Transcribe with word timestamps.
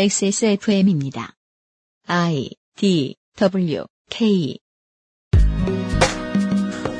XSFM입니다. 0.00 1.32
I 2.06 2.50
D 2.76 3.16
W 3.36 3.82
K 4.08 4.56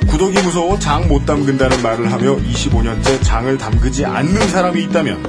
구덕이 0.08 0.42
무서워 0.42 0.76
장 0.80 1.06
못 1.06 1.24
담근다는 1.24 1.80
말을 1.80 2.10
하며 2.10 2.34
25년째 2.34 3.22
장을 3.22 3.56
담그지 3.56 4.04
않는 4.04 4.48
사람이 4.48 4.82
있다면 4.82 5.22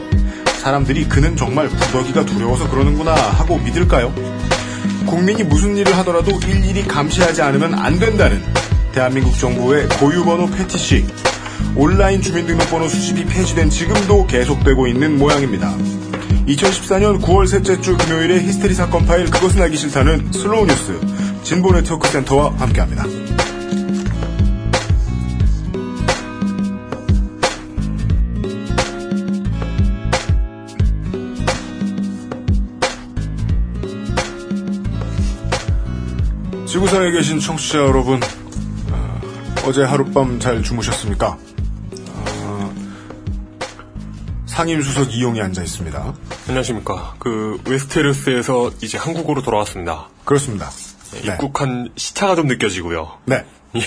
사람들이 0.64 1.08
그는 1.08 1.36
정말 1.36 1.70
구덕이가 1.70 2.26
두려워서 2.26 2.68
그러는구나 2.72 3.14
하고 3.14 3.60
믿을까요? 3.60 4.16
국민이 5.06 5.44
무슨 5.44 5.78
일을 5.78 5.96
하더라도 6.00 6.32
일일이 6.48 6.82
감시하지 6.88 7.44
않으면 7.44 7.76
안 7.76 8.00
된다는 8.00 8.42
대한민국 8.94 9.38
정부의 9.38 9.88
고유번호 9.90 10.48
패티시 10.48 11.06
온라인 11.76 12.20
주민등록번호 12.20 12.88
수집이 12.88 13.26
폐지된 13.26 13.70
지금도 13.70 14.26
계속되고 14.26 14.88
있는 14.88 15.20
모양입니다. 15.20 15.78
2014년 16.50 17.22
9월 17.22 17.48
셋째 17.48 17.80
주 17.80 17.96
금요일에 17.96 18.42
히스테리 18.42 18.74
사건 18.74 19.06
파일 19.06 19.30
그것은 19.30 19.62
알기 19.62 19.78
싫다는 19.78 20.32
슬로우 20.32 20.66
뉴스 20.66 21.00
진보 21.44 21.72
네트워크 21.72 22.08
센터와 22.08 22.52
함께합니다. 22.58 23.06
지구상에 36.66 37.12
계신 37.12 37.40
청취자 37.40 37.80
여러분, 37.80 38.20
어, 38.92 39.72
제 39.72 39.84
하룻밤 39.84 40.40
잘 40.40 40.62
주무셨습니까? 40.64 41.38
어, 42.14 42.76
상임수석 44.46 45.14
이용이 45.14 45.42
앉아 45.42 45.64
있습니다. 45.64 46.14
안녕하십니까. 46.50 47.14
그 47.20 47.62
웨스테르스에서 47.68 48.72
이제 48.82 48.98
한국으로 48.98 49.44
돌아왔습니다. 49.44 50.10
그렇습니다. 50.26 50.72
네, 51.12 51.22
네. 51.22 51.28
입국한 51.34 51.90
시차가 51.96 52.36
좀 52.36 52.48
느껴지고요. 52.48 53.20
네. 53.26 53.46
예. 53.76 53.82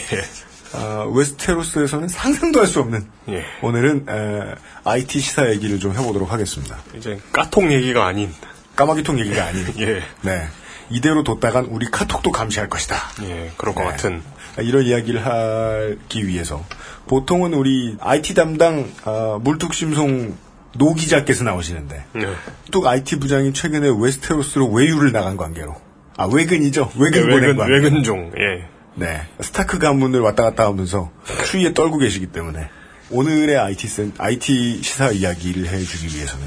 어, 0.78 1.10
웨스테로스에서는 1.12 2.06
상상도 2.06 2.60
할 2.60 2.66
수 2.68 2.78
없는 2.80 3.04
예. 3.30 3.44
오늘은 3.62 4.06
에, 4.08 4.54
IT 4.84 5.18
시사 5.20 5.50
얘기를 5.50 5.80
좀 5.80 5.92
해보도록 5.92 6.32
하겠습니다. 6.32 6.78
이제 6.96 7.20
까통 7.32 7.72
얘기가 7.72 8.06
아닌 8.06 8.32
까마귀통 8.76 9.18
얘기가 9.18 9.44
아닌 9.44 9.66
예. 9.80 10.00
네 10.22 10.46
이대로 10.88 11.24
뒀다간 11.24 11.64
우리 11.66 11.90
카톡도 11.90 12.30
감시할 12.30 12.68
것이다. 12.68 12.96
예, 13.24 13.50
그럴 13.56 13.74
것 13.74 13.82
네. 13.82 13.90
같은 13.90 14.22
이런 14.60 14.84
이야기를 14.84 15.26
하기 15.26 16.28
위해서 16.28 16.64
보통은 17.08 17.54
우리 17.54 17.96
IT 18.00 18.34
담당 18.34 18.88
어, 19.04 19.40
물뚝심송 19.42 20.51
노 20.76 20.94
기자께서 20.94 21.44
나오시는데 21.44 22.04
네. 22.14 22.26
또 22.70 22.88
IT 22.88 23.18
부장이 23.18 23.52
최근에 23.52 23.88
웨스테로스로 23.98 24.70
외유를 24.70 25.12
나간 25.12 25.36
관계로 25.36 25.74
아 26.16 26.26
외근이죠 26.26 26.92
외근 26.98 27.28
보낸 27.28 27.56
외근, 27.56 27.68
외근종, 27.68 28.32
예. 28.38 28.68
네 28.94 29.22
스타크 29.40 29.78
가문을 29.78 30.20
왔다 30.20 30.42
갔다 30.42 30.66
하면서 30.66 31.10
추위에 31.46 31.72
떨고 31.74 31.98
계시기 31.98 32.26
때문에 32.26 32.68
오늘의 33.10 33.58
IT 33.58 33.88
센 33.88 34.12
IT 34.16 34.82
시사 34.82 35.10
이야기를 35.10 35.66
해주기 35.66 36.16
위해서는 36.16 36.46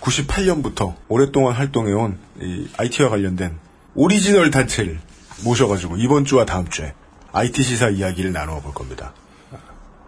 98년부터 0.00 0.94
오랫동안 1.08 1.54
활동해온 1.54 2.18
이 2.40 2.68
IT와 2.76 3.10
관련된 3.10 3.58
오리지널 3.94 4.50
단체를 4.50 4.98
모셔가지고 5.44 5.96
이번 5.96 6.24
주와 6.24 6.44
다음 6.44 6.68
주에 6.68 6.94
IT 7.32 7.62
시사 7.62 7.90
이야기를 7.90 8.32
나누어 8.32 8.60
볼 8.60 8.72
겁니다. 8.72 9.12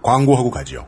광고하고 0.03 0.50
가지요. 0.50 0.86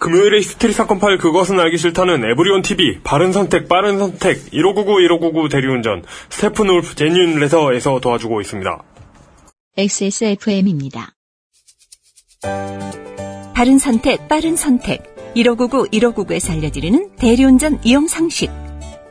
금요일에 0.00 0.38
히스테리 0.38 0.72
사건 0.72 0.98
파일 0.98 1.18
그것은 1.18 1.60
알기 1.60 1.76
싫다는 1.76 2.24
에브리온 2.24 2.62
TV, 2.62 3.00
바른 3.04 3.32
선택, 3.32 3.68
빠른 3.68 3.98
선택, 3.98 4.50
1599, 4.50 5.02
1599 5.02 5.48
대리운전, 5.50 6.02
스테픈 6.30 6.70
울프 6.70 6.94
제뉴인 6.94 7.38
레서에서 7.38 8.00
도와주고 8.00 8.40
있습니다. 8.40 8.82
XSFM입니다. 9.76 11.12
바른 13.54 13.78
선택, 13.78 14.26
빠른 14.26 14.56
선택. 14.56 15.04
1599, 15.34 15.88
1599에서 15.88 16.52
알려드리는 16.52 17.10
대리운전 17.16 17.78
이용 17.84 18.08
상식. 18.08 18.50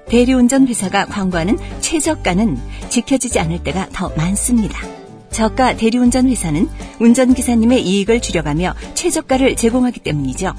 대리운전 0.07 0.67
회사가 0.67 1.05
광고하는 1.05 1.57
최저가는 1.81 2.57
지켜지지 2.89 3.39
않을 3.39 3.63
때가 3.63 3.89
더 3.93 4.09
많습니다. 4.17 4.79
저가 5.29 5.77
대리운전 5.77 6.27
회사는 6.27 6.67
운전기사님의 6.99 7.83
이익을 7.83 8.19
줄여가며 8.21 8.73
최저가를 8.95 9.55
제공하기 9.55 9.99
때문이죠. 9.99 10.53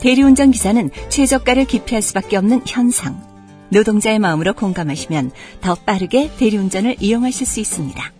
대리운전 0.00 0.50
기사는 0.50 0.90
최저가를 1.08 1.66
기피할 1.66 2.02
수밖에 2.02 2.36
없는 2.36 2.62
현상. 2.66 3.22
노동자의 3.70 4.18
마음으로 4.18 4.54
공감하시면 4.54 5.30
더 5.60 5.74
빠르게 5.74 6.30
대리운전을 6.38 6.96
이용하실 7.00 7.46
수 7.46 7.60
있습니다. 7.60 8.12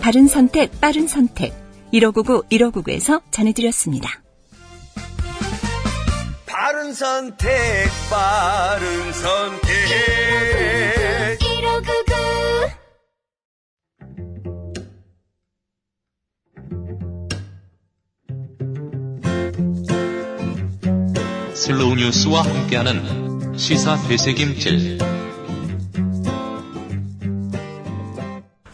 바른 0.00 0.28
선택, 0.28 0.80
빠른 0.80 1.06
선택. 1.06 1.52
1599, 1.92 2.44
1599에서 2.50 3.22
전해드렸습니다. 3.30 4.08
바른 6.46 6.92
선택, 6.94 7.48
바른 8.10 9.12
선택. 9.12 10.25
슬로우 21.66 21.96
뉴스와 21.96 22.42
함께하는 22.42 23.56
시사 23.58 23.96
되새김질. 24.06 24.98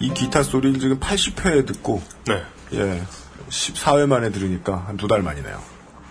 이 0.00 0.12
기타 0.14 0.42
소리를 0.42 0.78
지금 0.78 0.98
80회 1.00 1.64
듣고 1.66 2.02
네. 2.26 2.42
예 2.74 3.02
14회 3.48 4.06
만에 4.06 4.30
들으니까 4.30 4.84
한 4.86 4.96
두 4.96 5.06
달 5.08 5.22
만이네요. 5.22 5.58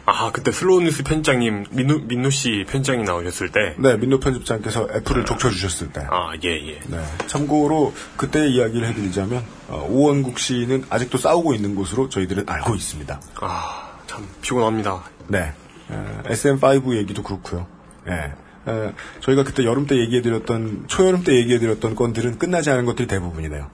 아, 0.05 0.31
그때 0.31 0.51
슬로우 0.51 0.81
뉴스 0.81 1.03
편장님, 1.03 1.65
민누, 1.69 1.99
민누 2.07 2.31
씨 2.31 2.65
편장이 2.67 3.03
나오셨을 3.03 3.51
때. 3.51 3.75
네 3.77 3.95
민노 3.97 4.19
편집장께서 4.19 4.87
애플을 4.95 5.25
족쳐주셨을 5.25 5.91
때. 5.93 6.01
아, 6.09 6.31
예, 6.43 6.49
예. 6.49 6.79
네. 6.87 6.99
참고로 7.27 7.93
그때 8.17 8.47
이야기를 8.47 8.87
해드리자면 8.87 9.43
어, 9.67 9.85
오원국 9.87 10.39
씨는 10.39 10.85
아직도 10.89 11.19
싸우고 11.19 11.53
있는 11.53 11.75
것으로 11.75 12.09
저희들은 12.09 12.45
알고 12.47 12.73
있습니다. 12.75 13.21
아, 13.41 13.91
참, 14.07 14.27
피곤합니다. 14.41 15.03
네. 15.27 15.53
에, 15.91 16.33
SM5 16.33 16.97
얘기도 16.97 17.23
그렇고요. 17.23 17.67
예. 18.07 18.33
에, 18.71 18.93
저희가 19.21 19.43
그때 19.43 19.63
여름 19.63 19.87
때 19.87 19.97
얘기해드렸던 19.97 20.85
초여름 20.87 21.23
때 21.23 21.35
얘기해드렸던 21.35 21.95
건들은 21.95 22.37
끝나지 22.37 22.69
않은 22.69 22.85
것들이 22.85 23.07
대부분이네요. 23.07 23.69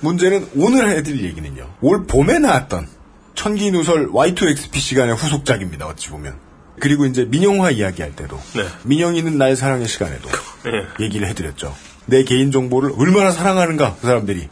문제는 0.00 0.48
오늘 0.56 0.88
해드릴 0.88 1.24
얘기는요. 1.24 1.70
올 1.80 2.04
봄에 2.06 2.38
나왔던 2.38 2.86
천기 3.34 3.70
누설 3.70 4.10
Y2XP 4.10 4.76
시간의 4.78 5.14
후속작입니다. 5.14 5.86
어찌 5.86 6.10
보면. 6.10 6.36
그리고 6.80 7.06
이제 7.06 7.24
민영화 7.24 7.70
이야기할 7.70 8.16
때도 8.16 8.36
네. 8.56 8.64
민영이는 8.84 9.38
나의 9.38 9.56
사랑의 9.56 9.86
시간에도 9.88 10.28
예. 10.66 11.04
얘기를 11.04 11.28
해드렸죠. 11.28 11.74
내 12.06 12.24
개인 12.24 12.50
정보를 12.50 12.92
얼마나 12.98 13.30
사랑하는가 13.30 13.96
그 14.00 14.06
사람들이. 14.06 14.48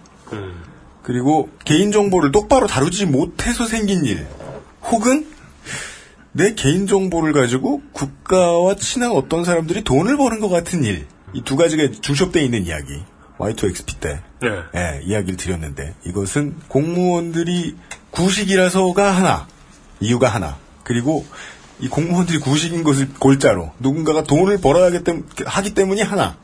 그리고 1.03 1.51
개인 1.65 1.91
정보를 1.91 2.33
똑바로 2.33 2.67
다루지 2.67 3.07
못해서 3.07 3.67
생긴 3.67 4.05
일, 4.05 4.27
혹은 4.85 5.27
내 6.33 6.55
개인 6.55 6.87
정보를 6.87 7.33
가지고 7.33 7.83
국가와 7.93 8.77
친한 8.77 9.11
어떤 9.13 9.45
사람들이 9.45 9.85
돈을 9.85 10.17
버는 10.17 10.41
것 10.41 10.49
같은 10.49 10.83
일, 10.85 11.07
이 11.35 11.43
두 11.45 11.57
가지가 11.57 12.01
중첩되어 12.01 12.43
있는 12.43 12.65
이야기. 12.67 13.03
Y2XP 13.39 13.99
때 14.01 14.21
네. 14.41 14.49
예, 14.77 15.01
이야기를 15.05 15.37
드렸는데 15.37 15.95
이것은 16.07 16.55
공무원들이 16.69 17.75
구식이라서가 18.13 19.11
하나 19.11 19.49
이유가 20.01 20.29
하나 20.29 20.59
그리고 20.85 21.27
이 21.81 21.89
공무원들이 21.89 22.39
구식인 22.39 22.85
것을 22.85 23.09
골자로 23.19 23.73
누군가가 23.81 24.23
돈을 24.25 24.59
벌어야 24.61 24.87
하기, 24.87 25.03
때문, 25.03 25.27
하기 25.45 25.75
때문이 25.75 26.03
하나 26.03 26.37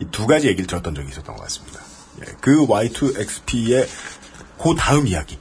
이 0.00 0.06
두 0.10 0.26
가지 0.26 0.46
얘기를 0.48 0.66
들었던 0.66 0.94
적이 0.94 1.08
있었던 1.10 1.36
것 1.36 1.42
같습니다. 1.42 1.80
예, 2.22 2.32
그 2.40 2.66
Y2XP의 2.66 3.86
그 4.62 4.74
다음 4.78 5.06
이야기 5.06 5.36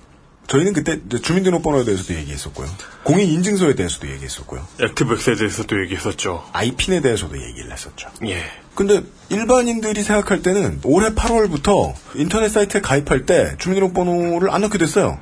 저희는 0.49 0.73
그때 0.73 0.99
주민등록번호에 1.07 1.85
대해서도 1.85 2.15
얘기했었고요 2.15 2.67
공인 3.03 3.29
인증서에 3.29 3.75
대해서도 3.75 4.09
얘기했었고요 4.09 4.67
액티브엑스에 4.81 5.35
대해서도 5.35 5.81
얘기했었죠. 5.83 6.43
아이핀에 6.51 7.01
대해서도 7.01 7.41
얘기를 7.41 7.71
했었죠. 7.71 8.09
예. 8.25 8.43
근데 8.75 9.03
일반인들이 9.29 10.01
생각할 10.03 10.41
때는 10.41 10.81
올해 10.83 11.09
8월부터 11.09 11.93
인터넷 12.15 12.49
사이트에 12.49 12.81
가입할 12.81 13.25
때 13.25 13.55
주민등록번호를 13.59 14.49
안 14.49 14.61
넣게 14.61 14.77
됐어요. 14.77 15.19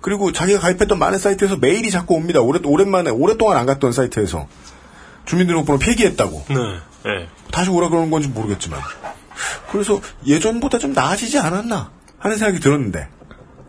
그리고 0.00 0.32
자기가 0.32 0.60
가입했던 0.60 0.98
많은 0.98 1.18
사이트에서 1.18 1.56
메일이 1.56 1.90
자꾸 1.90 2.14
옵니다. 2.14 2.40
오래, 2.40 2.60
오랜만에, 2.64 3.10
오랫동안 3.10 3.56
안 3.56 3.66
갔던 3.66 3.92
사이트에서 3.92 4.48
주민등록번호 5.26 5.78
폐기했다고. 5.78 6.44
네. 6.48 6.56
예. 7.06 7.28
다시 7.50 7.70
오라 7.70 7.88
그러는 7.88 8.10
건지 8.10 8.28
모르겠지만. 8.28 8.80
그래서 9.72 10.00
예전보다 10.26 10.78
좀 10.78 10.92
나아지지 10.92 11.38
않았나 11.38 11.90
하는 12.18 12.36
생각이 12.36 12.60
들었는데 12.60 13.08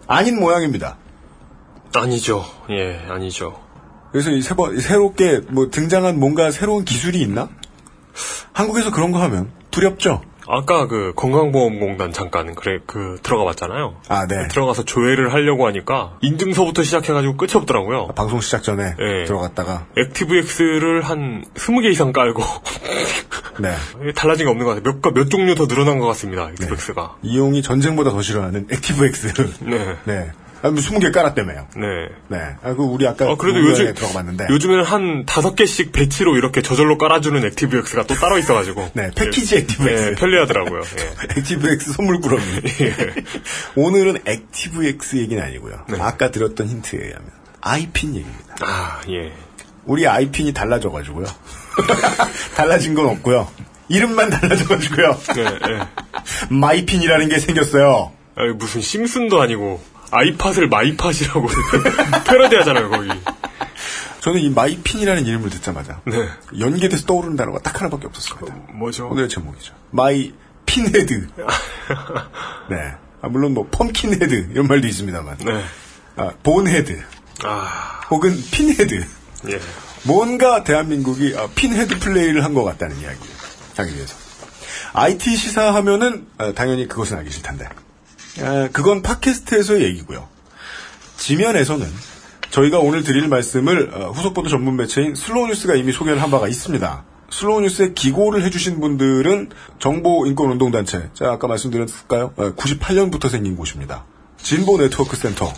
아닌 0.08 0.40
모양입니다. 0.40 0.98
아니죠. 1.96 2.46
예, 2.70 3.06
아니죠. 3.10 3.60
그래서 4.12 4.30
이 4.32 4.42
새, 4.42 4.56
번- 4.56 4.78
새롭게 4.80 5.42
뭐 5.50 5.70
등장한 5.70 6.20
뭔가 6.20 6.52
새로운 6.52 6.84
기술이 6.86 7.22
있나? 7.22 7.50
한국에서 8.54 8.92
그런 8.92 9.12
거 9.12 9.22
하면 9.22 9.52
두렵죠? 9.72 10.22
아까 10.48 10.88
그 10.88 11.14
건강보험공단 11.16 12.14
잠깐 12.14 12.56
그래 12.56 12.80
그 12.86 13.18
들어가 13.24 13.46
봤잖아요. 13.46 13.96
아, 14.08 14.28
네. 14.28 14.48
들어가서 14.48 14.84
조회를 14.84 15.34
하려고 15.34 15.68
하니까 15.68 16.18
인증서부터 16.22 16.84
시작해가지고 16.84 17.38
끝이 17.38 17.52
없더라고요. 17.56 18.08
방송 18.16 18.42
시작 18.42 18.64
전에 18.64 18.96
네. 18.98 19.26
들어갔다가 19.26 19.86
액티브엑스를 19.98 21.02
한 21.02 21.46
20개 21.56 21.92
이상 21.92 22.12
깔고 22.12 22.44
네. 23.60 23.76
달라진 24.16 24.46
게 24.46 24.50
없는 24.52 24.66
것 24.66 24.76
같아요. 24.76 25.00
몇, 25.02 25.14
몇 25.14 25.30
종류 25.30 25.56
더 25.56 25.68
늘어난 25.68 26.00
것 26.00 26.08
같습니다. 26.08 26.50
액티브엑스가. 26.50 27.18
이용이 27.22 27.62
전쟁보다 27.62 28.12
더 28.12 28.22
싫어하는 28.22 28.68
액티브엑스. 28.72 29.34
네. 29.62 29.98
네. 30.06 30.32
아, 30.64 30.70
20개 30.70 31.12
깔았다며요. 31.12 31.68
네. 31.76 31.88
네. 32.28 32.38
아, 32.62 32.74
그 32.74 32.84
우리 32.84 33.08
아까 33.08 33.30
어, 33.30 33.36
그래도 33.36 33.60
요즘, 33.62 33.94
들어가 33.94 34.14
봤는데. 34.14 34.48
요즘에는 34.50 34.84
한 34.84 35.26
다섯 35.26 35.56
개씩 35.56 35.92
batch로 35.92 36.38
이렇게 36.38 36.62
저절로 36.62 36.98
깔아주는 36.98 37.44
액티브엑스가 37.46 38.06
또 38.06 38.14
따로 38.16 38.38
있어가지고. 38.38 38.92
네, 38.94 39.10
패키지 39.16 39.58
액티브엑스. 39.58 40.04
네, 40.04 40.16
편리하더라고요. 40.16 40.82
예. 40.82 41.38
액티브엑스 41.40 41.94
선물 41.94 42.22
꾸러미. 42.22 42.44
오늘은 43.76 44.20
액티브엑스 44.26 45.18
얘기는 45.18 45.42
아니고요. 45.42 45.86
네. 45.90 45.98
아까 46.00 46.30
드렸던 46.30 46.68
힌트에 46.68 47.00
의하면 47.00 47.30
아이핀 47.62 48.16
얘기입니다. 48.16 48.56
아, 48.62 49.02
예. 49.10 49.34
우리 49.86 50.08
아이핀이 50.08 50.54
달라져가지고요. 50.54 51.26
달라진 52.56 52.94
건 52.94 53.08
없고요. 53.08 53.48
이름만 53.88 54.30
달라져가지고요. 54.30 55.18
네, 55.36 55.44
네. 55.44 55.88
마이핀이라는 56.50 57.30
게 57.30 57.40
생겼어요. 57.40 58.12
아니, 58.36 58.54
무슨 58.54 58.82
심슨도 58.82 59.42
아니고 59.42 59.82
아이팟을 60.12 60.68
마이팟이라고 60.70 61.48
패러디 62.28 62.56
하잖아요, 62.58 62.90
거기. 62.90 63.10
저는 64.20 64.40
이 64.42 64.50
마이핀이라는 64.50 65.26
이름을 65.26 65.50
듣자마자 65.50 66.00
네. 66.06 66.28
연계돼서 66.60 67.06
떠오르는 67.06 67.38
단어가 67.38 67.60
딱 67.60 67.80
하나밖에 67.82 68.06
없었습니다. 68.08 68.56
뭐죠? 68.74 69.08
오늘의 69.10 69.30
제목이죠. 69.30 69.74
My 69.90 70.34
Pinhead. 70.66 71.28
네. 72.70 72.94
아, 73.22 73.28
물론 73.30 73.54
뭐 73.54 73.68
pumpkinhead 73.72 74.50
이런 74.52 74.68
말도 74.68 74.88
있습니다만. 74.88 75.38
네. 75.40 75.64
아, 76.18 76.32
bonehead 76.44 77.02
아, 77.44 78.02
혹은 78.12 78.36
pinhead. 78.52 79.06
예. 79.50 79.60
뭔가 80.04 80.64
대한민국이 80.64 81.36
아, 81.38 81.48
pinhead 81.56 82.00
플레이를 82.00 82.44
한 82.44 82.54
것 82.54 82.64
같다는 82.64 83.00
이야기를 83.00 83.26
하기 83.78 83.96
위해서. 83.96 84.16
IT 84.94 85.36
시사 85.36 85.74
하면은 85.76 86.28
아, 86.38 86.52
당연히 86.52 86.88
그것은 86.88 87.18
알기 87.18 87.32
싫단데. 87.32 87.68
아, 88.40 88.70
그건 88.72 89.02
팟캐스트에서의 89.02 89.84
얘기고요. 89.84 90.28
지면에서는 91.18 91.88
저희가 92.50 92.80
오늘 92.80 93.04
드릴 93.04 93.28
말씀을 93.28 93.92
어, 93.94 94.12
후속 94.12 94.34
보도 94.34 94.50
전문 94.50 94.76
매체인 94.76 95.16
슬로우 95.16 95.48
뉴스가 95.48 95.76
이미 95.76 95.92
소개를 95.92 96.22
한 96.22 96.32
바가 96.32 96.48
있습니다. 96.48 97.06
슬로우 97.30 97.62
뉴스에 97.62 97.94
기고를 97.94 98.44
해주신 98.44 98.80
분들은 98.82 99.52
정보인권운동단체, 99.80 101.12
제가 101.14 101.34
아까 101.34 101.48
말씀드렸을까요? 101.48 102.34
98년부터 102.36 103.30
생긴 103.30 103.56
곳입니다. 103.56 104.06
진보 104.38 104.78
네트워크 104.78 105.16
센터. 105.16 105.52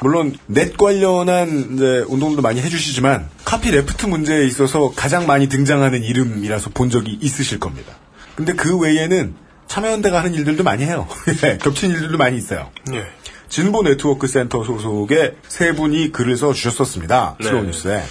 물론 0.00 0.36
넷 0.46 0.76
관련한 0.76 1.78
운동도 2.08 2.42
많이 2.42 2.60
해주시지만 2.60 3.28
copyleft 3.44 4.06
문제에 4.06 4.44
있어서 4.46 4.92
가장 4.94 5.26
많이 5.26 5.48
등장하는 5.48 6.02
이름이라서 6.02 6.70
본 6.74 6.90
적이 6.90 7.18
있으실 7.20 7.58
겁니다. 7.58 7.94
근데 8.36 8.52
그 8.52 8.78
외에는 8.78 9.34
참여연대가 9.68 10.18
하는 10.18 10.34
일들도 10.34 10.62
많이 10.64 10.84
해요. 10.84 11.06
예, 11.44 11.58
겹친 11.58 11.90
일들도 11.90 12.18
많이 12.18 12.36
있어요. 12.36 12.70
예. 12.92 13.04
진보 13.48 13.82
네트워크 13.82 14.26
센터 14.26 14.64
소속의 14.64 15.34
세 15.48 15.72
분이 15.74 16.12
글을 16.12 16.36
써 16.36 16.52
주셨었습니다. 16.52 17.36
네. 17.40 17.46
슬로우 17.46 17.64
뉴스에. 17.64 18.02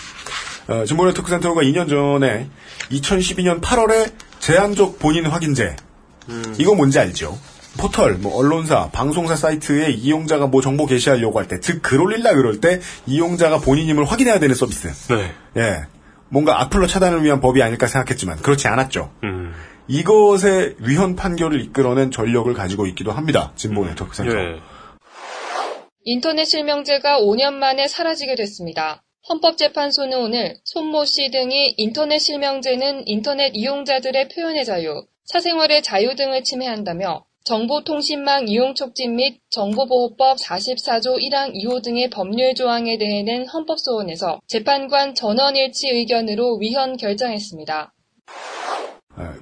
어, 0.68 0.84
진보 0.86 1.06
네트워크 1.06 1.30
센터가 1.32 1.62
2년 1.62 1.90
전에 1.90 2.50
2012년 2.92 3.62
8월에 3.62 4.12
제한적 4.40 5.00
본인 5.00 5.26
확인제. 5.26 5.76
이거 6.58 6.74
뭔지 6.76 7.00
알죠? 7.00 7.38
포털, 7.78 8.14
뭐 8.14 8.38
언론사, 8.38 8.90
방송사 8.92 9.36
사이트에 9.36 9.90
이용자가 9.92 10.48
뭐 10.48 10.62
정보 10.62 10.86
게시하려고 10.86 11.40
할 11.40 11.48
때, 11.48 11.60
즉 11.60 11.82
글 11.82 12.00
올릴라 12.02 12.34
그럴 12.36 12.62
때 12.62 12.80
이용자가 13.08 13.58
본인임을 13.60 14.06
확인해야 14.06 14.40
되는 14.40 14.56
서비스. 14.56 14.90
네. 15.10 15.34
예. 15.58 15.82
뭔가 16.30 16.62
악플러 16.62 16.88
차단을 16.88 17.24
위한 17.24 17.42
법이 17.42 17.62
아닐까 17.62 17.88
생각했지만 17.88 18.38
그렇지 18.42 18.68
않았죠. 18.68 19.12
음. 19.24 19.54
이것의 19.88 20.76
위헌 20.80 21.16
판결을 21.16 21.62
이끌어낸 21.62 22.12
전력을 22.12 22.52
가지고 22.54 22.88
있기도 22.88 23.12
합니다. 23.12 23.52
진보 23.56 23.86
네트워크 23.86 24.16
센터. 24.16 24.32
예. 24.32 24.60
인터넷 26.06 26.46
실명제가 26.46 27.20
5년 27.22 27.54
만에 27.54 27.88
사라지게 27.88 28.36
됐습니다. 28.36 29.04
헌법재판소는 29.30 30.18
오늘 30.18 30.58
손모 30.66 31.06
씨 31.06 31.32
등이 31.32 31.76
인터넷 31.78 32.20
실명제는 32.20 33.08
인터넷 33.08 33.52
이용자들의 33.54 34.30
표현의 34.30 34.66
자유, 34.66 35.06
사생활의 35.26 35.82
자유 35.82 36.16
등을 36.16 36.44
침해한다며 36.44 37.24
정보통신망 37.46 38.48
이용 38.48 38.74
촉진 38.74 39.16
및 39.16 39.42
정보보호법 39.50 40.38
44조 40.38 41.18
1항 41.18 41.54
2호 41.56 41.82
등의 41.84 42.10
법률 42.10 42.54
조항에 42.54 42.98
대해 42.98 43.24
낸 43.24 43.46
헌법소원에서 43.48 44.40
재판관 44.48 45.14
전원일치 45.14 45.90
의견으로 45.90 46.58
위헌 46.58 46.98
결정했습니다. 46.98 47.94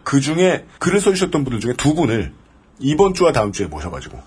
그 0.03 0.19
중에 0.19 0.65
글을 0.79 0.99
써주셨던 0.99 1.43
분들 1.43 1.59
중에 1.59 1.73
두 1.73 1.93
분을 1.93 2.33
이번 2.79 3.13
주와 3.13 3.31
다음 3.31 3.51
주에 3.51 3.67
모셔가지고 3.67 4.19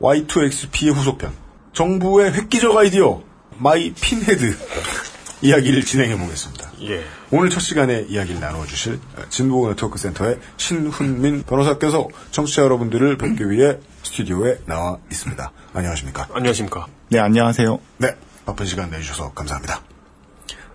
Y2XP의 0.00 0.92
후속편 0.92 1.32
정부의 1.72 2.32
획기적 2.32 2.76
아이디어 2.76 3.22
My 3.58 3.92
Pinhead 3.92 4.56
이야기를 5.42 5.84
진행해 5.84 6.18
보겠습니다. 6.18 6.70
예. 6.82 7.02
오늘 7.30 7.48
첫 7.48 7.60
시간에 7.60 8.04
이야기를 8.08 8.40
나눠주실 8.40 9.00
진보 9.30 9.68
네트워크 9.68 9.98
센터의 9.98 10.38
신훈민 10.58 11.44
변호사께서 11.44 12.08
청취자 12.30 12.62
여러분들을 12.62 13.16
뵙기 13.16 13.50
위해 13.50 13.78
스튜디오에 14.02 14.58
나와 14.66 14.98
있습니다. 15.10 15.52
안녕하십니까? 15.72 16.28
안녕하십니까. 16.34 16.86
네, 17.08 17.18
안녕하세요. 17.20 17.80
네, 17.98 18.16
바쁜 18.44 18.66
시간 18.66 18.90
내주셔서 18.90 19.32
감사합니다. 19.32 19.80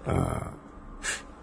어, 0.06 0.40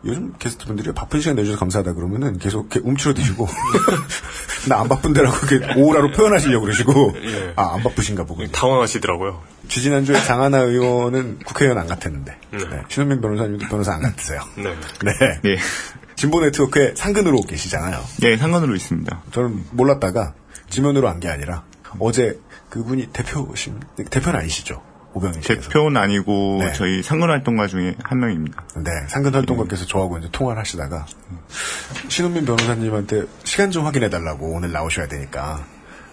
요즘 0.04 0.32
게스트분들이 0.38 0.92
바쁜 0.92 1.20
시간 1.20 1.36
내주셔서 1.36 1.58
감사하다 1.60 1.92
그러면은 1.94 2.38
계속 2.38 2.68
이렇게 2.72 2.80
움츠러드시고 2.88 3.46
나 4.68 4.80
안 4.80 4.88
바쁜데라고 4.88 5.36
이렇게 5.46 5.80
오라로 5.80 6.10
표현하시려고 6.12 6.64
그러시고 6.64 7.14
예. 7.22 7.52
아안 7.56 7.82
바쁘신가 7.82 8.24
보군요. 8.24 8.50
당황하시더라고요. 8.50 9.42
지지난주에 9.68 10.20
장하나 10.24 10.58
의원은 10.58 11.38
국회의원 11.44 11.78
안 11.78 11.86
같았는데 11.86 12.36
네. 12.52 12.58
네, 12.58 12.82
신현민 12.88 13.20
변호사님도 13.20 13.66
변호사 13.68 13.94
안 13.94 14.02
같으세요. 14.02 14.40
네. 14.56 14.74
네. 15.04 15.40
네. 15.42 15.56
진보 16.16 16.40
네트워크에 16.40 16.94
상근으로 16.96 17.40
계시잖아요. 17.42 18.00
네, 18.20 18.36
상관으로 18.36 18.74
있습니다. 18.74 19.22
저는 19.32 19.64
몰랐다가 19.72 20.34
지면으로 20.68 21.08
한게 21.08 21.28
아니라 21.28 21.64
어제 21.98 22.38
그분이 22.70 23.08
대표심 23.12 23.80
대표는 24.10 24.38
아니시죠? 24.40 24.82
오병희 25.14 25.42
씨께서. 25.42 25.68
대표는 25.68 26.00
아니고 26.00 26.58
네. 26.60 26.72
저희 26.72 27.02
상근 27.02 27.28
활동가 27.28 27.66
중에 27.66 27.96
한 28.02 28.20
명입니다. 28.20 28.64
네, 28.76 28.90
상근 29.08 29.34
활동가께서 29.34 29.86
저하고 29.86 30.18
이제 30.18 30.28
통화를 30.32 30.60
하시다가 30.60 31.06
신은민 32.08 32.44
변호사님한테 32.44 33.24
시간 33.44 33.70
좀 33.70 33.84
확인해 33.84 34.08
달라고 34.10 34.54
오늘 34.54 34.72
나오셔야 34.72 35.08
되니까 35.08 35.64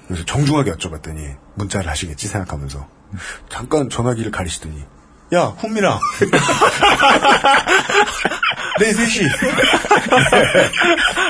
그래서 0.07 0.25
정중하게 0.25 0.73
여쭤봤더니 0.73 1.37
문자를 1.55 1.89
하시겠지 1.89 2.27
생각하면서 2.27 2.87
잠깐 3.49 3.89
전화기를 3.89 4.31
가리시더니 4.31 4.83
야 5.31 5.53
훈민아 5.57 5.99
네 8.79 8.91
3시 8.93 9.23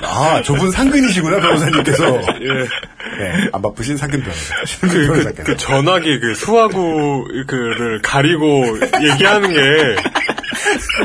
아 0.04 0.42
저분 0.44 0.72
상근이시구나 0.72 1.40
변호사님께서 1.42 2.06
네, 2.40 3.50
안 3.52 3.62
바쁘신 3.62 3.98
상근 3.98 4.22
변호사 4.22 4.56
신은민 4.66 5.08
변호사께서 5.08 5.44
그 5.44 5.58
전화기 5.58 6.20
그 6.20 6.34
수화구 6.36 7.26
그를 7.48 8.02
가리고 8.02 8.78
얘기하는 9.02 9.52
게 9.54 9.60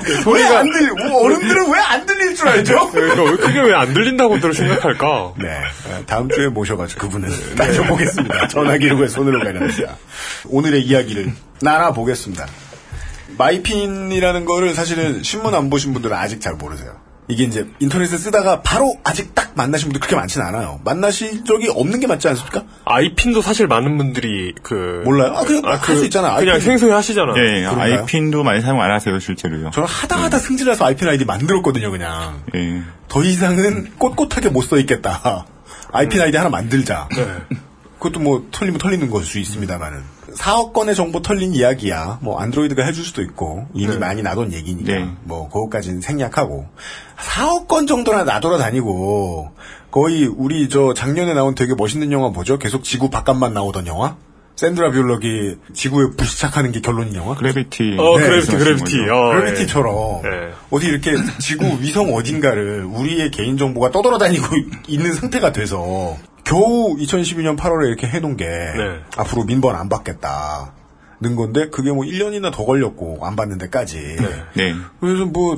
그 0.04 0.20
소리가 0.22 0.50
왜안 0.50 0.70
들리 0.72 0.90
어른들은 1.12 1.70
왜 1.72 1.78
안 1.78 2.04
들릴 2.06 2.34
줄 2.34 2.48
알죠? 2.48 2.90
그러니까 2.90 3.22
왜 3.24 3.36
그게 3.36 3.60
왜 3.60 3.72
안 3.74 3.94
들린다고들 3.94 4.52
생각할까? 4.52 5.34
네. 5.38 5.48
어, 5.88 6.02
다음 6.06 6.28
주에 6.28 6.48
모셔가지고 6.48 7.00
그분을 7.08 7.54
따져보겠습니다. 7.54 8.48
전화기를 8.48 8.96
왜 8.98 9.06
손으로 9.08 9.38
가려는지. 9.40 9.84
오늘의 10.46 10.82
이야기를 10.82 11.32
나눠보겠습니다. 11.60 12.46
마이핀이라는 13.38 14.44
거를 14.44 14.74
사실은 14.74 15.22
신문 15.22 15.54
안 15.54 15.70
보신 15.70 15.92
분들은 15.92 16.16
아직 16.16 16.40
잘 16.40 16.54
모르세요. 16.54 16.92
이게 17.26 17.44
이제 17.44 17.66
인터넷에 17.80 18.18
쓰다가 18.18 18.60
바로 18.60 18.98
아직 19.02 19.34
딱 19.34 19.52
만나신 19.56 19.86
분들 19.88 19.98
그렇게 20.00 20.14
많지는 20.14 20.46
않아요. 20.46 20.78
만나신 20.84 21.46
적이 21.46 21.68
없는 21.70 21.98
게 22.00 22.06
맞지 22.06 22.28
않습니까? 22.28 22.64
아이핀도 22.84 23.40
사실 23.40 23.66
많은 23.66 23.96
분들이 23.96 24.52
그 24.62 25.00
몰라요? 25.06 25.32
아, 25.34 25.42
그냥 25.44 25.62
할수 25.64 26.04
있잖아. 26.04 26.34
그냥 26.36 26.56
아이핀. 26.56 26.60
생소해 26.66 26.92
하시잖아. 26.92 27.32
네, 27.32 27.62
그런가요? 27.62 28.00
아이핀도 28.00 28.42
많이 28.44 28.60
사용 28.60 28.82
안 28.82 28.90
하세요, 28.90 29.18
실제로요. 29.18 29.70
저는 29.70 29.88
하다 29.88 30.16
하다 30.16 30.38
승질나서 30.38 30.84
아이핀 30.84 31.08
아이디 31.08 31.24
만들었거든요, 31.24 31.90
그냥. 31.90 32.42
예. 32.54 32.82
더 33.08 33.22
이상은 33.24 33.92
꼿꼿하게 33.98 34.50
못 34.50 34.64
써 34.64 34.76
있겠다. 34.78 35.46
아이핀 35.92 36.20
아이디 36.20 36.36
하나 36.36 36.50
만들자. 36.50 37.08
네. 37.16 37.26
그것도 37.98 38.20
뭐 38.20 38.46
털리면 38.50 38.78
털리는 38.78 39.08
것일 39.08 39.24
수 39.26 39.38
있습니다만은 39.38 40.02
4억 40.36 40.72
건의 40.72 40.94
정보 40.94 41.22
털린 41.22 41.54
이야기야. 41.54 42.18
뭐 42.22 42.38
안드로이드가 42.40 42.84
해줄 42.84 43.04
수도 43.04 43.22
있고 43.22 43.66
이미 43.74 43.96
많이 43.96 44.22
나돈 44.22 44.52
얘기니까 44.52 44.92
네. 44.92 45.08
뭐 45.22 45.48
그것까지는 45.48 46.00
생략하고 46.00 46.66
4억 47.16 47.68
건 47.68 47.86
정도나 47.86 48.24
나돌아 48.24 48.58
다니고 48.58 49.52
거의 49.90 50.26
우리 50.26 50.68
저 50.68 50.92
작년에 50.94 51.34
나온 51.34 51.54
되게 51.54 51.74
멋있는 51.74 52.10
영화 52.12 52.28
뭐죠? 52.28 52.58
계속 52.58 52.82
지구 52.84 53.10
바깥만 53.10 53.54
나오던 53.54 53.86
영화? 53.86 54.16
샌드라 54.56 54.92
뷰럭이 54.92 55.56
지구에 55.72 56.10
불시착하는 56.16 56.70
게 56.70 56.80
결론인 56.80 57.14
영화? 57.16 57.34
그래비티. 57.34 57.96
어, 57.98 58.18
네, 58.18 58.26
그래비티, 58.26 58.56
그래비티. 58.56 58.96
어, 59.10 59.30
그래비티처럼 59.30 60.22
네. 60.22 60.30
어디 60.70 60.86
이렇게 60.86 61.12
지구 61.40 61.66
위성 61.80 62.14
어딘가를 62.14 62.84
우리의 62.84 63.30
개인 63.30 63.56
정보가 63.56 63.90
떠돌아다니고 63.90 64.46
있는 64.86 65.12
상태가 65.12 65.52
돼서 65.52 66.16
겨우 66.44 66.96
2012년 66.96 67.56
8월에 67.58 67.86
이렇게 67.88 68.06
해놓은 68.06 68.36
게 68.36 68.44
네. 68.46 69.00
앞으로 69.16 69.44
민번 69.44 69.76
안 69.76 69.88
받겠다. 69.88 70.72
는 71.20 71.36
건데 71.36 71.70
그게 71.70 71.90
뭐 71.92 72.04
1년이나 72.04 72.52
더 72.52 72.64
걸렸고 72.64 73.20
안 73.22 73.34
받는 73.36 73.56
데까지. 73.58 74.16
네. 74.54 74.74
그래서 75.00 75.24
뭐 75.24 75.56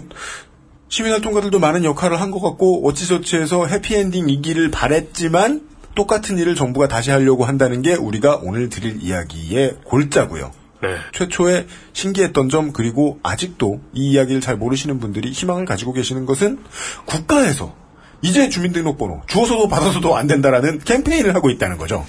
시민활동가들도 0.88 1.58
많은 1.58 1.82
역할을 1.82 2.20
한 2.20 2.30
것 2.30 2.40
같고 2.40 2.86
어찌저찌해서 2.86 3.66
해피엔딩이기를 3.66 4.70
바랬지만 4.70 5.62
똑같은 5.94 6.38
일을 6.38 6.54
정부가 6.54 6.88
다시 6.88 7.10
하려고 7.10 7.44
한다는 7.46 7.82
게 7.82 7.94
우리가 7.94 8.40
오늘 8.42 8.68
드릴 8.68 9.02
이야기의 9.02 9.78
골자고요. 9.84 10.52
네. 10.82 10.88
최초에 11.14 11.66
신기했던 11.94 12.50
점 12.50 12.72
그리고 12.72 13.18
아직도 13.22 13.80
이 13.94 14.10
이야기를 14.12 14.42
잘 14.42 14.56
모르시는 14.56 15.00
분들이 15.00 15.32
희망을 15.32 15.64
가지고 15.64 15.94
계시는 15.94 16.26
것은 16.26 16.58
국가에서 17.06 17.74
이제 18.22 18.48
주민등록번호 18.48 19.22
주어서도 19.26 19.68
받아서도 19.68 20.16
안 20.16 20.26
된다라는 20.26 20.80
캠페인을 20.80 21.34
하고 21.34 21.50
있다는 21.50 21.78
거죠. 21.78 22.04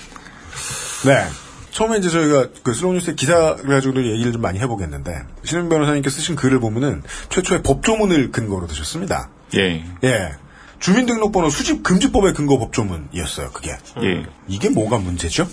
네. 1.05 1.25
처음에 1.71 1.99
이제 1.99 2.09
저희가 2.09 2.47
그 2.63 2.73
슬로우뉴스의 2.73 3.15
기사를 3.15 3.63
가지고도 3.67 4.03
얘기를 4.03 4.31
좀 4.31 4.41
많이 4.41 4.57
해보겠는데 4.59 5.21
신은 5.43 5.69
변호사님께 5.69 6.09
쓰신 6.09 6.35
글을 6.35 6.59
보면은 6.59 7.03
최초의 7.29 7.61
법조문을 7.61 8.31
근거로 8.31 8.65
드셨습니다. 8.65 9.29
예. 9.55 9.85
예. 10.03 10.31
주민등록번호 10.79 11.49
수집 11.49 11.83
금지법의 11.83 12.33
근거 12.33 12.57
법조문이었어요. 12.57 13.51
그게. 13.51 13.77
예. 14.01 14.25
이게 14.47 14.69
뭐가 14.69 14.97
문제죠? 14.97 15.47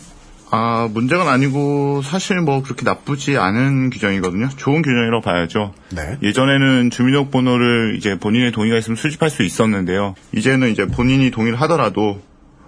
아, 0.54 0.88
문제가 0.92 1.30
아니고 1.32 2.02
사실 2.02 2.40
뭐 2.40 2.62
그렇게 2.62 2.84
나쁘지 2.84 3.36
않은 3.36 3.90
규정이거든요. 3.90 4.48
좋은 4.56 4.82
규정이라고 4.82 5.20
봐야죠. 5.20 5.74
네. 5.90 6.16
예전에는 6.22 6.90
주민등록번호를 6.90 7.96
이제 7.96 8.18
본인의 8.18 8.52
동의가 8.52 8.78
있으면 8.78 8.96
수집할 8.96 9.30
수 9.30 9.42
있었는데요. 9.42 10.14
이제는 10.32 10.70
이제 10.70 10.86
본인이 10.86 11.30
동의를 11.30 11.60
하더라도 11.62 12.20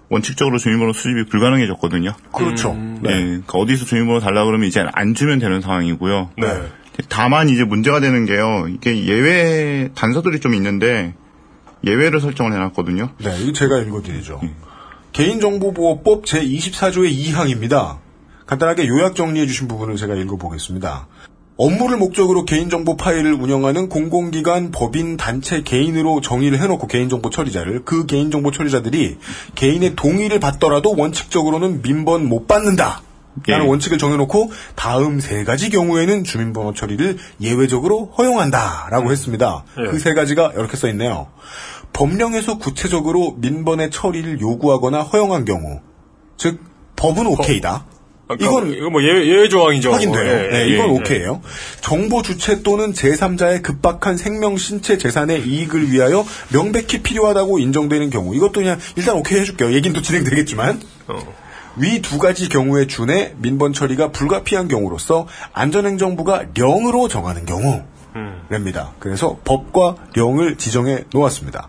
원칙적으로 0.09 0.59
주민번호 0.59 0.93
수집이 0.93 1.27
불가능해졌거든요. 1.27 2.15
그렇죠. 2.33 2.75
네. 2.75 3.01
그러니까 3.03 3.59
어디서 3.59 3.85
주민번호 3.85 4.21
달라 4.21 4.45
그러면 4.45 4.67
이제 4.67 4.85
안 4.93 5.15
주면 5.15 5.39
되는 5.39 5.61
상황이고요. 5.61 6.31
네. 6.39 6.47
다만 7.09 7.49
이제 7.49 7.63
문제가 7.65 8.01
되는 8.01 8.25
게요. 8.25 8.67
이게 8.69 9.05
예외 9.05 9.91
단서들이 9.95 10.41
좀 10.41 10.55
있는데 10.55 11.15
예외를 11.85 12.21
설정을 12.21 12.53
해놨거든요. 12.53 13.11
네, 13.19 13.37
이거 13.43 13.53
제가 13.53 13.79
읽어드리죠. 13.79 14.41
개인정보보호법 15.17 16.27
제24조의 16.27 17.17
2항입니다. 17.19 18.01
간단하게 18.45 18.87
요약 18.87 19.17
정리해 19.17 19.47
주신 19.47 19.67
부분을 19.67 19.97
제가 19.97 20.15
읽어보겠습니다. 20.15 21.09
업무를 21.57 21.97
목적으로 21.97 22.45
개인정보 22.45 22.99
파일을 22.99 23.33
운영하는 23.33 23.89
공공기관, 23.89 24.73
법인, 24.73 25.17
단체, 25.17 25.63
개인으로 25.63 26.21
정의를 26.21 26.61
해놓고 26.61 26.87
개인정보 26.87 27.31
처리자를 27.31 27.87
그 27.87 28.05
개인정보 28.05 28.51
처리자들이 28.51 29.17
개인의 29.55 29.97
동의를 29.97 30.39
받더라도 30.39 30.95
원칙적으로는 30.95 31.81
민번 31.81 32.29
못 32.29 32.47
받는다. 32.47 33.01
라는 33.47 33.67
예. 33.67 33.69
원칙을 33.69 33.99
정해놓고 33.99 34.51
다음 34.77 35.21
세 35.21 35.45
가지 35.45 35.69
경우에는 35.69 36.25
주민번호 36.25 36.73
처리를 36.73 37.19
예외적으로 37.41 38.07
허용한다라고 38.17 39.13
했습니다. 39.13 39.65
예. 39.79 39.91
그세 39.91 40.15
가지가 40.15 40.53
이렇게 40.57 40.77
써 40.77 40.89
있네요. 40.89 41.27
법령에서 41.93 42.59
구체적으로 42.59 43.37
민번의 43.39 43.91
처리를 43.91 44.41
요구하거나 44.41 45.03
허용한 45.03 45.45
경우, 45.45 45.81
즉 46.37 46.61
법은 46.97 47.27
오케이다. 47.27 47.87
아까 48.29 48.45
이건 48.45 48.73
이거 48.73 48.91
뭐 48.91 49.03
예외, 49.03 49.27
예외 49.27 49.49
조항이죠. 49.49 49.93
확인돼요. 49.93 50.25
예, 50.25 50.49
네, 50.49 50.59
예, 50.63 50.75
이건 50.75 50.89
예. 50.89 50.91
오케이예요. 50.91 51.43
정보 51.81 52.23
주체 52.23 52.63
또는 52.63 52.93
제3자의 52.93 53.63
급박한 53.63 54.17
생명, 54.17 54.57
신체, 54.57 54.99
재산의 54.99 55.47
이익을 55.47 55.93
위하여 55.93 56.25
명백히 56.53 57.03
필요하다고 57.03 57.61
인정되는 57.61 58.11
경우, 58.11 58.35
이것도 58.35 58.53
그냥 58.53 58.79
일단 58.97 59.17
오케이 59.17 59.41
해줄게요. 59.41 59.73
얘긴 59.75 59.93
또 59.93 60.03
진행되겠지만 60.03 60.81
어. 61.09 61.19
위두 61.77 62.19
가지 62.19 62.49
경우에 62.49 62.87
준해 62.87 63.35
민번 63.37 63.73
처리가 63.73 64.11
불가피한 64.11 64.67
경우로서 64.67 65.29
안전행정부가 65.53 66.47
령으로 66.55 67.07
정하는 67.07 67.47
경우랍니다. 67.47 68.95
그래서 68.99 69.39
법과 69.45 69.97
령을 70.17 70.57
지정해 70.57 71.05
놓았습니다. 71.13 71.69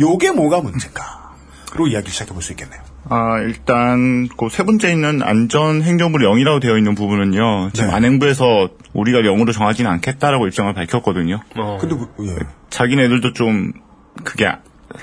요게 0.00 0.30
뭐가 0.32 0.60
문제인가?로 0.60 1.86
이야기 1.88 2.10
시작해 2.10 2.32
볼 2.32 2.42
수 2.42 2.52
있겠네요. 2.52 2.80
아, 3.10 3.38
일단 3.40 4.28
그 4.36 4.48
세 4.50 4.64
번째 4.64 4.90
있는 4.92 5.22
안전행정부 5.22 6.18
0이라고 6.18 6.60
되어 6.60 6.76
있는 6.76 6.94
부분은요. 6.94 7.70
지금 7.72 7.88
네. 7.90 7.94
안행부에서 7.94 8.68
우리가 8.92 9.20
0으로 9.20 9.52
정하지는 9.52 9.90
않겠다라고 9.90 10.46
입장을 10.46 10.72
밝혔거든요. 10.74 11.40
어. 11.56 11.78
근데 11.80 11.94
그- 11.96 12.26
예. 12.26 12.36
자기네들도 12.70 13.32
좀 13.32 13.72
그게 14.24 14.50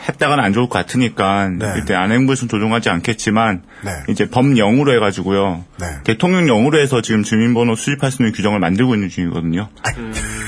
했다가는 0.07 0.43
안 0.43 0.51
좋을 0.53 0.67
것 0.67 0.79
같으니까 0.79 1.47
네. 1.49 1.73
일단 1.77 2.01
안행부에서는 2.03 2.49
조정하지 2.49 2.89
않겠지만 2.89 3.63
네. 3.83 3.91
이제 4.09 4.29
법령으로 4.29 4.93
해가지고요. 4.95 5.63
네. 5.79 5.85
대통령령으로 6.03 6.79
해서 6.79 7.01
지금 7.01 7.23
주민번호 7.23 7.75
수집할 7.75 8.11
수 8.11 8.21
있는 8.23 8.33
규정을 8.33 8.59
만들고 8.59 8.93
있는 8.95 9.09
중이거든요. 9.09 9.69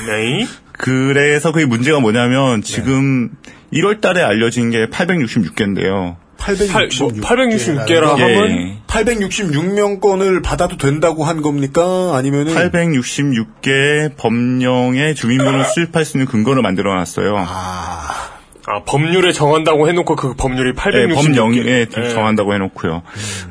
네. 0.07 0.47
그래서 0.73 1.51
그게 1.51 1.65
문제가 1.65 1.99
뭐냐면 1.99 2.61
지금 2.61 3.31
1월 3.73 4.01
달에 4.01 4.21
알려진 4.21 4.69
게 4.71 4.87
866개인데요. 4.87 6.15
866 6.37 7.21
866 7.21 7.85
개라 7.87 8.15
개라는 8.15 8.37
하면 8.37 8.49
예. 8.51 8.77
866명 8.87 9.99
건을 9.99 10.41
받아도 10.41 10.77
된다고 10.77 11.23
한 11.23 11.41
겁니까? 11.41 12.15
아니면은 12.15 12.53
866개 12.53 14.15
법령에 14.17 15.13
주민번호 15.13 15.63
수집할 15.75 16.05
수 16.05 16.17
있는 16.17 16.27
근거를 16.27 16.61
만들어 16.61 16.93
놨어요. 16.95 17.35
아, 17.37 18.37
아, 18.67 18.83
법률에 18.85 19.31
정한다고 19.31 19.87
해놓고 19.87 20.15
그 20.15 20.33
법률이 20.35 20.73
네, 20.73 20.81
866개. 20.81 21.15
법령에 21.15 22.09
정한다고 22.13 22.53
해놓고요. 22.53 23.01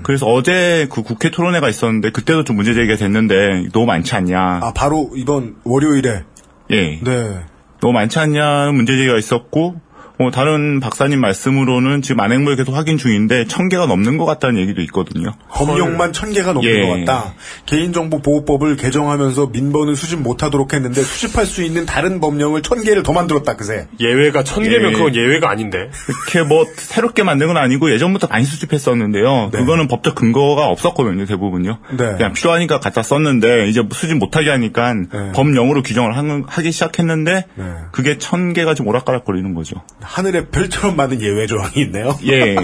그래서 0.02 0.26
어제 0.26 0.87
그 0.90 1.02
국회 1.02 1.30
토론회가 1.30 1.68
있었는데 1.68 2.11
그때도 2.11 2.44
좀 2.44 2.56
문제 2.56 2.73
제기가 2.75 2.96
됐는데 2.96 3.68
너무 3.73 3.87
많지 3.87 4.14
않냐. 4.14 4.61
아 4.62 4.73
바로 4.75 5.11
이번 5.16 5.56
월요일에 5.64 6.23
예. 6.70 7.00
네. 7.02 7.40
너무 7.80 7.92
많지 7.92 8.18
않냐 8.18 8.70
문제 8.73 8.96
제기가 8.96 9.18
있었고 9.18 9.76
어, 10.18 10.30
다른 10.30 10.80
박사님 10.80 11.20
말씀으로는 11.20 12.00
지금 12.00 12.20
안행부에 12.20 12.56
계속 12.56 12.75
확인 12.75 12.96
중인데 12.96 13.46
천 13.49 13.68
개가 13.68 13.85
넘는 13.85 14.16
것 14.16 14.25
같다는 14.25 14.58
얘기도 14.62 14.80
있거든요. 14.82 15.35
법령만 15.50 16.14
천 16.14 16.32
개가 16.32 16.54
넘는 16.54 16.70
예. 16.70 16.80
것 16.87 16.96
같다. 17.04 17.35
개인정보 17.66 18.23
보호법을 18.23 18.76
개정하면서 18.76 19.49
민번을 19.49 19.94
수집 19.94 20.20
못하도록 20.20 20.73
했는데 20.73 21.02
수집할 21.02 21.44
수 21.44 21.62
있는 21.62 21.85
다른 21.85 22.18
법령을 22.20 22.62
천 22.62 22.82
개를 22.82 23.02
더 23.02 23.12
만들었다 23.12 23.56
그새. 23.56 23.88
예외가 24.00 24.42
천 24.42 24.62
개면 24.62 24.88
예. 24.88 24.92
그건 24.92 25.14
예외가 25.14 25.50
아닌데. 25.50 25.90
이렇게 26.08 26.49
뭐 26.49 26.64
새롭게 26.76 27.23
만든 27.23 27.49
건 27.49 27.58
아니고 27.58 27.92
예전부터 27.92 28.26
많이 28.28 28.46
수집했었는데요. 28.46 29.50
네. 29.52 29.58
그거는 29.58 29.87
법적 29.87 30.14
근거가 30.14 30.66
없었거든요, 30.68 31.26
대부분요. 31.26 31.78
네. 31.90 31.96
그냥 32.16 32.32
필요하니까 32.32 32.80
갖다 32.80 33.02
썼는데 33.02 33.68
이제 33.68 33.82
수집 33.92 34.16
못하게 34.16 34.49
하니까 34.49 34.94
네. 34.94 35.32
법령으로 35.35 35.82
규정을 35.82 36.16
하- 36.16 36.42
하기 36.46 36.73
시작했는데 36.73 37.44
네. 37.54 37.64
그게 37.92 38.16
천 38.16 38.54
개가 38.54 38.73
좀 38.73 38.87
오락가락거리는 38.88 39.52
거죠. 39.54 39.76
하늘에 40.07 40.47
별처럼 40.49 40.97
많은 40.97 41.21
예외 41.21 41.47
조항이 41.47 41.83
있네요. 41.83 42.19
예. 42.27 42.55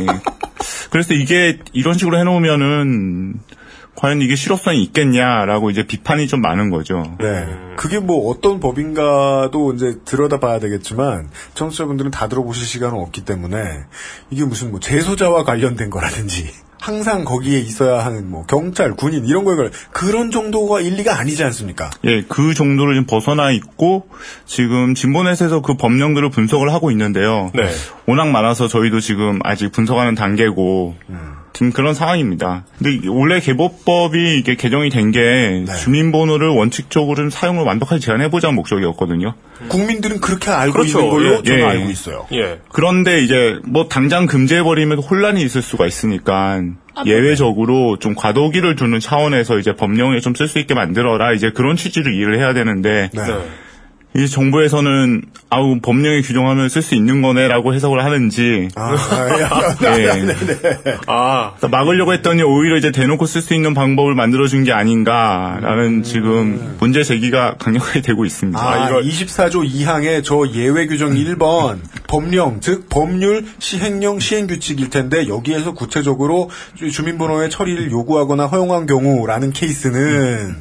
그래서 0.91 1.15
이게 1.15 1.59
이런 1.73 1.99
식으로 1.99 2.19
해놓으면은 2.19 3.41
과연 3.95 4.23
이게 4.23 4.35
실효성이 4.35 4.83
있겠냐라고 4.85 5.71
이제 5.71 5.87
비판이 5.87 6.27
좀 6.27 6.41
많은 6.41 6.71
거죠. 6.71 7.17
네. 7.21 7.47
그게 7.77 7.99
뭐 7.99 8.31
어떤 8.31 8.59
법인가도 8.59 9.75
이제 9.75 9.99
들여다봐야 10.05 10.61
되겠지만 10.61 11.29
청취자분들은 11.55 12.11
다 12.11 12.29
들어보실 12.29 12.65
시간은 12.67 12.99
없기 12.99 13.25
때문에 13.25 13.85
이게 14.31 14.45
무슨 14.45 14.71
뭐 14.71 14.81
재소자와 14.81 15.45
관련된 15.45 15.91
거라든지 15.91 16.51
항상 16.83 17.23
거기에 17.23 17.61
있어야 17.61 18.05
하는 18.05 18.29
뭐 18.29 18.45
경찰, 18.45 18.95
군인 18.95 19.25
이런 19.25 19.45
거에 19.45 19.55
걸 19.55 19.71
그런 19.93 20.33
정도가 20.33 20.81
일리가 20.81 21.17
아니지 21.17 21.45
않습니까? 21.45 21.91
예, 22.05 22.25
그 22.29 22.55
정도를 22.55 22.97
좀 22.97 23.07
벗어나 23.07 23.53
있고 23.53 24.09
지금 24.47 24.97
진보넷에서 24.97 25.63
그 25.63 25.75
법령들을 25.75 26.31
분석을 26.31 26.73
하고 26.73 26.91
있는데요. 26.91 27.53
네. 27.55 27.71
워낙 28.07 28.31
많아서 28.31 28.67
저희도 28.67 28.99
지금 28.99 29.39
아직 29.45 29.71
분석하는 29.71 30.17
단계고 30.17 30.97
지금 31.53 31.71
그런 31.73 31.93
상황입니다. 31.95 32.65
근데 32.79 32.93
이- 32.95 33.09
원래 33.09 33.39
개보법이 33.41 34.39
이게 34.39 34.55
개정이 34.55 34.89
된게 34.91 35.65
네. 35.67 35.75
주민번호를 35.77 36.49
원칙적으로 36.49 37.15
좀 37.17 37.31
사용을 37.31 37.65
완벽하게 37.65 38.01
제한해보자는 38.01 38.55
목적이었거든요. 38.57 39.35
국민들은 39.69 40.21
그렇게 40.21 40.51
알고 40.51 40.73
그렇죠. 40.73 40.99
있는 41.01 41.11
걸로 41.11 41.33
예, 41.35 41.43
저는 41.43 41.61
예. 41.61 41.65
알고 41.65 41.91
있어요. 41.91 42.27
예. 42.33 42.59
그런데 42.73 43.21
이제 43.23 43.59
뭐 43.65 43.87
당장 43.89 44.27
금지해버리면 44.27 44.99
혼란이 44.99 45.43
있을 45.43 45.63
수가 45.63 45.87
있으니까 45.87 46.63
예외적으로 47.07 47.99
좀 47.99 48.15
과도기를 48.15 48.75
두는 48.77 49.01
차원에서 49.01 49.59
이제 49.59 49.75
법령에 49.75 50.21
좀 50.21 50.33
쓸 50.35 50.49
수 50.49 50.59
있게 50.59 50.75
만들어라 50.75 51.33
이제 51.35 51.51
그런 51.51 51.77
취지를 51.77 52.15
이해를 52.15 52.39
해야 52.39 52.55
되는데 52.55 53.11
네. 53.13 53.21
네. 54.15 54.23
이 54.23 54.29
정부에서는 54.29 55.23
아우 55.49 55.79
법령에 55.81 56.21
규정하면 56.23 56.69
쓸 56.69 56.83
수 56.83 56.95
있는 56.95 57.23
거네라고 57.23 57.75
해석을 57.75 58.05
하는지 58.05 58.69
아, 58.75 58.95
아, 58.95 59.29
예. 59.99 60.11
아, 61.07 61.53
그래서 61.57 61.69
막으려고 61.69 62.13
했더니 62.13 62.43
오히려 62.43 62.77
이제 62.77 62.91
대놓고 62.91 63.27
쓸 63.27 63.41
수 63.43 63.55
있는 63.55 63.75
방법을 63.75 64.15
만들어준 64.15 64.65
게 64.65 64.73
아닌가라는 64.73 66.03
지금 66.03 66.77
문제 66.79 67.03
제기가 67.03 67.57
강력하게 67.59 68.03
되고 68.03 68.25
있습니다. 68.25 68.59
아, 68.61 68.89
이거- 68.89 69.01
24조 69.01 69.65
2항의 69.71 70.23
저 70.25 70.45
예외 70.55 70.87
규정 70.87 71.15
1번 71.15 71.79
법령 72.07 72.61
즉 72.61 72.89
법률 72.89 73.45
시행령 73.59 74.19
시행규칙일 74.19 74.91
텐데 74.91 75.29
여기에서 75.29 75.73
구체적으로 75.73 76.51
주- 76.75 76.91
주민번호의 76.91 77.51
처리를 77.51 77.91
요구하거나 77.91 78.47
허용한 78.47 78.87
경우라는 78.87 79.53
케이스는 79.53 80.57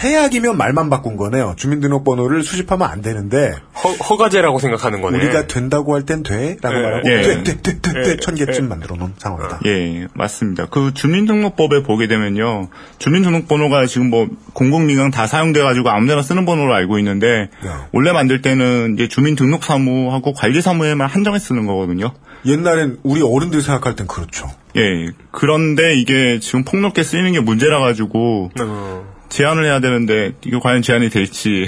최악이면 0.00 0.56
말만 0.56 0.90
바꾼 0.90 1.16
거네요. 1.16 1.54
주민등록번호를 1.56 2.42
수집하면 2.42 2.88
안 2.88 3.00
되는데 3.00 3.54
허, 3.82 3.90
허가제라고 3.92 4.58
생각하는 4.58 5.00
거네. 5.00 5.18
우리가 5.18 5.46
된다고 5.46 5.94
할 5.94 6.04
땐 6.04 6.22
돼? 6.22 6.56
라고 6.60 6.76
예, 6.76 6.82
말하고 6.82 7.10
예. 7.10 7.22
돼, 7.22 7.42
돼, 7.42 7.62
돼, 7.62 7.80
돼, 7.80 7.92
돼, 7.92 8.10
예, 8.10 8.16
천 8.16 8.34
개쯤 8.34 8.64
예. 8.64 8.68
만들어 8.68 8.96
놓은 8.96 9.14
상황이다. 9.16 9.60
예, 9.66 10.06
맞습니다. 10.14 10.66
그 10.66 10.92
주민등록법에 10.92 11.82
보게 11.82 12.06
되면요. 12.08 12.68
주민등록번호가 12.98 13.86
지금 13.86 14.10
뭐 14.10 14.28
공공민간 14.52 15.10
다 15.10 15.26
사용돼 15.26 15.62
가지고 15.62 15.90
아무데나 15.90 16.20
쓰는 16.22 16.44
번호로 16.44 16.74
알고 16.74 16.98
있는데 16.98 17.48
네. 17.62 17.70
원래 17.92 18.12
만들 18.12 18.42
때는 18.42 18.94
이제 18.94 19.08
주민등록사무하고 19.08 20.34
관리사무에만 20.34 21.08
한정해 21.08 21.38
쓰는 21.38 21.66
거거든요. 21.66 22.12
옛날엔 22.46 22.98
우리 23.04 23.22
어른들 23.22 23.62
생각할 23.62 23.96
땐 23.96 24.06
그렇죠. 24.06 24.46
예. 24.76 25.08
그런데 25.30 25.94
이게 25.96 26.38
지금 26.40 26.64
폭넓게 26.64 27.02
쓰이는 27.02 27.32
게 27.32 27.40
문제라 27.40 27.78
가지고 27.80 28.50
어, 28.60 29.13
제한을 29.34 29.64
해야 29.64 29.80
되는데 29.80 30.32
이게 30.44 30.60
과연 30.60 30.82
제한이 30.82 31.10
될지. 31.10 31.66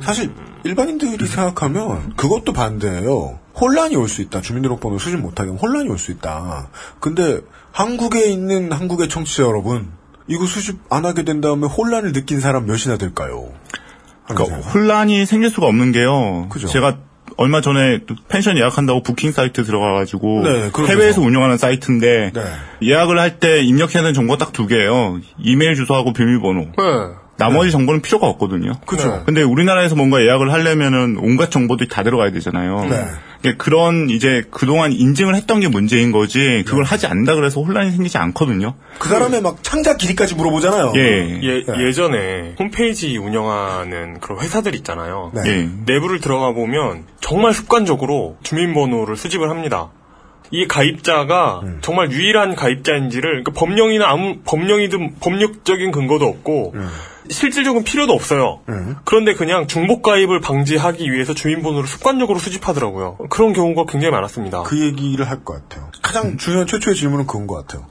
사실 0.00 0.32
일반인들이 0.64 1.24
생각하면 1.24 2.16
그것도 2.16 2.52
반대예요. 2.52 3.38
혼란이 3.58 3.94
올 3.94 4.08
수 4.08 4.22
있다. 4.22 4.40
주민등록번호 4.40 4.98
수집 4.98 5.20
못하게 5.20 5.50
하면 5.50 5.60
혼란이 5.62 5.88
올 5.88 5.98
수 5.98 6.10
있다. 6.10 6.68
근데 6.98 7.40
한국에 7.70 8.26
있는 8.26 8.72
한국의 8.72 9.08
청취자 9.08 9.44
여러분, 9.44 9.92
이거 10.26 10.46
수집 10.46 10.78
안 10.90 11.04
하게 11.06 11.22
된 11.22 11.40
다음에 11.40 11.68
혼란을 11.68 12.12
느낀 12.12 12.40
사람 12.40 12.66
몇이나 12.66 12.96
될까요? 12.98 13.52
그러니까 14.26 14.56
혼란이 14.70 15.26
생길 15.26 15.50
수가 15.50 15.68
없는 15.68 15.92
게요. 15.92 16.48
그죠. 16.48 16.66
제가 16.66 16.98
얼마 17.38 17.60
전에 17.60 18.00
또 18.06 18.14
펜션 18.28 18.56
예약한다고 18.56 19.02
부킹 19.02 19.30
사이트 19.32 19.62
들어가가지고 19.62 20.42
네, 20.42 20.70
해외에서. 20.88 21.20
운영하는 21.20 21.58
사이트인데 21.58 22.30
네. 22.34 22.42
예약을 22.82 23.18
할 23.18 23.38
때 23.38 23.60
입력해야 23.62 24.02
되는 24.02 24.14
정보가 24.14 24.38
딱 24.38 24.52
두 24.52 24.66
개예요. 24.66 25.20
이메일 25.38 25.74
주소하고 25.74 26.12
비밀번호. 26.14 26.60
네. 26.62 26.72
나머지 27.36 27.70
정보는 27.70 28.00
필요가 28.00 28.26
없거든요. 28.28 28.72
그죠. 28.86 29.08
네. 29.08 29.22
근데 29.26 29.42
우리나라에서 29.42 29.94
뭔가 29.94 30.20
예약을 30.20 30.52
하려면은 30.52 31.18
온갖 31.18 31.50
정보들이 31.50 31.88
다 31.88 32.02
들어가야 32.02 32.32
되잖아요. 32.32 32.86
네. 32.88 33.06
이게 33.40 33.54
그런 33.56 34.08
이제 34.08 34.42
그동안 34.50 34.92
인증을 34.92 35.34
했던 35.34 35.60
게 35.60 35.68
문제인 35.68 36.12
거지 36.12 36.64
그걸 36.66 36.84
하지 36.84 37.06
않는다 37.06 37.34
그래서 37.34 37.60
혼란이 37.60 37.90
생기지 37.90 38.16
않거든요. 38.18 38.74
그 38.98 39.08
사람의 39.08 39.42
막 39.42 39.62
창자 39.62 39.96
길이까지 39.96 40.34
물어보잖아요. 40.34 40.92
예. 40.96 41.40
예, 41.42 41.64
네. 41.64 41.86
예전에 41.86 42.54
홈페이지 42.58 43.16
운영하는 43.18 44.20
그런 44.20 44.40
회사들 44.40 44.74
있잖아요. 44.76 45.32
네. 45.34 45.42
예. 45.46 45.68
내부를 45.86 46.20
들어가 46.20 46.52
보면 46.52 47.04
정말 47.20 47.52
습관적으로 47.52 48.38
주민번호를 48.42 49.16
수집을 49.16 49.50
합니다. 49.50 49.90
이 50.50 50.66
가입자가 50.66 51.60
음. 51.64 51.78
정말 51.82 52.12
유일한 52.12 52.54
가입자인지를 52.54 53.42
그러니까 53.42 53.52
법령이나 53.52 54.08
아무 54.08 54.36
법령이든 54.44 55.16
법률적인 55.20 55.90
근거도 55.90 56.26
없고 56.26 56.72
음. 56.74 56.88
실질적인 57.30 57.84
필요도 57.84 58.12
없어요. 58.12 58.60
그런데 59.04 59.34
그냥 59.34 59.66
중복 59.66 60.02
가입을 60.02 60.40
방지하기 60.40 61.10
위해서 61.12 61.34
주민번호를 61.34 61.88
습관적으로 61.88 62.38
수집하더라고요. 62.38 63.16
그런 63.30 63.52
경우가 63.52 63.84
굉장히 63.90 64.12
많았습니다. 64.12 64.62
그 64.62 64.80
얘기를 64.80 65.28
할 65.28 65.44
것 65.44 65.54
같아요. 65.68 65.90
가장 66.02 66.36
중요한 66.38 66.66
최초의 66.66 66.96
질문은 66.96 67.26
그건 67.26 67.46
것 67.46 67.54
같아요. 67.66 67.86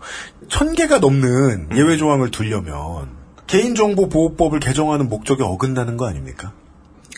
천 0.47 0.73
개가 0.73 0.99
넘는 0.99 1.69
예외 1.75 1.97
조항을 1.97 2.31
두려면 2.31 3.09
개인정보 3.47 4.09
보호법을 4.09 4.59
개정하는 4.59 5.07
목적에 5.09 5.43
어긋나는 5.43 5.97
거 5.97 6.07
아닙니까? 6.07 6.51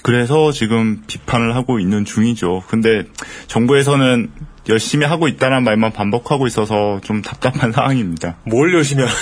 그래서 0.04 0.52
지금 0.52 1.04
비판을 1.08 1.56
하고 1.56 1.80
있는 1.80 2.06
중이죠. 2.06 2.64
근데 2.68 3.04
정부에서는 3.48 4.32
열심히 4.70 5.06
하고 5.06 5.28
있다는 5.28 5.64
말만 5.64 5.92
반복하고 5.92 6.48
있어서 6.48 7.00
좀 7.04 7.22
답답한 7.22 7.72
상황입니다. 7.74 8.38
뭘 8.44 8.74
열심히 8.74 9.04
하는 9.04 9.16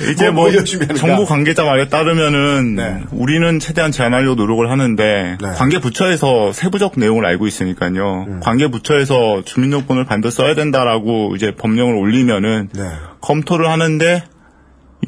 이제 0.12 0.26
뭐, 0.26 0.34
뭐, 0.34 0.42
뭘 0.44 0.56
열심히? 0.56 0.86
정부 0.96 1.24
관계자 1.26 1.64
말에 1.64 1.88
따르면은 1.88 2.76
네. 2.76 3.02
우리는 3.10 3.58
최대한 3.58 3.90
제한하려고 3.90 4.34
노력을 4.36 4.70
하는데 4.70 5.36
네. 5.40 5.48
관계 5.56 5.80
부처에서 5.80 6.52
세부적 6.52 6.92
내용을 6.96 7.26
알고 7.26 7.46
있으니까요. 7.46 8.26
음. 8.28 8.40
관계 8.40 8.68
부처에서 8.68 9.42
주민등록번호를 9.44 10.06
반드시 10.06 10.36
써야 10.36 10.54
된다라고 10.54 11.34
이제 11.36 11.54
법령을 11.54 11.94
올리면은 11.94 12.68
네. 12.74 12.82
검토를 13.20 13.68
하는데 13.68 14.22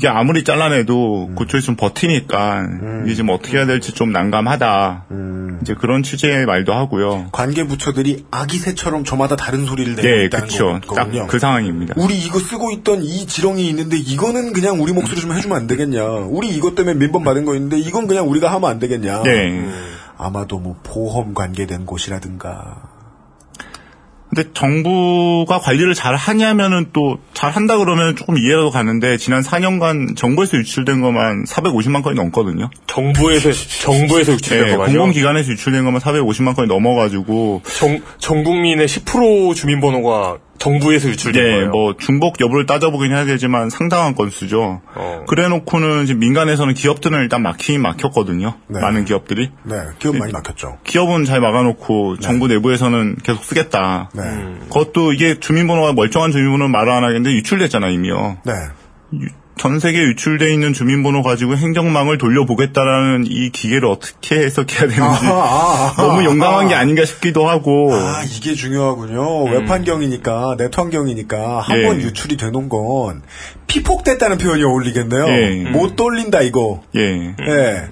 이게 0.00 0.08
아무리 0.08 0.44
잘라내도 0.44 1.28
음. 1.28 1.60
좀 1.62 1.76
버티니까 1.76 2.66
이게 3.04 3.14
지금 3.14 3.28
어떻게 3.28 3.58
해야 3.58 3.66
될지 3.66 3.92
좀 3.92 4.12
난감하다. 4.12 5.04
음. 5.10 5.58
이제 5.60 5.74
그런 5.74 6.02
취지의 6.02 6.46
말도 6.46 6.72
하고요. 6.72 7.28
관계 7.32 7.64
부처들이 7.64 8.24
아기 8.30 8.56
새처럼 8.56 9.04
저마다 9.04 9.36
다른 9.36 9.66
소리를 9.66 9.96
내고 9.96 10.08
네, 10.08 10.24
있다는 10.24 10.46
그렇죠. 10.46 10.80
딱. 10.94 11.10
그 11.28 11.38
상황입니다. 11.38 11.96
우리 11.98 12.16
이거 12.16 12.38
쓰고 12.38 12.70
있던 12.70 13.02
이 13.02 13.26
지렁이 13.26 13.68
있는데 13.68 13.98
이거는 13.98 14.54
그냥 14.54 14.80
우리 14.80 14.94
목소리 14.94 15.20
좀 15.20 15.34
해주면 15.34 15.54
안 15.54 15.66
되겠냐. 15.66 16.02
우리 16.02 16.48
이것 16.48 16.74
때문에 16.74 16.94
민법 16.94 17.22
받은 17.22 17.44
거 17.44 17.54
있는데 17.54 17.78
이건 17.78 18.06
그냥 18.06 18.26
우리가 18.30 18.50
하면 18.54 18.70
안 18.70 18.78
되겠냐. 18.78 19.22
네. 19.24 19.68
아마도 20.16 20.58
뭐 20.58 20.80
보험 20.82 21.34
관계된 21.34 21.84
곳이라든가. 21.84 22.89
근데 24.34 24.48
정부가 24.54 25.58
관리를 25.58 25.94
잘 25.94 26.14
하냐면은 26.14 26.86
또 26.92 27.18
잘 27.40 27.50
한다 27.52 27.78
그러면 27.78 28.16
조금 28.16 28.36
이해가 28.36 28.68
가는데 28.68 29.16
지난 29.16 29.40
4년간 29.40 30.14
정부에서 30.14 30.58
유출된 30.58 31.00
것만 31.00 31.44
450만 31.44 32.02
건이 32.02 32.14
넘거든요. 32.16 32.68
정부에서 32.86 33.50
정부에서 33.50 34.32
유출된 34.32 34.66
네, 34.66 34.72
거만요. 34.72 34.92
공공기관에서 34.92 35.50
유출된 35.52 35.84
것만 35.84 36.02
450만 36.02 36.54
건이 36.54 36.68
넘어가지고 36.68 37.62
정, 37.78 37.98
전 38.18 38.44
국민의 38.44 38.86
10% 38.88 39.54
주민번호가 39.54 40.36
정부에서 40.60 41.08
유출된 41.08 41.42
네, 41.42 41.50
거예요. 41.52 41.70
뭐 41.70 41.96
중복 41.96 42.40
여부를 42.40 42.66
따져보긴 42.66 43.12
해야 43.12 43.24
되지만 43.24 43.70
상당한 43.70 44.14
건수죠. 44.14 44.82
어. 44.94 45.24
그래놓고는 45.26 46.04
지금 46.04 46.20
민간에서는 46.20 46.74
기업들은 46.74 47.18
일단 47.22 47.42
막히긴 47.42 47.80
막혔거든요. 47.80 48.54
네. 48.68 48.78
많은 48.78 49.06
기업들이. 49.06 49.50
네, 49.64 49.76
기업 49.98 50.16
많이 50.16 50.32
막혔죠. 50.32 50.78
기업은 50.84 51.24
잘 51.24 51.40
막아놓고 51.40 52.18
정부 52.18 52.46
내부에서는 52.46 53.16
계속 53.24 53.42
쓰겠다. 53.42 54.10
네. 54.14 54.22
그것도 54.64 55.14
이게 55.14 55.40
주민번호가 55.40 55.94
멀쩡한 55.94 56.30
주민번호는 56.30 56.70
말을 56.70 56.92
안 56.92 57.04
하겠는데 57.04 57.30
유출됐잖아 57.36 57.88
이미요. 57.88 58.38
네. 58.44 58.52
전 59.60 59.78
세계 59.78 59.98
유출돼 60.04 60.54
있는 60.54 60.72
주민번호 60.72 61.22
가지고 61.22 61.54
행정망을 61.54 62.16
돌려보겠다라는 62.16 63.26
이 63.26 63.50
기개를 63.50 63.88
어떻게 63.88 64.36
해석해야 64.36 64.88
되는지 64.88 65.26
아하, 65.26 65.34
아하, 65.34 66.02
너무 66.02 66.24
용감한 66.24 66.68
게 66.68 66.74
아하. 66.74 66.80
아닌가 66.80 67.04
싶기도 67.04 67.46
하고 67.46 67.94
아, 67.94 68.22
이게 68.24 68.54
중요하군요. 68.54 69.44
웹 69.52 69.68
환경이니까, 69.68 70.56
네트 70.56 70.80
환경이니까, 70.80 71.60
한 71.60 71.78
예. 71.78 71.82
번 71.82 72.00
유출이 72.00 72.38
되는 72.38 72.70
건, 72.70 73.20
피폭됐다는 73.66 74.38
표현이 74.38 74.64
어울리겠네요. 74.64 75.26
예. 75.28 75.70
못 75.70 75.94
돌린다, 75.94 76.40
이거. 76.40 76.82
예. 76.96 77.34
예. 77.46 77.88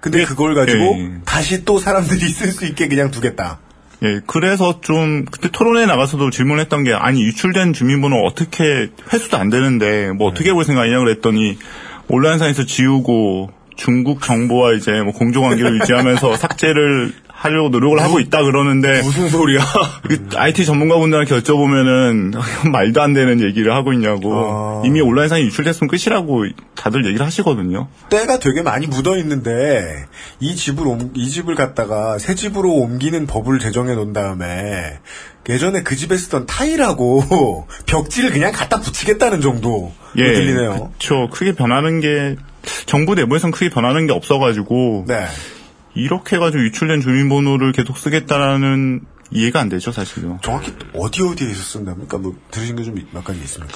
근데 0.00 0.24
그걸 0.24 0.54
가지고, 0.54 0.96
예. 0.98 1.10
다시 1.26 1.66
또 1.66 1.78
사람들이 1.78 2.20
쓸 2.30 2.52
수 2.52 2.64
있게 2.64 2.88
그냥 2.88 3.10
두겠다. 3.10 3.58
예, 4.02 4.20
그래서 4.26 4.80
좀 4.80 5.24
그때 5.24 5.48
토론회 5.52 5.86
나가서도 5.86 6.30
질문했던 6.30 6.84
게 6.84 6.92
아니 6.92 7.22
유출된 7.22 7.72
주민번호 7.72 8.16
어떻게 8.26 8.88
회수도 9.12 9.36
안 9.36 9.48
되는데 9.48 10.10
뭐 10.10 10.28
어떻게 10.28 10.52
볼 10.52 10.64
생각이냐 10.64 10.98
그랬더니 10.98 11.56
온라인상에서 12.08 12.64
지우고 12.64 13.50
중국 13.76 14.22
정보와 14.22 14.74
이제 14.74 14.92
뭐 15.02 15.12
공조관계를 15.12 15.80
유지하면서 15.80 16.34
삭제를 16.36 17.12
하려고 17.42 17.70
노력을 17.70 18.00
하고 18.00 18.20
있다 18.20 18.44
그러는데 18.44 19.02
무슨 19.02 19.28
소리야? 19.28 19.64
그 20.08 20.28
IT 20.36 20.64
전문가분들한테 20.64 21.40
여쭤보면은 21.40 22.38
말도 22.70 23.02
안 23.02 23.14
되는 23.14 23.40
얘기를 23.40 23.74
하고 23.74 23.92
있냐고 23.92 24.32
아. 24.32 24.82
이미 24.84 25.00
온라인상에 25.00 25.42
유출됐으면 25.42 25.88
끝이라고 25.88 26.44
다들 26.76 27.04
얘기를 27.04 27.26
하시거든요. 27.26 27.88
때가 28.10 28.38
되게 28.38 28.62
많이 28.62 28.86
묻어 28.86 29.16
있는데 29.18 30.06
이 30.38 30.54
집을 30.54 30.86
옮, 30.86 31.10
이 31.16 31.30
집을 31.30 31.56
갖다가 31.56 32.16
새 32.18 32.36
집으로 32.36 32.72
옮기는 32.74 33.26
법을 33.26 33.58
제정해 33.58 33.96
놓은 33.96 34.12
다음에 34.12 35.00
예전에 35.48 35.82
그 35.82 35.96
집에 35.96 36.16
쓰던 36.16 36.46
타일하고 36.46 37.66
벽지를 37.86 38.30
그냥 38.30 38.52
갖다 38.52 38.80
붙이겠다는 38.80 39.40
정도 39.40 39.92
예, 40.16 40.32
들리네요. 40.32 40.92
그렇죠. 41.00 41.28
크게 41.32 41.56
변하는 41.56 41.98
게 41.98 42.36
정부 42.86 43.16
내부에선 43.16 43.50
크게 43.50 43.68
변하는 43.70 44.06
게 44.06 44.12
없어가지고 44.12 45.06
네. 45.08 45.26
이렇게 45.94 46.36
해가지고 46.36 46.62
유출된 46.64 47.00
주민번호를 47.02 47.72
계속 47.72 47.98
쓰겠다라는 47.98 49.00
이해가 49.30 49.60
안 49.60 49.68
되죠, 49.68 49.92
사실요. 49.92 50.38
정확히 50.42 50.72
어디 50.94 51.22
어디에서 51.22 51.62
쓴답니까? 51.62 52.18
뭐 52.18 52.34
들으신 52.50 52.76
게 52.76 52.82
좀 52.84 52.94
몇 53.12 53.24
가지 53.24 53.40
있습니까? 53.40 53.74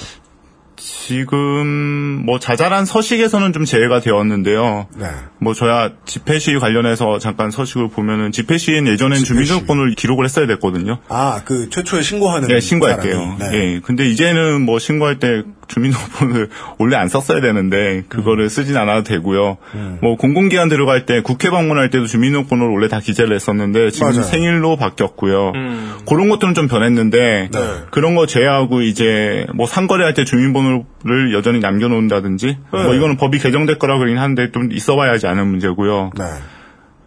지금 0.75 2.23
뭐 2.25 2.37
자잘한 2.39 2.85
서식에서는 2.85 3.51
좀 3.53 3.65
제외가 3.65 3.99
되었는데요. 3.99 4.87
네. 4.95 5.07
뭐 5.39 5.53
저야 5.53 5.91
집회 6.05 6.37
시위 6.37 6.59
관련해서 6.59 7.17
잠깐 7.19 7.49
서식을 7.49 7.89
보면은 7.89 8.31
집회 8.31 8.57
시위는 8.57 8.91
예전엔 8.93 9.17
집회 9.19 9.27
주민등록번호를 9.27 9.95
기록을 9.95 10.25
했어야 10.25 10.45
됐거든요. 10.47 10.99
아, 11.09 11.41
그 11.45 11.69
최초에 11.69 12.01
신고하는 12.01 12.47
네, 12.47 12.59
신고할 12.59 12.99
때요. 13.01 13.13
사람이. 13.13 13.37
네. 13.39 13.53
예. 13.75 13.79
근데 13.83 14.07
이제는 14.07 14.61
뭐 14.61 14.79
신고할 14.79 15.19
때 15.19 15.43
주민등록번호를 15.67 16.49
원래 16.79 16.95
안 16.95 17.07
썼어야 17.07 17.41
되는데 17.41 18.03
그거를 18.09 18.49
쓰진 18.49 18.77
않아도 18.77 19.03
되고요. 19.03 19.57
음. 19.75 19.97
뭐 20.01 20.15
공공기관 20.15 20.69
들어갈 20.69 21.05
때 21.05 21.21
국회 21.21 21.49
방문할 21.49 21.89
때도 21.89 22.05
주민등록번호를 22.05 22.73
원래 22.73 22.87
다 22.87 22.99
기재를 22.99 23.35
했었는데 23.35 23.91
지금 23.91 24.09
맞아요. 24.09 24.23
생일로 24.23 24.77
바뀌었고요. 24.77 25.51
음. 25.55 25.93
그런 26.07 26.29
것들은 26.29 26.53
좀 26.53 26.67
변했는데 26.67 27.49
네. 27.51 27.59
그런 27.91 28.15
거 28.15 28.25
제외하고 28.25 28.81
이제 28.81 29.45
뭐 29.53 29.67
상거래할 29.67 30.13
때 30.13 30.25
주민번호를 30.25 31.33
여전히 31.33 31.59
남겨놓는다든지 31.59 32.57
뭐 32.71 32.93
이거는 32.93 33.17
법이 33.17 33.39
개정될 33.39 33.79
거라 33.79 33.97
그러긴 33.97 34.17
하는데 34.17 34.51
좀 34.51 34.71
있어봐야지 34.71 35.27
않은 35.27 35.47
문제고요. 35.47 36.11
네. 36.17 36.23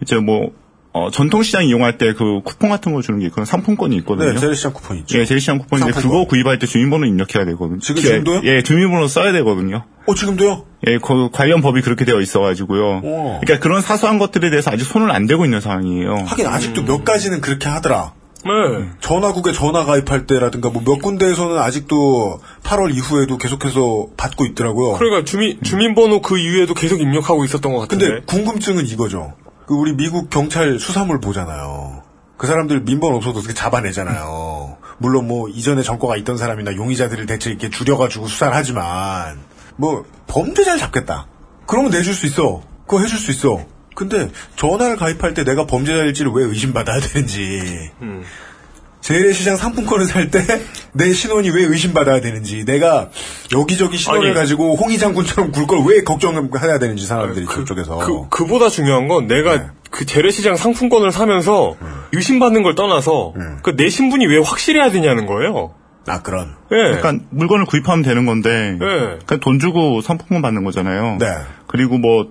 이제 0.02 0.16
뭐 0.16 0.52
어, 0.92 1.08
전통시장 1.10 1.64
이용할 1.64 1.98
때 1.98 2.12
그 2.14 2.40
쿠폰 2.44 2.68
같은 2.70 2.92
거 2.92 3.00
주는 3.02 3.20
게 3.20 3.28
그런 3.28 3.46
상품권이 3.46 3.94
있거든요. 3.98 4.32
네, 4.32 4.38
재래시장 4.40 4.72
쿠폰 4.72 4.96
있죠. 4.98 5.18
예, 5.20 5.24
제일시장 5.24 5.58
쿠폰인데 5.58 5.92
상품권. 5.92 6.18
그거 6.20 6.28
구입할 6.28 6.58
때 6.58 6.66
주민번호 6.66 7.06
입력해야 7.06 7.44
되거든요. 7.46 7.78
지금- 7.78 7.98
예, 8.02 8.06
지금도요? 8.08 8.40
예, 8.44 8.62
주민번호 8.62 9.06
써야 9.06 9.30
되거든요. 9.32 9.84
어, 10.06 10.14
지금도요? 10.14 10.64
예, 10.88 10.98
그 10.98 11.28
관련 11.30 11.60
법이 11.60 11.82
그렇게 11.82 12.04
되어 12.04 12.20
있어가지고요. 12.20 13.00
오. 13.04 13.38
그러니까 13.40 13.60
그런 13.60 13.80
사소한 13.82 14.18
것들에 14.18 14.50
대해서 14.50 14.72
아직 14.72 14.84
손을 14.84 15.12
안 15.12 15.26
대고 15.26 15.44
있는 15.44 15.60
상황이에요. 15.60 16.24
하긴 16.26 16.46
아직도 16.48 16.82
몇 16.82 17.04
가지는 17.04 17.40
그렇게 17.40 17.68
하더라. 17.68 18.14
네. 18.42 18.88
전화국에 19.00 19.52
전화 19.52 19.84
가입할 19.84 20.26
때라든가 20.26 20.70
뭐 20.70 20.82
몇 20.82 21.00
군데에서는 21.02 21.58
아직도 21.58 22.40
8월 22.64 22.92
이후에도 22.94 23.36
계속해서 23.36 24.06
받고 24.16 24.46
있더라고요. 24.46 24.94
그러니까 24.98 25.24
주민 25.24 25.62
주민번호 25.62 26.22
그 26.22 26.38
이후에도 26.38 26.72
계속 26.74 27.00
입력하고 27.02 27.44
있었던 27.44 27.70
것 27.72 27.80
같은데. 27.80 28.06
근데 28.08 28.22
궁금증은 28.24 28.86
이거죠. 28.88 29.34
그 29.70 29.76
우리 29.76 29.92
미국 29.92 30.30
경찰 30.30 30.80
수사물 30.80 31.20
보잖아요. 31.20 32.02
그 32.36 32.48
사람들 32.48 32.80
민번 32.80 33.14
없어도 33.14 33.38
어떻게 33.38 33.54
잡아내잖아요. 33.54 34.78
물론 34.98 35.28
뭐 35.28 35.48
이전에 35.48 35.84
전과가 35.84 36.16
있던 36.16 36.36
사람이나 36.36 36.74
용의자들을 36.74 37.24
대체 37.26 37.50
이렇게 37.50 37.70
줄여가지고 37.70 38.26
수사를 38.26 38.52
하지만 38.52 39.38
뭐 39.76 40.04
범죄자를 40.26 40.80
잡겠다. 40.80 41.28
그러면 41.68 41.92
내줄 41.92 42.14
수 42.14 42.26
있어. 42.26 42.62
그거 42.84 43.00
해줄 43.00 43.16
수 43.16 43.30
있어. 43.30 43.64
근데 43.94 44.32
전화를 44.56 44.96
가입할 44.96 45.34
때 45.34 45.44
내가 45.44 45.66
범죄자일지를 45.66 46.32
왜 46.32 46.46
의심받아야 46.46 46.98
되는지. 46.98 47.92
음. 48.02 48.24
재래시장 49.14 49.56
상품권을 49.56 50.06
살 50.06 50.30
때 50.30 50.40
내 50.92 51.12
신원이 51.12 51.50
왜 51.50 51.62
의심받아야 51.64 52.20
되는지 52.20 52.64
내가 52.64 53.10
여기저기 53.52 53.96
신원을 53.96 54.28
아니, 54.28 54.34
가지고 54.34 54.74
홍희 54.76 54.98
장군처럼 54.98 55.52
굴 55.52 55.66
걸 55.66 55.80
왜 55.86 56.02
걱정해야 56.02 56.78
되는지 56.78 57.06
사람들이 57.06 57.46
그, 57.46 57.64
저쪽에서 57.64 57.98
그, 57.98 58.28
그보다 58.28 58.68
중요한 58.68 59.06
건 59.08 59.26
내가 59.26 59.56
네. 59.56 59.66
그 59.90 60.04
재래시장 60.04 60.56
상품권을 60.56 61.10
사면서 61.12 61.76
의심받는 62.12 62.62
걸 62.62 62.74
떠나서 62.74 63.34
네. 63.36 63.44
그내 63.62 63.88
신분이 63.88 64.26
왜 64.26 64.38
확실해야 64.38 64.90
되냐는 64.90 65.26
거예요. 65.26 65.74
아 66.06 66.22
그런 66.22 66.54
예. 66.72 66.76
그러니까 66.96 67.14
물건을 67.30 67.66
구입하면 67.66 68.02
되는 68.02 68.24
건데 68.26 68.72
네. 68.72 68.78
그러니까 68.78 69.36
돈 69.36 69.58
주고 69.58 70.00
상품권 70.00 70.42
받는 70.42 70.64
거잖아요. 70.64 71.18
네. 71.20 71.26
그리고 71.66 71.98
뭐 71.98 72.28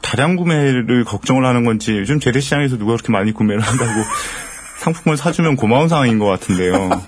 다량 0.00 0.36
구매를 0.36 1.04
걱정을 1.04 1.44
하는 1.44 1.64
건지 1.64 1.96
요즘 1.96 2.18
재래시장에서 2.18 2.76
누가 2.76 2.92
그렇게 2.92 3.12
많이 3.12 3.32
구매를 3.32 3.60
한다고 3.60 3.90
상품권 4.80 5.16
사주면 5.16 5.56
고마운 5.56 5.88
상황인 5.88 6.18
것 6.18 6.24
같은데요. 6.24 7.02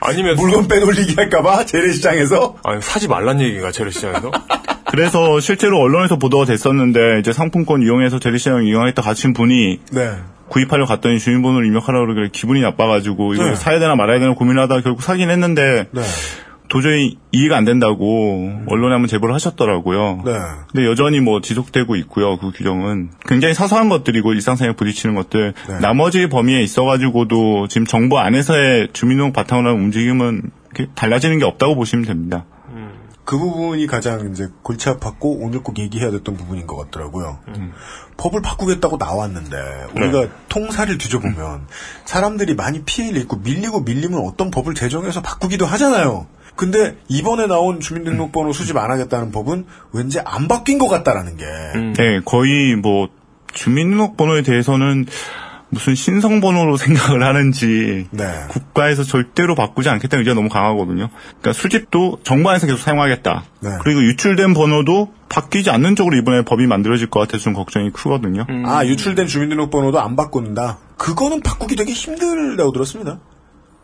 아니면 0.00 0.36
물건 0.36 0.66
빼돌리기 0.68 1.14
할까봐 1.16 1.66
재래시장에서 1.66 2.56
아니 2.64 2.80
사지 2.80 3.08
말란 3.08 3.42
얘기가 3.42 3.70
재래시장에서. 3.70 4.30
그래서 4.86 5.38
실제로 5.40 5.78
언론에서 5.80 6.16
보도가 6.16 6.46
됐었는데 6.46 7.18
이제 7.20 7.32
상품권 7.34 7.82
이용해서 7.82 8.18
재래시장 8.20 8.64
이용했다 8.64 9.02
가신 9.02 9.34
분이 9.34 9.80
네. 9.92 10.12
구입하려 10.48 10.86
갔더니 10.86 11.18
주민번호를 11.18 11.66
입력하라고 11.66 12.06
그러길래 12.06 12.30
기분이 12.32 12.62
나빠가지고 12.62 13.34
이걸 13.34 13.50
네. 13.50 13.54
사야 13.56 13.78
되나 13.78 13.94
말아야 13.94 14.18
되나 14.18 14.32
고민하다가 14.32 14.80
결국 14.80 15.02
사긴 15.02 15.28
했는데 15.28 15.88
네. 15.90 16.02
도저히 16.68 17.18
이해가 17.30 17.56
안 17.56 17.64
된다고 17.64 18.50
언론에 18.66 18.94
한번 18.94 19.06
제보를 19.06 19.34
하셨더라고요. 19.34 20.22
네. 20.24 20.32
근데 20.72 20.86
여전히 20.86 21.20
뭐 21.20 21.40
지속되고 21.40 21.96
있고요. 21.96 22.38
그 22.38 22.50
규정은 22.52 23.10
굉장히 23.26 23.54
사소한 23.54 23.88
것들이고 23.88 24.32
일상생활에 24.32 24.74
부딪히는 24.74 25.14
것들. 25.14 25.54
네. 25.68 25.78
나머지 25.80 26.28
범위에 26.28 26.62
있어가지고도 26.62 27.68
지금 27.68 27.86
정부 27.86 28.18
안에서의 28.18 28.88
주민등록 28.92 29.34
바탕으로 29.34 29.68
하는 29.68 29.82
움직임은 29.82 30.50
달라지는 30.94 31.38
게 31.38 31.44
없다고 31.44 31.76
보시면 31.76 32.06
됩니다. 32.06 32.46
그 33.24 33.38
부분이 33.38 33.86
가장 33.86 34.30
이제 34.30 34.48
골치 34.62 34.90
아팠고 34.90 35.38
오늘 35.40 35.62
꼭 35.62 35.78
얘기해야 35.78 36.10
됐던 36.10 36.36
부분인 36.36 36.66
것 36.66 36.76
같더라고요. 36.76 37.38
법을 38.18 38.42
바꾸겠다고 38.42 38.98
나왔는데 38.98 39.56
우리가 39.96 40.28
통사를 40.50 40.96
뒤져보면 40.98 41.66
사람들이 42.04 42.54
많이 42.54 42.82
피해를 42.82 43.22
입고 43.22 43.36
밀리고 43.38 43.80
밀리면 43.80 44.20
어떤 44.20 44.50
법을 44.50 44.74
제정해서 44.74 45.22
바꾸기도 45.22 45.64
하잖아요. 45.64 46.26
근데 46.56 46.96
이번에 47.08 47.46
나온 47.46 47.80
주민등록번호 47.80 48.52
수집 48.52 48.76
안 48.76 48.90
하겠다는 48.90 49.32
법은 49.32 49.66
왠지 49.92 50.20
안 50.20 50.48
바뀐 50.48 50.78
것 50.78 50.88
같다라는 50.88 51.36
게 51.36 51.44
네, 51.96 52.20
거의 52.24 52.76
뭐 52.76 53.08
주민등록번호에 53.52 54.42
대해서는 54.42 55.06
무슨 55.70 55.94
신성번호로 55.94 56.76
생각을 56.78 57.22
하는지 57.22 58.06
네. 58.10 58.44
국가에서 58.48 59.02
절대로 59.02 59.54
바꾸지 59.54 59.88
않겠다는 59.88 60.20
의지가 60.20 60.34
너무 60.34 60.48
강하거든요. 60.48 61.08
그러니까 61.40 61.52
수집도 61.52 62.18
정부 62.22 62.50
안에서 62.50 62.66
계속 62.66 62.78
사용하겠다. 62.78 63.44
네. 63.60 63.70
그리고 63.82 64.02
유출된 64.02 64.54
번호도 64.54 65.12
바뀌지 65.28 65.70
않는 65.70 65.96
쪽으로 65.96 66.16
이번에 66.16 66.42
법이 66.42 66.66
만들어질 66.66 67.10
것 67.10 67.20
같아서 67.20 67.42
좀 67.44 67.52
걱정이 67.54 67.90
크거든요. 67.90 68.46
아 68.64 68.84
유출된 68.86 69.26
주민등록번호도 69.26 70.00
안 70.00 70.14
바꾼다. 70.14 70.78
그거는 70.96 71.40
바꾸기 71.40 71.74
되게 71.74 71.92
힘들다고 71.92 72.70
들었습니다. 72.72 73.18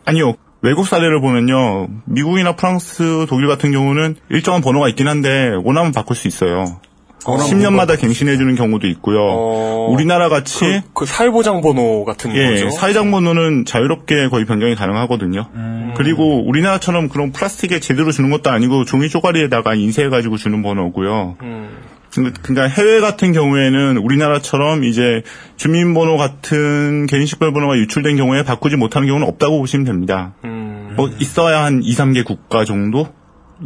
아니요. 0.04 0.34
외국 0.62 0.86
사례를 0.86 1.20
보면요. 1.20 1.88
미국이나 2.04 2.54
프랑스, 2.54 3.26
독일 3.28 3.46
같은 3.48 3.72
경우는 3.72 4.16
일정한 4.30 4.60
번호가 4.60 4.88
있긴 4.88 5.08
한데 5.08 5.52
원하면 5.64 5.92
바꿀 5.92 6.16
수 6.16 6.28
있어요. 6.28 6.80
10년마다 7.20 8.00
갱신해주는 8.00 8.54
경우도 8.54 8.86
있고요. 8.88 9.18
어, 9.20 9.88
우리나라 9.90 10.28
같이 10.28 10.60
그, 10.64 10.80
그 10.94 11.06
사회보장 11.06 11.60
번호 11.60 12.04
같은 12.04 12.34
예, 12.34 12.50
거죠. 12.50 12.70
사회장 12.70 13.10
번호는 13.10 13.66
자유롭게 13.66 14.28
거의 14.28 14.46
변경이 14.46 14.74
가능하거든요. 14.74 15.48
그리고 15.96 16.42
우리나라처럼 16.48 17.08
그런 17.08 17.32
플라스틱에 17.32 17.80
제대로 17.80 18.10
주는 18.10 18.30
것도 18.30 18.50
아니고 18.50 18.84
종이 18.86 19.08
쪼가리에다가 19.10 19.74
인쇄해가지고 19.74 20.38
주는 20.38 20.62
번호고요. 20.62 21.36
음. 21.42 21.89
그러니까 22.12 22.66
해외 22.66 23.00
같은 23.00 23.32
경우에는 23.32 23.98
우리나라처럼 23.98 24.84
이제 24.84 25.22
주민번호 25.56 26.16
같은 26.16 27.06
개인식별 27.06 27.52
번호가 27.52 27.76
유출된 27.78 28.16
경우에 28.16 28.42
바꾸지 28.42 28.76
못하는 28.76 29.06
경우는 29.06 29.26
없다고 29.28 29.58
보시면 29.58 29.84
됩니다. 29.84 30.34
음. 30.44 30.94
뭐 30.96 31.08
있어야 31.20 31.62
한 31.62 31.82
2, 31.82 31.94
3개 31.94 32.24
국가 32.24 32.64
정도? 32.64 33.08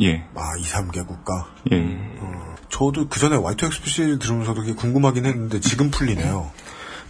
예. 0.01 0.25
아 0.35 0.53
2, 0.59 0.63
3개 0.63 1.07
국가. 1.07 1.47
예. 1.73 1.97
저도 2.69 3.07
그 3.09 3.21
전에 3.21 3.37
White 3.37 3.65
XP 3.67 3.93
시 3.93 4.19
들으면서도 4.19 4.63
그게 4.63 4.75
궁금하긴 4.75 5.27
했는데 5.27 5.61
지금 5.61 5.91
풀리네요. 5.93 6.51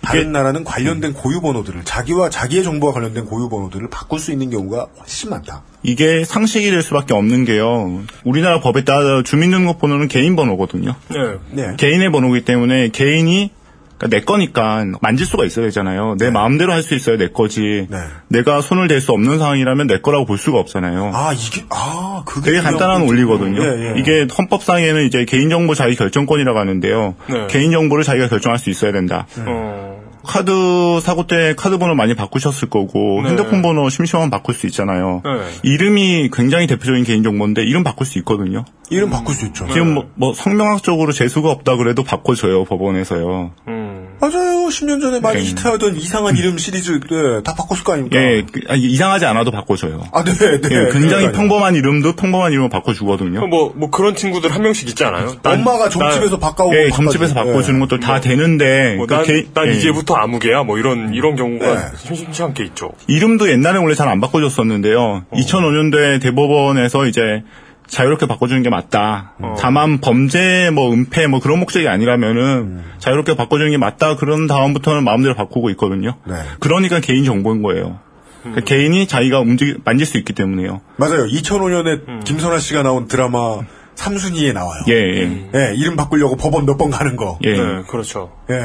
다른 0.04 0.32
나라는 0.32 0.64
관련된 0.64 1.12
고유 1.14 1.40
번호들을 1.40 1.84
자기와 1.84 2.30
자기의 2.30 2.64
정보와 2.64 2.92
관련된 2.92 3.24
고유 3.26 3.48
번호들을 3.48 3.88
바꿀 3.90 4.18
수 4.18 4.32
있는 4.32 4.50
경우가 4.50 4.86
훨씬 5.00 5.30
많다. 5.30 5.62
이게 5.82 6.24
상식이 6.24 6.70
될 6.70 6.82
수밖에 6.82 7.14
없는 7.14 7.44
게요. 7.44 8.02
우리나라 8.24 8.60
법에 8.60 8.84
따라 8.84 9.22
주민등록번호는 9.22 10.08
개인 10.08 10.36
번호거든요. 10.36 10.94
네. 11.08 11.18
네. 11.50 11.76
개인의 11.76 12.10
번호이기 12.10 12.44
때문에 12.44 12.88
개인이 12.88 13.50
그러니까 13.96 14.18
내 14.18 14.24
거니까 14.24 14.84
만질 15.00 15.24
수가 15.24 15.44
있어야 15.44 15.66
되잖아요. 15.66 16.16
내 16.18 16.28
마음대로 16.30 16.72
할 16.72 16.82
수 16.82 16.94
있어야 16.94 17.16
내 17.16 17.28
거지. 17.28 17.86
네. 17.88 17.98
내가 18.28 18.60
손을 18.60 18.88
댈 18.88 19.00
수 19.00 19.12
없는 19.12 19.38
상황이라면 19.38 19.86
내 19.86 20.00
거라고 20.00 20.26
볼 20.26 20.36
수가 20.36 20.58
없잖아요. 20.58 21.12
아 21.14 21.32
이게 21.32 21.64
아 21.70 22.22
그게 22.26 22.50
되게 22.50 22.62
간단한 22.62 23.02
원리거든요. 23.06 23.62
예, 23.62 23.90
예. 23.94 23.94
이게 24.00 24.26
헌법상에는 24.36 25.06
이제 25.06 25.24
개인정보 25.24 25.74
자기 25.74 25.94
결정권이라고 25.94 26.58
하는데요. 26.58 27.14
네. 27.30 27.46
개인정보를 27.48 28.04
자기가 28.04 28.28
결정할 28.28 28.58
수 28.58 28.68
있어야 28.68 28.90
된다. 28.92 29.26
어. 29.46 29.93
카드 30.24 31.00
사고 31.00 31.26
때 31.26 31.54
카드 31.56 31.78
번호 31.78 31.94
많이 31.94 32.14
바꾸셨을 32.14 32.68
거고 32.68 33.20
네. 33.22 33.30
핸드폰 33.30 33.62
번호 33.62 33.88
심심하면 33.88 34.30
바꿀 34.30 34.54
수 34.54 34.66
있잖아요. 34.66 35.22
네. 35.24 35.30
이름이 35.62 36.30
굉장히 36.32 36.66
대표적인 36.66 37.04
개인정보인데 37.04 37.62
이름 37.62 37.84
바꿀 37.84 38.06
수 38.06 38.18
있거든요. 38.18 38.64
이름 38.90 39.10
바꿀 39.10 39.34
수 39.34 39.46
있죠. 39.46 39.66
지금 39.68 39.94
뭐, 39.94 40.10
뭐 40.14 40.34
성명학적으로 40.34 41.12
재수가 41.12 41.50
없다 41.50 41.76
그래도 41.76 42.02
바꿔줘요 42.02 42.64
법원에서요. 42.64 43.52
음. 43.68 43.83
맞아요. 44.30 44.68
10년 44.68 45.00
전에 45.00 45.20
많이 45.20 45.38
네. 45.42 45.48
히트하던 45.50 45.96
이상한 45.96 46.36
이름 46.36 46.56
시리즈 46.58 47.00
네, 47.00 47.42
다 47.42 47.54
바꿨을 47.54 47.84
거 47.84 47.92
아닙니까? 47.92 48.16
예, 48.18 48.42
그, 48.50 48.60
아니, 48.68 48.82
이상하지 48.82 49.24
않아도 49.26 49.50
바꿔줘요. 49.50 50.02
아, 50.12 50.24
네, 50.24 50.32
네. 50.32 50.68
예, 50.70 50.92
굉장히. 50.92 51.32
평범한 51.32 51.74
이름도 51.74 52.14
평범한 52.16 52.52
이름으로 52.52 52.70
바꿔주거든요. 52.70 53.46
뭐, 53.48 53.72
뭐 53.74 53.90
그런 53.90 54.14
친구들 54.14 54.54
한 54.54 54.62
명씩 54.62 54.88
있지 54.88 55.04
않아요? 55.04 55.34
난- 55.42 55.54
엄마가 55.60 55.88
점집에서 55.88 56.38
바꿔오고 56.38 56.74
예, 56.76 56.90
점집에서 56.90 57.34
바꿔줘. 57.34 57.52
바꿔주는 57.52 57.80
것도 57.80 58.00
다 58.00 58.20
되는데 58.20 58.94
뭐, 58.96 59.06
그 59.06 59.14
난, 59.14 59.24
개- 59.24 59.46
난 59.52 59.68
예. 59.68 59.72
이제부터 59.72 60.14
아무개야. 60.14 60.62
뭐 60.62 60.78
이런 60.78 61.12
이런 61.14 61.36
경우가 61.36 61.74
네. 61.74 61.80
심심치 61.96 62.42
않게 62.42 62.64
있죠. 62.64 62.90
이름도 63.08 63.50
옛날에 63.50 63.78
원래 63.78 63.94
잘 63.94 64.08
안 64.08 64.20
바꿔줬었는데요. 64.20 65.00
어. 65.00 65.24
2005년도에 65.32 66.20
대법원에서 66.22 67.06
이제 67.06 67.42
자유롭게 67.86 68.26
바꿔주는 68.26 68.62
게 68.62 68.70
맞다. 68.70 69.32
어. 69.40 69.54
다만 69.58 70.00
범죄 70.00 70.70
뭐 70.70 70.92
은폐 70.92 71.26
뭐 71.26 71.40
그런 71.40 71.60
목적이 71.60 71.88
아니라면은 71.88 72.42
음. 72.42 72.84
자유롭게 72.98 73.36
바꿔주는 73.36 73.70
게 73.70 73.76
맞다. 73.78 74.16
그런 74.16 74.46
다음부터는 74.46 75.04
마음대로 75.04 75.34
바꾸고 75.34 75.70
있거든요. 75.70 76.16
네. 76.26 76.34
그러니까 76.60 77.00
개인 77.00 77.24
정보인 77.24 77.62
거예요. 77.62 77.98
그러니까 78.42 78.60
음. 78.60 78.64
개인이 78.64 79.06
자기가 79.06 79.40
움직 79.40 79.80
만질 79.84 80.06
수 80.06 80.18
있기 80.18 80.32
때문에요. 80.32 80.80
맞아요. 80.96 81.26
2005년에 81.26 82.08
음. 82.08 82.20
김선아 82.24 82.58
씨가 82.58 82.82
나온 82.82 83.06
드라마 83.06 83.58
삼순이에 83.94 84.52
나와요. 84.52 84.82
예, 84.88 84.92
예. 84.94 85.50
예, 85.54 85.74
이름 85.76 85.94
바꾸려고 85.96 86.36
법원 86.36 86.66
몇 86.66 86.76
번 86.76 86.90
가는 86.90 87.14
거. 87.16 87.38
예. 87.44 87.52
네, 87.52 87.82
그렇죠. 87.88 88.32
예. 88.50 88.56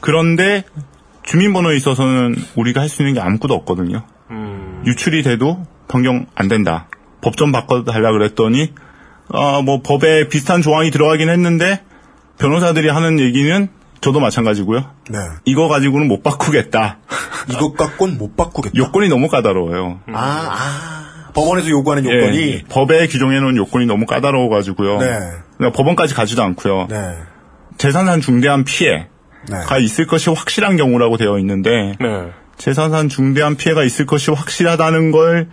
그런데 0.00 0.64
주민번호에 1.24 1.76
있어서는 1.76 2.34
우리가 2.56 2.80
할 2.80 2.88
수 2.88 3.02
있는 3.02 3.14
게 3.14 3.20
아무것도 3.20 3.52
없거든요. 3.54 4.02
음. 4.30 4.82
유출이 4.86 5.22
돼도 5.22 5.66
변경 5.88 6.26
안 6.34 6.48
된다. 6.48 6.88
법 7.22 7.36
좀 7.36 7.52
바꿔달라 7.52 8.12
그랬더니 8.12 8.72
아, 9.32 9.62
뭐 9.64 9.80
법에 9.82 10.28
비슷한 10.28 10.62
조항이 10.62 10.90
들어가긴 10.90 11.28
했는데 11.28 11.82
변호사들이 12.38 12.88
하는 12.88 13.20
얘기는 13.20 13.68
저도 14.00 14.18
마찬가지고요. 14.20 14.84
네. 15.10 15.18
이거 15.44 15.68
가지고는 15.68 16.08
못 16.08 16.22
바꾸겠다. 16.22 16.98
이것 17.52 17.76
갖고는 17.76 18.18
못 18.18 18.36
바꾸겠다. 18.36 18.74
요건이 18.76 19.08
너무 19.08 19.28
까다로워요. 19.28 20.00
아, 20.12 20.48
아. 20.50 21.30
법원에서 21.34 21.68
요구하는 21.68 22.04
요건이. 22.04 22.38
예, 22.38 22.62
법에 22.68 23.06
규정해 23.06 23.38
놓은 23.40 23.56
요건이 23.56 23.86
너무 23.86 24.06
까다로워 24.06 24.48
가지고요. 24.48 24.98
네. 24.98 25.06
그러니까 25.56 25.76
법원까지 25.76 26.14
가지도 26.14 26.42
않고요. 26.42 26.86
네. 26.88 27.16
재산상 27.76 28.20
중대한 28.20 28.64
피해가 28.64 29.06
네. 29.48 29.82
있을 29.84 30.06
것이 30.06 30.30
확실한 30.30 30.76
경우라고 30.76 31.16
되어 31.16 31.38
있는데 31.38 31.94
네. 32.00 32.32
재산상 32.56 33.08
중대한 33.08 33.56
피해가 33.56 33.84
있을 33.84 34.06
것이 34.06 34.30
확실하다는 34.30 35.12
걸 35.12 35.48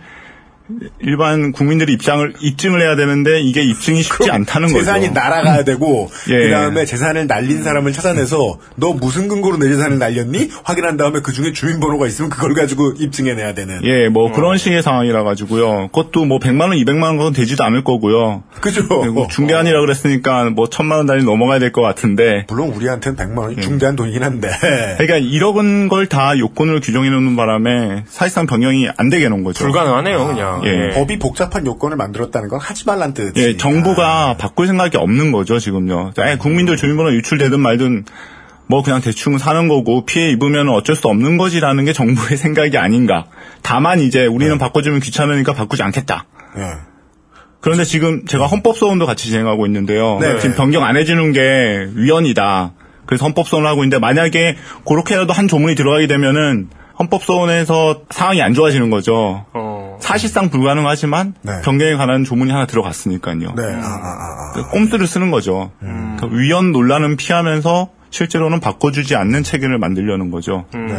일반 1.00 1.52
국민들의 1.52 1.94
입장을 1.94 2.34
입증을 2.40 2.82
해야 2.82 2.94
되는데 2.96 3.40
이게 3.40 3.62
입증이 3.62 4.02
쉽지 4.02 4.30
않다는 4.30 4.68
거죠. 4.68 4.80
재산이 4.80 5.10
날아가야 5.10 5.64
되고 5.64 6.10
예. 6.28 6.44
그다음에 6.44 6.84
재산을 6.84 7.26
날린 7.26 7.62
사람을 7.62 7.92
찾아내서 7.92 8.58
너 8.76 8.92
무슨 8.92 9.28
근거로 9.28 9.56
내 9.58 9.68
재산을 9.68 9.98
날렸니? 9.98 10.50
확인한 10.64 10.96
다음에 10.96 11.20
그 11.22 11.32
중에 11.32 11.52
주민번호가 11.52 12.06
있으면 12.06 12.30
그걸 12.30 12.54
가지고 12.54 12.92
입증해 12.98 13.34
내야 13.34 13.54
되는. 13.54 13.80
예, 13.84 14.06
어. 14.06 14.10
뭐 14.10 14.30
그런 14.32 14.58
식의 14.58 14.82
상황이라 14.82 15.22
가지고요. 15.24 15.88
그것도 15.92 16.24
뭐 16.26 16.38
100만 16.38 16.62
원, 16.62 16.70
200만 16.72 17.02
원 17.04 17.16
그건 17.16 17.32
되지도 17.32 17.64
않을 17.64 17.84
거고요. 17.84 18.42
그죠? 18.60 18.86
그리고 18.88 19.26
중대한이라 19.28 19.80
그랬으니까 19.80 20.44
뭐 20.50 20.68
천만 20.68 20.98
원 20.98 21.06
단위 21.06 21.24
넘어가야 21.24 21.58
될 21.58 21.72
것 21.72 21.82
같은데. 21.82 22.44
물론 22.48 22.70
우리한테는 22.70 23.16
100만 23.16 23.32
예. 23.36 23.40
원이 23.46 23.60
중대한 23.60 23.94
돈이긴 23.96 24.22
한데. 24.22 24.48
그러니까 24.98 25.16
이런 25.18 25.88
걸다 25.88 26.38
요건을 26.38 26.80
규정해 26.80 27.10
놓는 27.10 27.36
바람에 27.36 28.04
사실상 28.08 28.46
변경이 28.46 28.88
안 28.96 29.08
되게 29.10 29.26
해놓은 29.26 29.44
거죠. 29.44 29.64
불가능하네요, 29.64 30.26
그냥. 30.26 30.57
예. 30.64 30.90
법이 30.94 31.18
복잡한 31.18 31.66
요건을 31.66 31.96
만들었다는 31.96 32.48
건 32.48 32.60
하지 32.60 32.84
말란 32.86 33.14
뜻이. 33.14 33.32
예, 33.36 33.56
정부가 33.56 34.36
바꿀 34.38 34.66
생각이 34.66 34.96
없는 34.96 35.32
거죠, 35.32 35.58
지금요. 35.58 36.12
예, 36.26 36.36
국민들 36.36 36.76
주민번호 36.76 37.12
유출되든 37.12 37.60
말든 37.60 38.04
뭐 38.68 38.82
그냥 38.82 39.00
대충 39.00 39.38
사는 39.38 39.66
거고 39.68 40.04
피해 40.04 40.30
입으면 40.30 40.68
어쩔 40.68 40.94
수 40.94 41.08
없는 41.08 41.38
거지라는 41.38 41.84
게 41.84 41.92
정부의 41.92 42.36
생각이 42.38 42.76
아닌가. 42.78 43.26
다만 43.62 44.00
이제 44.00 44.26
우리는 44.26 44.56
바꿔주면 44.58 45.00
귀찮으니까 45.00 45.54
바꾸지 45.54 45.82
않겠다. 45.82 46.26
예. 46.58 46.62
그런데 47.60 47.84
지금 47.84 48.24
제가 48.26 48.46
헌법소원도 48.46 49.06
같이 49.06 49.30
진행하고 49.30 49.66
있는데요. 49.66 50.18
네. 50.20 50.38
지금 50.38 50.54
변경 50.54 50.84
안 50.84 50.96
해주는 50.96 51.32
게 51.32 51.88
위헌이다. 51.94 52.72
그래서 53.06 53.24
헌법소원을 53.24 53.68
하고 53.68 53.82
있는데 53.82 53.98
만약에 53.98 54.56
그렇게라도 54.86 55.32
한 55.32 55.48
조문이 55.48 55.74
들어가게 55.74 56.06
되면은 56.06 56.68
헌법소원에서 56.98 58.02
상황이 58.10 58.42
안 58.42 58.54
좋아지는 58.54 58.90
거죠. 58.90 59.46
어. 59.54 59.77
사실상 60.00 60.50
불가능하지만 60.50 61.34
네. 61.42 61.60
변경에 61.62 61.94
관한 61.96 62.24
조문이 62.24 62.50
하나 62.50 62.66
들어갔으니까요. 62.66 63.54
네. 63.54 63.62
아, 63.62 63.86
아, 63.86 64.52
아, 64.54 64.60
아. 64.60 64.68
꼼수를 64.70 65.06
쓰는 65.06 65.30
거죠. 65.30 65.70
그러니까 65.80 66.26
위헌 66.30 66.72
논란은 66.72 67.16
피하면서 67.16 67.90
실제로는 68.10 68.60
바꿔주지 68.60 69.16
않는 69.16 69.42
체계를 69.42 69.78
만들려는 69.78 70.30
거죠. 70.30 70.64
네. 70.72 70.96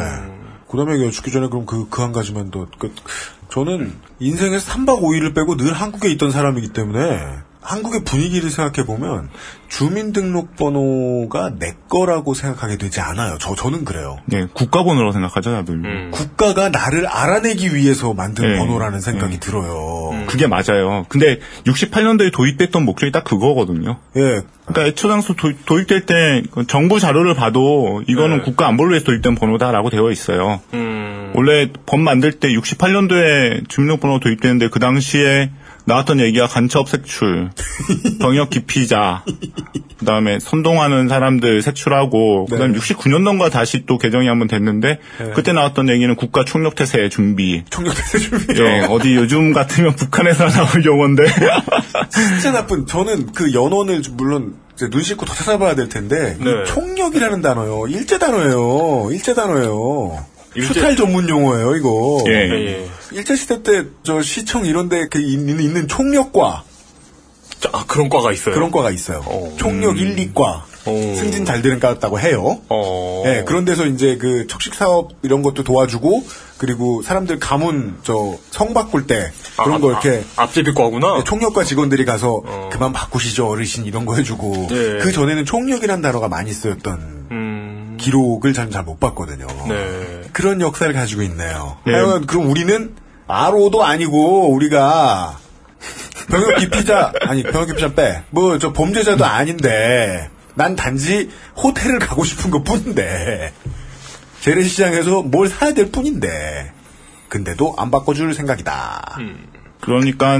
그 0.69 0.77
다음에 0.77 1.09
죽기 1.09 1.31
전에 1.31 1.47
그럼 1.47 1.65
그, 1.65 1.89
그 1.89 2.03
한 2.03 2.11
가지만 2.11 2.51
더, 2.51 2.67
그, 2.77 2.93
저는 3.49 3.91
인생에서 4.19 4.71
3박 4.73 5.01
5일을 5.01 5.33
빼고 5.33 5.57
늘 5.57 5.73
한국에 5.73 6.09
있던 6.11 6.29
사람이기 6.31 6.69
때문에 6.73 7.19
한국의 7.61 8.03
분위기를 8.03 8.49
생각해 8.49 8.85
보면 8.85 9.29
주민등록번호가 9.67 11.55
내 11.59 11.73
거라고 11.89 12.33
생각하게 12.33 12.77
되지 12.77 13.01
않아요. 13.01 13.37
저, 13.39 13.53
저는 13.53 13.85
그래요. 13.85 14.17
네, 14.25 14.47
국가번호라고 14.53 15.11
생각하죠, 15.11 15.51
다들. 15.51 15.75
음. 15.75 16.11
국가가 16.11 16.69
나를 16.69 17.05
알아내기 17.05 17.75
위해서 17.75 18.13
만든 18.13 18.49
네. 18.49 18.57
번호라는 18.57 19.01
생각이 19.01 19.33
네. 19.33 19.39
들어요. 19.39 20.25
그게 20.27 20.47
맞아요. 20.47 21.05
근데 21.09 21.39
68년도에 21.65 22.31
도입됐던 22.31 22.83
목적이 22.85 23.11
딱 23.11 23.23
그거거든요. 23.23 23.99
예. 24.15 24.41
그러니까 24.65 24.85
애초당초 24.85 25.35
도, 25.35 25.51
도입될 25.65 26.05
때그 26.05 26.67
정부 26.67 26.99
자료를 26.99 27.33
봐도 27.35 28.03
이거는 28.07 28.37
네. 28.37 28.43
국가 28.43 28.67
안보를 28.67 28.91
위해서 28.91 29.05
도입된 29.05 29.35
번호다라고 29.35 29.89
되어 29.89 30.11
있어요. 30.11 30.61
음. 30.73 31.33
원래 31.35 31.69
법 31.85 31.99
만들 31.99 32.33
때 32.33 32.49
68년도에 32.49 33.67
주민등록번호 33.67 34.19
도입되는데 34.19 34.69
그 34.69 34.79
당시에 34.79 35.51
나왔던 35.89 36.19
얘기가 36.19 36.47
간첩 36.47 36.87
색출, 36.87 37.49
병역 38.21 38.51
기피자, 38.51 39.23
그 39.97 40.05
다음에 40.05 40.39
선동하는 40.39 41.09
사람들 41.09 41.61
색출하고 41.61 42.45
그 42.45 42.57
다음 42.57 42.69
에 42.69 42.73
네. 42.73 42.79
69년도인가 42.79 43.51
다시 43.51 43.85
또 43.85 43.97
개정이 43.97 44.27
한번 44.27 44.47
됐는데 44.47 44.99
그때 45.35 45.51
나왔던 45.51 45.89
얘기는 45.89 46.15
국가 46.15 46.45
총력태세 46.45 47.09
준비. 47.09 47.63
총력대세 47.69 48.19
준비요. 48.19 48.65
예, 48.65 48.79
어디 48.89 49.15
요즘 49.15 49.51
같으면 49.51 49.95
북한에서 49.95 50.47
나올 50.49 50.85
용어인데. 50.85 51.25
진짜 52.09 52.51
나쁜. 52.51 52.85
저는 52.85 53.33
그 53.33 53.53
연원을 53.53 54.01
좀 54.03 54.15
물론 54.15 54.55
눈 54.77 55.03
씻고 55.03 55.25
더 55.25 55.33
찾아봐야 55.33 55.75
될 55.75 55.89
텐데 55.89 56.37
이 56.39 56.43
네. 56.43 56.63
총력이라는 56.65 57.41
단어요. 57.41 57.87
일제 57.87 58.17
단어예요. 58.19 59.09
일제 59.11 59.33
단어예요. 59.33 60.25
수탈 60.61 60.95
전문 60.95 61.29
용어예요, 61.29 61.75
이거. 61.75 62.23
예. 62.27 62.31
예, 62.33 62.67
예. 62.67 62.89
일제 63.11 63.35
시대 63.35 63.61
때 63.63 63.83
저 64.03 64.21
시청 64.21 64.65
이런데 64.65 65.07
그 65.07 65.19
있는, 65.19 65.59
있는 65.59 65.87
총력과 65.87 66.63
자, 67.59 67.69
아, 67.73 67.83
그런 67.87 68.09
과가 68.09 68.31
있어요. 68.31 68.55
그런 68.55 68.71
과가 68.71 68.89
있어요. 68.91 69.21
어. 69.25 69.53
총력 69.57 69.97
1, 69.99 70.15
2과 70.33 70.61
어. 70.85 71.13
승진 71.17 71.43
잘 71.43 71.61
되는 71.61 71.79
과였다고 71.79 72.19
해요. 72.19 72.61
어. 72.69 73.23
예, 73.25 73.43
그런 73.45 73.65
데서 73.65 73.85
이제 73.85 74.17
그 74.17 74.47
척식 74.47 74.75
사업 74.75 75.11
이런 75.23 75.41
것도 75.43 75.63
도와주고 75.63 76.23
그리고 76.57 77.01
사람들 77.01 77.39
가문 77.39 77.97
저 78.03 78.37
성 78.51 78.73
바꿀 78.73 79.07
때 79.07 79.31
그런 79.57 79.75
아, 79.75 79.79
거 79.79 79.91
이렇게 79.91 80.23
아, 80.35 80.43
앞제비 80.43 80.73
과구나. 80.73 81.17
네, 81.17 81.23
총력과 81.25 81.63
직원들이 81.65 82.05
가서 82.05 82.41
어. 82.45 82.69
그만 82.71 82.93
바꾸시죠 82.93 83.47
어르신 83.49 83.85
이런 83.85 84.05
거 84.05 84.15
해주고 84.15 84.67
예. 84.71 84.97
그 85.01 85.11
전에는 85.11 85.45
총력이란 85.45 86.01
단어가 86.01 86.27
많이 86.29 86.51
쓰였던 86.53 87.27
음. 87.31 87.38
기록을 87.99 88.53
저는 88.53 88.71
잘 88.71 88.83
못 88.83 88.99
봤거든요. 88.99 89.45
네. 89.67 90.21
그런 90.33 90.61
역사를 90.61 90.91
가지고 90.93 91.21
있네요. 91.23 91.77
네. 91.85 91.93
하여간 91.93 92.25
그럼 92.25 92.49
우리는 92.49 92.95
RO도 93.27 93.83
아니고 93.83 94.51
우리가 94.53 95.37
병역 96.29 96.57
기피자 96.57 97.13
아니 97.21 97.43
병역 97.43 97.67
기피자 97.67 97.93
빼. 97.93 98.23
뭐 98.31 98.57
저 98.57 98.73
범죄자도 98.73 99.23
아닌데 99.25 100.29
난 100.55 100.75
단지 100.75 101.29
호텔을 101.57 101.99
가고 101.99 102.23
싶은 102.23 102.49
것 102.51 102.63
뿐인데 102.63 103.53
재래시장에서 104.41 105.21
뭘 105.23 105.47
사야 105.49 105.73
될 105.73 105.91
뿐인데 105.91 106.71
근데도 107.27 107.75
안 107.77 107.91
바꿔줄 107.91 108.33
생각이다. 108.33 109.17
그러니까 109.81 110.37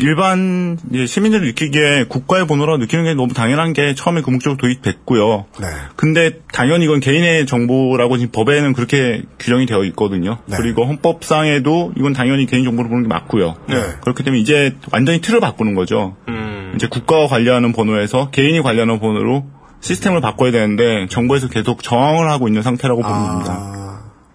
일반 0.00 0.78
이제 0.90 1.06
시민들이 1.06 1.46
느끼기에 1.48 2.06
국가의 2.08 2.46
번호라고 2.46 2.78
느끼는 2.78 3.04
게 3.04 3.14
너무 3.14 3.34
당연한 3.34 3.72
게 3.72 3.94
처음에 3.94 4.22
금목적으로 4.22 4.56
도입됐고요. 4.56 5.44
네. 5.60 5.66
근데 5.96 6.40
당연히 6.52 6.86
이건 6.86 7.00
개인의 7.00 7.46
정보라고 7.46 8.16
지금 8.16 8.32
법에는 8.32 8.72
그렇게 8.72 9.22
규정이 9.38 9.66
되어 9.66 9.84
있거든요. 9.84 10.38
네. 10.46 10.56
그리고 10.56 10.84
헌법상에도 10.84 11.92
이건 11.96 12.12
당연히 12.12 12.46
개인 12.46 12.64
정보를 12.64 12.88
보는 12.88 13.04
게 13.04 13.08
맞고요. 13.08 13.56
네. 13.68 13.76
그렇기 14.00 14.22
때문에 14.24 14.40
이제 14.40 14.74
완전히 14.90 15.20
틀을 15.20 15.40
바꾸는 15.40 15.74
거죠. 15.74 16.16
음. 16.28 16.72
이제 16.74 16.86
국가와 16.86 17.26
관련하는 17.28 17.72
번호에서 17.72 18.30
개인이 18.30 18.60
관련한 18.62 18.98
번호로 18.98 19.44
시스템을 19.80 20.20
바꿔야 20.20 20.50
되는데 20.52 21.06
정부에서 21.08 21.48
계속 21.48 21.82
저항을 21.82 22.30
하고 22.30 22.48
있는 22.48 22.62
상태라고 22.62 23.02
보는 23.02 23.16
겁니다. 23.26 23.81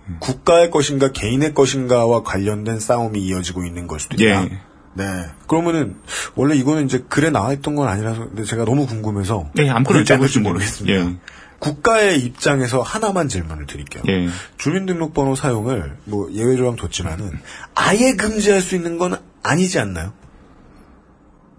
아, 0.09 0.17
국가의 0.19 0.71
것인가 0.71 1.11
개인의 1.11 1.53
것인가와 1.53 2.23
관련된 2.23 2.79
싸움이 2.79 3.19
이어지고 3.19 3.65
있는 3.65 3.87
걸 3.87 3.99
수도 3.99 4.15
있다. 4.15 4.43
예. 4.45 4.59
네. 4.93 5.05
그러면은 5.47 5.97
원래 6.35 6.55
이거는 6.55 6.85
이제 6.85 7.03
글에 7.07 7.29
나와 7.29 7.53
있던 7.53 7.75
건 7.75 7.87
아니라서 7.87 8.27
근데 8.29 8.43
제가 8.43 8.65
너무 8.65 8.87
궁금해서 8.87 9.51
네, 9.53 9.69
아무거나 9.69 9.99
않을지 9.99 10.13
여쭤보시면 10.13 10.43
모르겠습니다. 10.43 10.99
예. 10.99 11.15
국가의 11.59 12.19
입장에서 12.19 12.81
하나만 12.81 13.29
질문을 13.29 13.65
드릴게요. 13.65 14.03
예. 14.07 14.27
주민등록번호 14.57 15.35
사용을 15.35 15.97
뭐 16.05 16.31
예외 16.33 16.55
조항 16.55 16.75
뒀지만은 16.75 17.31
아예 17.75 18.13
금지할 18.13 18.61
수 18.61 18.75
있는 18.75 18.97
건 18.97 19.17
아니지 19.43 19.79
않나요? 19.79 20.13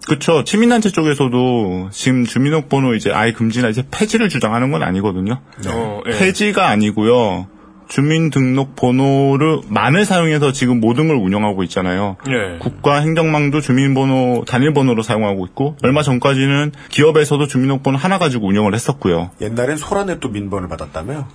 그렇죠. 0.06 0.42
시민단체 0.44 0.90
쪽에서도 0.90 1.90
지금 1.92 2.24
주민등록번호 2.24 2.94
이제 2.94 3.12
아예 3.12 3.32
금지나 3.32 3.68
이제 3.68 3.84
폐지를 3.90 4.28
주장하는 4.28 4.70
건 4.70 4.82
아니거든요. 4.82 5.42
어, 5.68 6.00
예. 6.06 6.10
폐지가 6.12 6.68
아니고요. 6.68 7.48
주민등록번호를 7.88 9.60
만을 9.68 10.04
사용해서 10.04 10.52
지금 10.52 10.80
모든 10.80 11.08
걸 11.08 11.16
운영하고 11.16 11.62
있잖아요. 11.64 12.16
예. 12.28 12.58
국가 12.58 13.00
행정망도 13.00 13.60
주민번호 13.60 14.44
단일번호로 14.46 15.02
사용하고 15.02 15.46
있고 15.46 15.76
얼마 15.82 16.02
전까지는 16.02 16.72
기업에서도 16.90 17.46
주민등록번호 17.46 17.98
하나 17.98 18.18
가지고 18.18 18.48
운영을 18.48 18.74
했었고요. 18.74 19.30
옛날엔 19.40 19.76
소란에 19.76 20.20
또 20.20 20.28
민번을 20.28 20.68
받았다며요? 20.68 21.26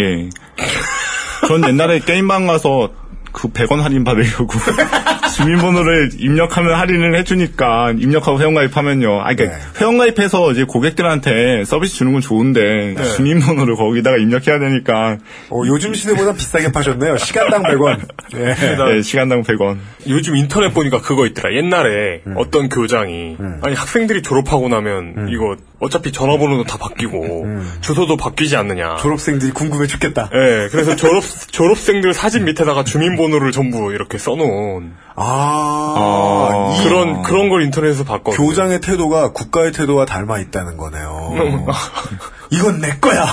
예. 0.00 0.28
전 1.46 1.68
옛날에 1.68 2.00
게임방 2.00 2.46
가서 2.46 2.90
그 3.32 3.48
100원 3.48 3.80
할인 3.80 4.04
받으려고 4.04 4.46
주민번호를 5.34 6.10
입력하면 6.18 6.74
할인을 6.74 7.16
해주니까 7.18 7.94
입력하고 7.98 8.40
회원가입하면요. 8.40 9.20
아, 9.20 9.34
그러니까 9.34 9.56
네. 9.56 9.62
회원가입해서 9.80 10.52
이제 10.52 10.64
고객들한테 10.64 11.64
서비스 11.64 11.96
주는 11.96 12.12
건 12.12 12.20
좋은데 12.20 12.94
주민번호를 13.16 13.76
거기다가 13.76 14.16
입력해야 14.18 14.58
되니까 14.58 15.18
어, 15.50 15.62
요즘 15.66 15.94
시대보다 15.94 16.34
비싸게 16.34 16.72
파셨네요. 16.72 17.16
시간당 17.18 17.62
100원. 17.62 18.00
예. 18.34 18.54
네, 18.54 19.02
시간당 19.02 19.42
100원. 19.42 19.78
요즘 20.08 20.36
인터넷 20.36 20.72
보니까 20.72 21.00
그거 21.00 21.26
있더라. 21.26 21.54
옛날에 21.54 22.22
음. 22.26 22.34
어떤 22.36 22.68
교장이 22.68 23.36
아니 23.62 23.74
학생들이 23.74 24.22
졸업하고 24.22 24.68
나면 24.68 25.28
이거 25.30 25.56
어차피 25.80 26.12
전화번호도 26.12 26.64
다 26.64 26.78
바뀌고 26.78 27.46
주소도 27.80 28.16
바뀌지 28.16 28.56
않느냐. 28.56 28.92
음. 28.92 28.96
졸업생들이 28.98 29.52
궁금해 29.52 29.86
죽겠다. 29.86 30.30
예, 30.32 30.68
그래서 30.70 30.96
졸업 30.96 31.22
졸업생들 31.50 32.14
사진 32.14 32.44
밑에다가 32.44 32.84
주민번호를 32.84 33.52
전부 33.52 33.92
이렇게 33.92 34.18
써놓은 34.18 34.92
아, 35.16 36.74
이 36.74 36.82
그런 36.84 37.22
그런 37.22 37.48
걸 37.48 37.62
인터넷에서 37.62 38.04
봤거든요. 38.04 38.36
교장의 38.36 38.80
태도가 38.80 39.32
국가의 39.32 39.72
태도와 39.72 40.06
닮아 40.06 40.38
있다는 40.40 40.76
거네요. 40.76 41.66
이건 42.54 42.80
내 42.80 42.88
거야. 43.00 43.24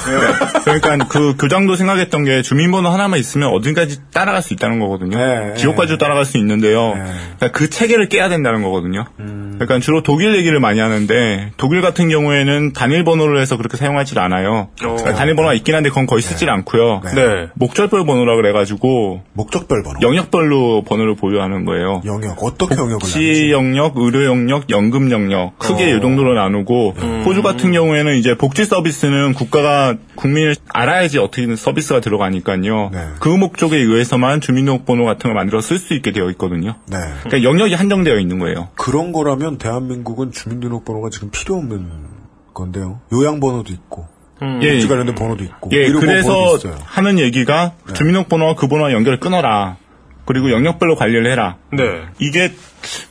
그러니까 0.63 0.97
그 1.07 1.35
교장도 1.37 1.75
생각했던 1.75 2.23
게 2.23 2.41
주민번호 2.41 2.89
하나만 2.89 3.19
있으면 3.19 3.49
어딘가지 3.49 3.99
따라갈 4.13 4.41
수 4.41 4.53
있다는 4.53 4.79
거거든요. 4.79 5.17
네, 5.17 5.53
지역까지도 5.55 5.97
따라갈 5.97 6.25
수 6.25 6.37
있는데요. 6.37 6.95
네. 6.95 7.03
그러니까 7.37 7.51
그 7.51 7.69
체계를 7.69 8.09
깨야 8.09 8.29
된다는 8.29 8.63
거거든요. 8.63 9.05
음. 9.19 9.55
그러니까 9.55 9.79
주로 9.79 10.01
독일 10.01 10.35
얘기를 10.35 10.59
많이 10.59 10.79
하는데 10.79 11.51
독일 11.57 11.81
같은 11.81 12.09
경우에는 12.09 12.73
단일 12.73 13.03
번호를 13.03 13.39
해서 13.39 13.57
그렇게 13.57 13.77
사용하지 13.77 14.17
않아요. 14.17 14.69
그러니까 14.79 15.13
단일 15.13 15.35
번호가 15.35 15.53
있긴 15.53 15.75
한데 15.75 15.89
그건 15.89 16.07
거의 16.07 16.21
쓰질 16.21 16.49
않고요. 16.49 17.01
네. 17.03 17.13
네. 17.13 17.47
목적별 17.55 18.05
번호라 18.05 18.35
그래가지고 18.37 19.21
목적별 19.33 19.83
번호. 19.83 19.99
영역별로 20.01 20.83
번호를 20.83 21.15
보유하는 21.15 21.65
거예요. 21.65 22.01
영역. 22.05 22.43
어떻게 22.43 22.75
영역을 22.75 22.99
복지? 22.99 23.51
영역, 23.51 23.97
의료 23.97 24.25
영역, 24.25 24.69
연금 24.71 25.11
영역 25.11 25.59
크게 25.59 25.91
어. 25.93 25.97
이 25.97 26.01
정도로 26.01 26.33
나누고 26.33 26.95
호주 27.25 27.43
같은 27.43 27.71
경우에는 27.71 28.15
이제 28.15 28.35
복지 28.35 28.65
서비스 28.65 29.10
는 29.11 29.33
국가가 29.33 29.95
국민을 30.15 30.55
알아야지 30.73 31.17
어떻게 31.17 31.53
서비스가 31.55 31.99
들어가니까요. 31.99 32.89
네. 32.93 33.07
그 33.19 33.27
목적에 33.27 33.75
의해서만 33.75 34.39
주민등록번호 34.39 35.03
같은 35.03 35.27
걸 35.27 35.33
만들어 35.33 35.59
쓸 35.59 35.77
수 35.77 35.93
있게 35.93 36.13
되어 36.13 36.29
있거든요. 36.31 36.75
네. 36.89 36.97
그러니까 37.23 37.43
영역이 37.43 37.73
한정되어 37.73 38.19
있는 38.19 38.39
거예요. 38.39 38.69
그런 38.75 39.11
거라면 39.11 39.57
대한민국은 39.57 40.31
주민등록번호가 40.31 41.09
지금 41.09 41.29
필요 41.29 41.55
없는 41.55 41.89
건데요. 42.53 43.01
요양번호도 43.11 43.73
있고, 43.73 44.07
예, 44.61 44.73
복지 44.73 44.87
관련된 44.87 45.15
번호도 45.15 45.43
있고, 45.43 45.69
예, 45.73 45.91
그래서. 45.91 46.57
네. 46.59 46.71
하는 46.85 47.19
얘기가 47.19 47.73
주민등록번호와 47.93 48.55
그 48.55 48.67
번호와 48.67 48.93
연결을 48.93 49.19
끊어라. 49.19 49.77
그리고 50.23 50.51
영역별로 50.51 50.95
관리를 50.95 51.29
해라. 51.29 51.57
네. 51.73 52.03
이게 52.19 52.53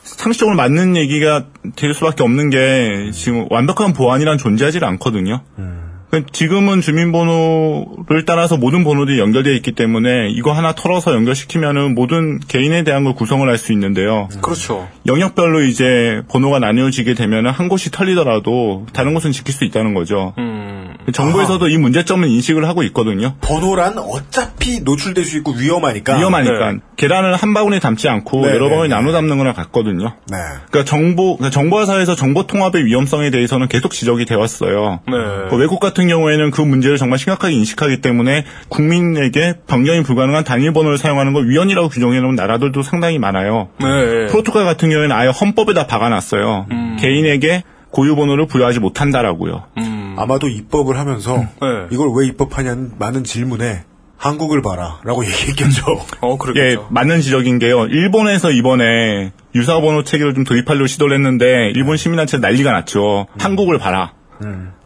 상식적으로 0.03 0.55
맞는 0.55 0.95
얘기가 0.95 1.45
될 1.75 1.93
수밖에 1.93 2.23
없는 2.23 2.49
게 2.49 3.11
지금 3.11 3.47
완벽한 3.49 3.93
보안이란 3.93 4.37
존재하지 4.37 4.79
않거든요. 4.79 5.41
그 5.55 5.90
지금은 6.33 6.81
주민번호를 6.81 8.25
따라서 8.25 8.57
모든 8.57 8.83
번호들이 8.83 9.19
연결되어 9.19 9.53
있기 9.53 9.71
때문에 9.71 10.29
이거 10.31 10.51
하나 10.51 10.75
털어서 10.75 11.13
연결시키면은 11.13 11.95
모든 11.95 12.39
개인에 12.39 12.83
대한 12.83 13.03
걸 13.03 13.15
구성을 13.15 13.47
할 13.47 13.61
수 13.61 13.71
있는데요. 13.73 14.27
그렇죠. 14.41 14.87
영역별로 15.07 15.63
이제 15.63 16.21
번호가 16.29 16.59
나뉘어지게 16.59 17.15
되면은 17.15 17.51
한 17.51 17.69
곳이 17.69 17.91
털리더라도 17.91 18.85
다른 18.93 19.13
곳은 19.13 19.31
지킬 19.31 19.53
수 19.53 19.65
있다는 19.65 19.93
거죠. 19.93 20.33
음. 20.37 20.95
정부에서도 21.11 21.67
이 21.67 21.77
문제점을 21.77 22.27
인식을 22.27 22.67
하고 22.67 22.83
있거든요. 22.83 23.33
번호란 23.41 23.97
어차피 23.97 24.81
노출될 24.81 25.25
수 25.25 25.37
있고 25.37 25.53
위험하니까. 25.53 26.17
위험하니까 26.17 26.71
네. 26.73 26.77
계란을 26.97 27.35
한 27.35 27.53
바구니에 27.53 27.79
담지 27.79 28.07
않고 28.07 28.45
네, 28.45 28.53
여러 28.53 28.65
네, 28.65 28.69
바구니 28.69 28.89
네. 28.89 28.95
나눠 28.95 29.11
담는 29.11 29.37
거랑 29.39 29.55
같거든요. 29.55 30.13
네. 30.29 30.37
그러니까 30.69 30.83
정보, 30.85 31.37
그러니까 31.37 31.49
정보화사에서 31.49 32.15
정보 32.15 32.45
통합의 32.45 32.85
위험성에 32.85 33.31
대해서는 33.31 33.67
계속 33.67 33.91
지적이 33.91 34.25
되어 34.25 34.37
왔어요. 34.37 34.99
네. 35.07 35.13
그 35.49 35.55
외국 35.55 35.79
같은 35.79 36.07
경우에는 36.07 36.51
그 36.51 36.61
문제를 36.61 36.97
정말 36.97 37.17
심각하게 37.17 37.55
인식하기 37.55 38.01
때문에 38.01 38.45
국민에게 38.69 39.55
변경이 39.67 40.03
불가능한 40.03 40.43
단일 40.43 40.73
번호를 40.73 40.99
사용하는 40.99 41.33
걸 41.33 41.49
위헌이라고 41.49 41.89
규정해 41.89 42.19
놓은 42.19 42.35
나라들도 42.35 42.83
상당히 42.83 43.17
많아요. 43.17 43.69
네. 43.79 44.27
포르투갈 44.27 44.65
같은 44.65 44.90
경우에는 44.91 45.15
아예 45.15 45.29
헌법에다 45.29 45.87
박아놨어요. 45.87 46.67
개인에게 46.99 47.63
고유 47.89 48.15
번호를 48.15 48.47
부여하지 48.47 48.79
못한다라고요. 48.79 49.63
음. 49.77 50.15
아마도 50.17 50.47
입법을 50.47 50.97
하면서 50.97 51.37
네. 51.37 51.87
이걸 51.91 52.09
왜 52.15 52.27
입법하냐는 52.27 52.91
많은 52.99 53.23
질문에 53.23 53.83
한국을 54.17 54.61
봐라라고 54.61 55.25
얘기했겠죠. 55.27 55.83
어, 56.21 56.33
예, 56.33 56.37
그렇겠죠. 56.37 56.87
맞는 56.91 57.21
지적인 57.21 57.59
게요. 57.59 57.87
일본에서 57.87 58.51
이번에 58.51 59.31
유사번호 59.55 60.03
체계를 60.03 60.33
좀 60.35 60.43
도입하려고 60.43 60.87
시도를 60.87 61.15
했는데 61.15 61.71
일본 61.75 61.97
시민단체 61.97 62.37
난리가 62.37 62.71
났죠. 62.71 63.27
한국을 63.39 63.79
봐라. 63.79 64.13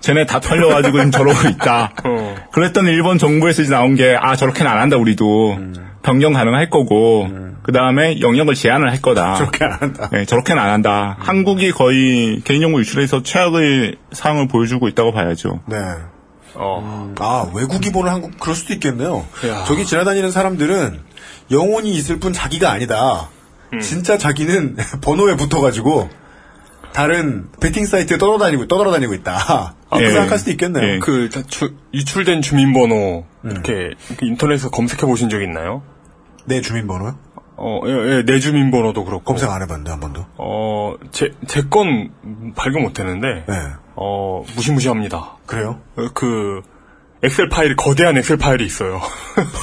쟤네 0.01 0.25
다 0.25 0.39
털려가지고 0.39 0.97
지금 0.97 1.11
저러고 1.11 1.47
있다. 1.49 1.91
어. 2.03 2.35
그랬더니 2.51 2.89
일본 2.91 3.17
정부에서 3.17 3.61
이제 3.61 3.71
나온 3.71 3.95
게, 3.95 4.17
아, 4.19 4.35
저렇게는 4.35 4.69
안 4.69 4.79
한다, 4.79 4.97
우리도. 4.97 5.57
변경 6.05 6.33
가능할 6.33 6.69
거고, 6.69 7.27
그 7.63 7.71
다음에 7.71 8.21
영역을 8.21 8.53
제한을 8.53 8.91
할 8.91 9.01
거다. 9.01 9.35
그렇게 9.37 9.65
안 9.65 9.71
한다. 9.73 10.09
네, 10.11 10.23
저렇게는 10.25 10.61
안 10.61 10.69
한다. 10.69 11.15
한국이 11.19 11.71
거의 11.71 12.41
개인정보 12.43 12.79
유출에서 12.79 13.23
최악의 13.23 13.95
상황을 14.11 14.47
보여주고 14.47 14.87
있다고 14.87 15.11
봐야죠. 15.13 15.61
네. 15.67 15.77
어. 16.53 17.13
아 17.19 17.51
외국 17.53 17.81
기본을 17.81 18.09
한국 18.11 18.39
그럴 18.39 18.55
수도 18.55 18.73
있겠네요. 18.73 19.25
야. 19.47 19.63
저기 19.67 19.83
지나다니는 19.85 20.31
사람들은 20.31 21.01
영혼이 21.51 21.91
있을 21.91 22.19
뿐 22.19 22.31
자기가 22.33 22.71
아니다. 22.71 23.29
진짜 23.81 24.17
자기는 24.17 24.77
번호에 25.01 25.35
붙어가지고 25.35 26.09
다른 26.93 27.47
베팅 27.59 27.85
사이트에 27.85 28.17
떠돌아다니고 28.17 28.67
떠돌아다니고 28.67 29.13
있다. 29.15 29.73
그렇게 29.89 30.05
예. 30.05 30.11
생각할 30.11 30.37
수도 30.39 30.51
있겠네요. 30.51 30.93
예. 30.93 30.99
그 30.99 31.29
주- 31.47 31.73
유출된 31.93 32.41
주민번호 32.41 33.25
이렇게 33.43 33.89
그 34.17 34.25
인터넷에서 34.25 34.69
검색해 34.69 35.01
보신 35.01 35.29
적 35.29 35.41
있나요? 35.41 35.83
내 36.45 36.62
주민번호요? 36.62 37.15
어, 37.58 37.81
예, 37.86 37.91
예, 38.17 38.23
내 38.25 38.39
주민번호도 38.39 39.05
그렇고. 39.05 39.23
검색 39.23 39.49
안 39.49 39.62
해봤는데 39.62 39.91
한 39.91 39.99
번도. 39.99 40.25
어, 40.38 40.95
제, 41.12 41.31
제 41.47 41.62
건 41.69 42.12
발견 42.55 42.84
못 42.84 42.99
했는데, 42.99 43.45
네. 43.47 43.55
어, 43.95 44.43
무시무시합니다. 44.55 45.38
그래요? 45.45 45.79
어, 45.97 46.08
그, 46.13 46.62
엑셀 47.23 47.47
파일이, 47.49 47.75
거대한 47.75 48.17
엑셀 48.17 48.38
파일이 48.38 48.65
있어요. 48.65 48.99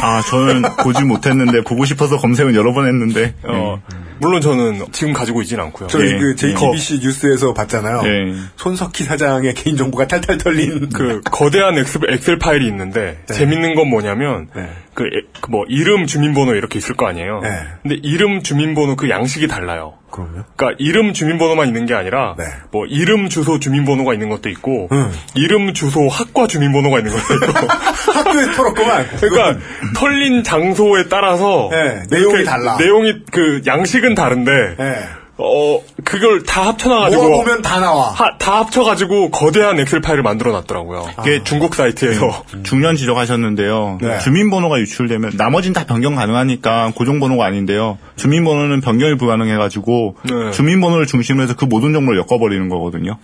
아, 0.02 0.22
저는 0.22 0.62
보지 0.82 1.04
못했는데, 1.04 1.62
보고 1.64 1.84
싶어서 1.84 2.16
검색은 2.16 2.54
여러 2.54 2.72
번 2.72 2.86
했는데, 2.86 3.34
어, 3.44 3.80
물론 4.22 4.40
저는 4.40 4.84
지금 4.92 5.12
가지고 5.12 5.42
있진 5.42 5.58
않고요. 5.58 5.88
저희 5.88 6.12
예. 6.12 6.16
그 6.16 6.36
JTBC 6.36 7.00
뉴스에서 7.00 7.52
봤잖아요. 7.52 8.02
예. 8.04 8.34
손석희 8.54 9.02
사장의 9.02 9.52
개인 9.54 9.76
정보가 9.76 10.06
탈탈 10.06 10.38
털린 10.38 10.90
그 10.94 11.20
거대한 11.24 11.76
엑셀, 11.76 12.02
엑셀 12.08 12.38
파일이 12.38 12.68
있는데 12.68 13.20
재밌는 13.26 13.74
건 13.74 13.90
뭐냐면 13.90 14.46
네. 14.54 14.68
그뭐 14.94 15.64
이름 15.68 16.06
주민번호 16.06 16.54
이렇게 16.54 16.78
있을 16.78 16.94
거 16.94 17.06
아니에요. 17.06 17.40
네. 17.42 17.48
근데 17.82 17.96
이름 18.02 18.42
주민번호 18.44 18.94
그 18.94 19.10
양식이 19.10 19.48
달라요. 19.48 19.94
그럼요. 20.12 20.44
그러니까 20.54 20.76
이름 20.78 21.14
주민번호만 21.14 21.66
있는 21.66 21.86
게 21.86 21.94
아니라 21.94 22.34
네. 22.36 22.44
뭐 22.70 22.84
이름 22.86 23.30
주소 23.30 23.58
주민번호가 23.58 24.12
있는 24.12 24.28
것도 24.28 24.50
있고 24.50 24.88
음. 24.92 25.10
이름 25.34 25.72
주소 25.72 26.06
학과 26.08 26.46
주민번호가 26.46 26.98
있는 26.98 27.12
것도 27.12 27.34
있고 27.34 27.66
학교에 28.12 28.52
털었구만. 28.52 29.06
그러니까 29.20 29.58
털린 29.96 30.44
장소에 30.44 31.08
따라서 31.08 31.70
네, 31.72 32.02
내용이 32.10 32.44
달라. 32.44 32.76
내용이 32.76 33.14
그 33.32 33.62
양식은 33.66 34.11
다른데 34.14 34.50
예. 34.80 34.94
어 35.38 35.80
그걸 36.04 36.42
다 36.44 36.66
합쳐놔가지고 36.68 37.22
모아 37.28 37.36
보면 37.38 37.62
다 37.62 37.80
나와. 37.80 38.10
하- 38.10 38.36
다 38.38 38.58
합쳐가지고 38.58 39.30
거대한 39.30 39.80
엑셀 39.80 40.00
파일을 40.00 40.22
만들어놨더라고요. 40.22 41.06
이게 41.22 41.42
중국 41.42 41.74
사이트에서 41.74 42.44
중요한 42.62 42.96
지적하셨는데요. 42.96 43.98
네. 44.02 44.18
주민번호가 44.18 44.78
유출되면 44.78 45.32
나머진 45.38 45.72
다 45.72 45.84
변경 45.86 46.14
가능하니까 46.16 46.92
고정번호가 46.94 47.44
아닌데요. 47.46 47.98
주민번호는 48.16 48.82
변경이 48.82 49.16
불가능해가지고 49.16 50.16
네. 50.24 50.50
주민번호를 50.52 51.06
중심으로 51.06 51.44
해서 51.44 51.54
그 51.56 51.64
모든 51.64 51.92
정보를 51.94 52.18
엮어버리는 52.20 52.68
거거든요. 52.68 53.16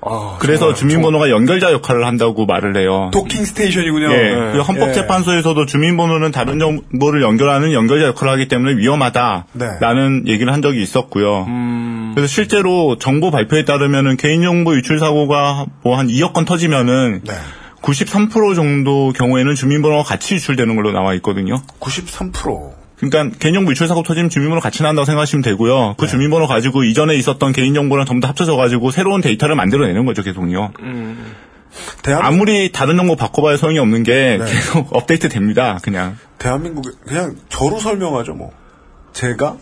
아, 0.00 0.36
그래서 0.38 0.66
정말, 0.66 0.76
주민번호가 0.76 1.30
연결자 1.30 1.72
역할을 1.72 2.06
한다고 2.06 2.46
말을 2.46 2.76
해요. 2.76 3.10
도킹 3.12 3.44
스테이션이군요. 3.44 4.12
예, 4.12 4.16
네. 4.16 4.52
그 4.52 4.60
헌법재판소에서도 4.60 5.66
주민번호는 5.66 6.30
다른 6.30 6.58
정보를 6.58 7.22
연결하는 7.22 7.72
연결자 7.72 8.06
역할을 8.06 8.32
하기 8.34 8.48
때문에 8.48 8.76
위험하다라는 8.76 10.28
얘기를 10.28 10.52
한 10.52 10.62
적이 10.62 10.82
있었고요. 10.82 11.44
음, 11.48 12.12
그래서 12.14 12.32
실제로 12.32 12.96
정보 12.98 13.30
발표에 13.30 13.64
따르면은 13.64 14.16
개인정보 14.16 14.74
유출 14.76 14.98
사고가 15.00 15.66
뭐 15.82 15.98
한 15.98 16.06
2억 16.06 16.32
건 16.32 16.44
터지면은 16.44 17.22
네. 17.24 17.34
93% 17.82 18.54
정도 18.54 19.12
경우에는 19.12 19.54
주민번호가 19.56 20.04
같이 20.04 20.34
유출되는 20.34 20.76
걸로 20.76 20.92
나와 20.92 21.14
있거든요. 21.14 21.60
93%. 21.80 22.77
그러니까 23.00 23.38
개인정보 23.38 23.70
유출 23.70 23.86
사고 23.88 24.02
터지면 24.02 24.28
주민번호 24.28 24.60
같이 24.60 24.82
난다고 24.82 25.04
생각하시면 25.06 25.42
되고요. 25.42 25.94
그 25.98 26.06
주민번호 26.06 26.46
가지고 26.46 26.84
이전에 26.84 27.14
있었던 27.16 27.52
개인정보랑 27.52 28.06
전부 28.06 28.20
다 28.20 28.28
합쳐져 28.28 28.56
가지고 28.56 28.90
새로운 28.90 29.20
데이터를 29.20 29.54
만들어내는 29.54 30.04
거죠, 30.04 30.22
계속요. 30.22 30.72
대한민국, 32.02 32.26
아무리 32.26 32.72
다른 32.72 32.96
정보 32.96 33.14
바꿔봐야 33.16 33.56
소용이 33.56 33.78
없는 33.78 34.02
게 34.02 34.38
네. 34.38 34.44
계속 34.44 34.88
업데이트 34.94 35.28
됩니다. 35.28 35.78
그냥. 35.82 36.16
대한민국에 36.38 36.90
그냥 37.06 37.36
저로 37.48 37.78
설명하죠 37.78 38.34
뭐. 38.34 38.52
제가 39.12 39.56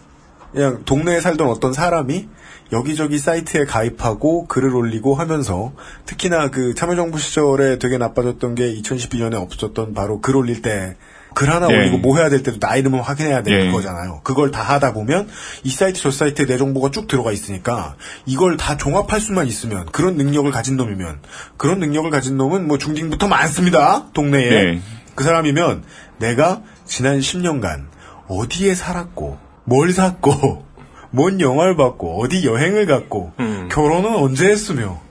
그냥 0.52 0.82
동네에 0.84 1.20
살던 1.20 1.48
어떤 1.48 1.72
사람이 1.72 2.28
여기저기 2.72 3.18
사이트에 3.18 3.64
가입하고 3.64 4.46
글을 4.46 4.74
올리고 4.74 5.14
하면서 5.14 5.72
특히나 6.04 6.50
그 6.50 6.74
참여정부 6.74 7.18
시절에 7.18 7.78
되게 7.78 7.98
나빠졌던 7.98 8.54
게 8.54 8.74
2012년에 8.74 9.34
없었던 9.34 9.94
바로 9.94 10.20
글 10.20 10.36
올릴 10.36 10.62
때 10.62 10.96
글 11.36 11.50
하나 11.50 11.68
예. 11.70 11.76
올리고 11.76 11.98
뭐 11.98 12.16
해야 12.16 12.30
될 12.30 12.42
때도 12.42 12.58
나 12.58 12.76
이름을 12.76 13.02
확인해야 13.02 13.42
되는 13.42 13.66
예. 13.66 13.70
거잖아요. 13.70 14.22
그걸 14.24 14.50
다 14.50 14.62
하다 14.62 14.94
보면 14.94 15.28
이 15.64 15.70
사이트 15.70 16.00
저 16.00 16.10
사이트에 16.10 16.46
내 16.46 16.56
정보가 16.56 16.90
쭉 16.92 17.08
들어가 17.08 17.30
있으니까 17.30 17.96
이걸 18.24 18.56
다 18.56 18.78
종합할 18.78 19.20
수만 19.20 19.46
있으면 19.46 19.84
그런 19.92 20.16
능력을 20.16 20.50
가진 20.50 20.78
놈이면 20.78 21.18
그런 21.58 21.78
능력을 21.78 22.08
가진 22.08 22.38
놈은 22.38 22.66
뭐 22.66 22.78
중딩부터 22.78 23.28
많습니다. 23.28 24.06
동네에. 24.14 24.48
네. 24.48 24.80
그 25.14 25.24
사람이면 25.24 25.84
내가 26.18 26.62
지난 26.86 27.18
10년간 27.18 27.88
어디에 28.28 28.74
살았고 28.74 29.38
뭘 29.64 29.92
샀고 29.92 30.64
뭔 31.12 31.38
영화를 31.38 31.76
봤고 31.76 32.18
어디 32.18 32.46
여행을 32.46 32.86
갔고 32.86 33.34
음. 33.40 33.68
결혼은 33.70 34.16
언제 34.16 34.48
했으며 34.48 35.02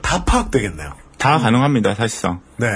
다 0.00 0.24
파악되겠네요. 0.24 0.92
다 1.18 1.38
가능합니다, 1.38 1.96
사실상. 1.96 2.40
네. 2.56 2.68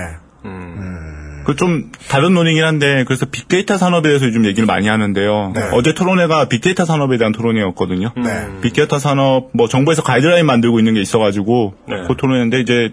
그 1.47 1.55
좀 1.57 1.91
다른 2.09 2.35
논의긴 2.35 2.65
한데 2.65 3.05
그래서 3.07 3.25
빅데이터 3.27 3.79
산업에 3.79 4.09
대해서 4.09 4.27
요즘 4.27 4.45
얘기를 4.45 4.67
많이 4.67 4.89
하는데요. 4.89 5.53
네. 5.55 5.61
어제 5.73 5.95
토론회가 5.95 6.49
빅데이터 6.49 6.85
산업에 6.85 7.17
대한 7.19 7.33
토론회였거든요. 7.33 8.13
네. 8.17 8.49
빅데이터 8.61 8.99
산업 8.99 9.51
뭐 9.55 9.69
정부에서 9.69 10.03
가이드라인 10.03 10.45
만들고 10.45 10.79
있는 10.81 10.95
게 10.95 11.01
있어가지고 11.01 11.75
네. 11.89 11.95
그 12.09 12.15
토론회인데 12.17 12.61
이제 12.61 12.91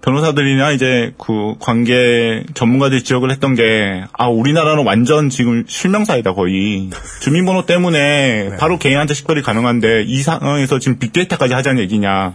변호사들이나 0.00 0.70
이제 0.72 1.12
그 1.18 1.54
관계 1.58 2.44
전문가들이 2.54 3.02
지적을 3.02 3.30
했던 3.30 3.54
게 3.54 4.04
아 4.12 4.28
우리나라는 4.28 4.84
완전 4.86 5.28
지금 5.28 5.64
실명사이다 5.66 6.34
거의 6.34 6.90
주민번호 7.20 7.66
때문에 7.66 8.50
바로 8.58 8.78
개인한테 8.78 9.14
식별이 9.14 9.42
가능한데 9.42 10.04
이 10.06 10.22
상황에서 10.22 10.78
지금 10.78 10.98
빅데이터까지 10.98 11.52
하자는 11.54 11.80
얘기냐 11.82 12.34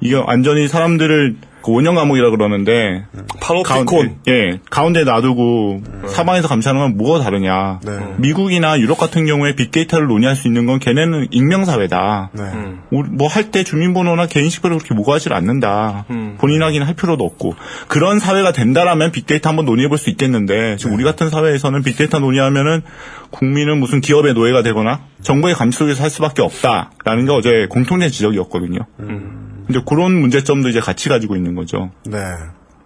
이게 0.00 0.14
완전히 0.16 0.68
사람들을 0.68 1.36
그 1.66 1.72
원형 1.72 1.96
감옥이라 1.96 2.30
그러는데 2.30 3.06
파노피콘. 3.40 3.86
가운데, 3.86 4.14
예, 4.28 4.60
가운데 4.70 5.02
놔두고 5.02 5.82
사방에서 6.06 6.46
감시하는 6.46 6.80
건 6.80 6.96
뭐가 6.96 7.24
다르냐. 7.24 7.80
네. 7.84 7.98
미국이나 8.18 8.78
유럽 8.78 8.98
같은 8.98 9.26
경우에 9.26 9.56
빅데이터를 9.56 10.06
논의할 10.06 10.36
수 10.36 10.46
있는 10.46 10.66
건 10.66 10.78
걔네는 10.78 11.26
익명사회다. 11.32 12.30
네. 12.32 12.42
뭐할 12.90 13.50
때 13.50 13.64
주민번호나 13.64 14.26
개인식별을 14.26 14.78
그렇게 14.78 14.94
모호하지 14.94 15.30
않는다. 15.32 16.04
본인 16.38 16.62
확인할 16.62 16.94
필요도 16.94 17.24
없고. 17.24 17.56
그런 17.88 18.20
사회가 18.20 18.52
된다라면 18.52 19.10
빅데이터 19.10 19.48
한번 19.48 19.64
논의해 19.64 19.88
볼 19.88 19.98
수 19.98 20.08
있겠는데 20.10 20.76
지금 20.76 20.94
우리 20.94 21.02
같은 21.02 21.30
사회에서는 21.30 21.82
빅데이터 21.82 22.20
논의하면은 22.20 22.82
국민은 23.30 23.80
무슨 23.80 24.00
기업의 24.00 24.34
노예가 24.34 24.62
되거나 24.62 25.00
정부의 25.22 25.54
감시 25.54 25.78
속에서 25.78 25.98
살 25.98 26.10
수밖에 26.10 26.42
없다라는 26.42 27.26
게 27.26 27.32
어제 27.32 27.66
공통된 27.70 28.10
지적이었거든요. 28.10 28.80
이제 29.68 29.80
그런 29.86 30.12
문제점도 30.12 30.68
이제 30.68 30.80
같이 30.80 31.08
가지고 31.08 31.36
있는 31.36 31.54
거죠. 31.54 31.90
네. 32.04 32.18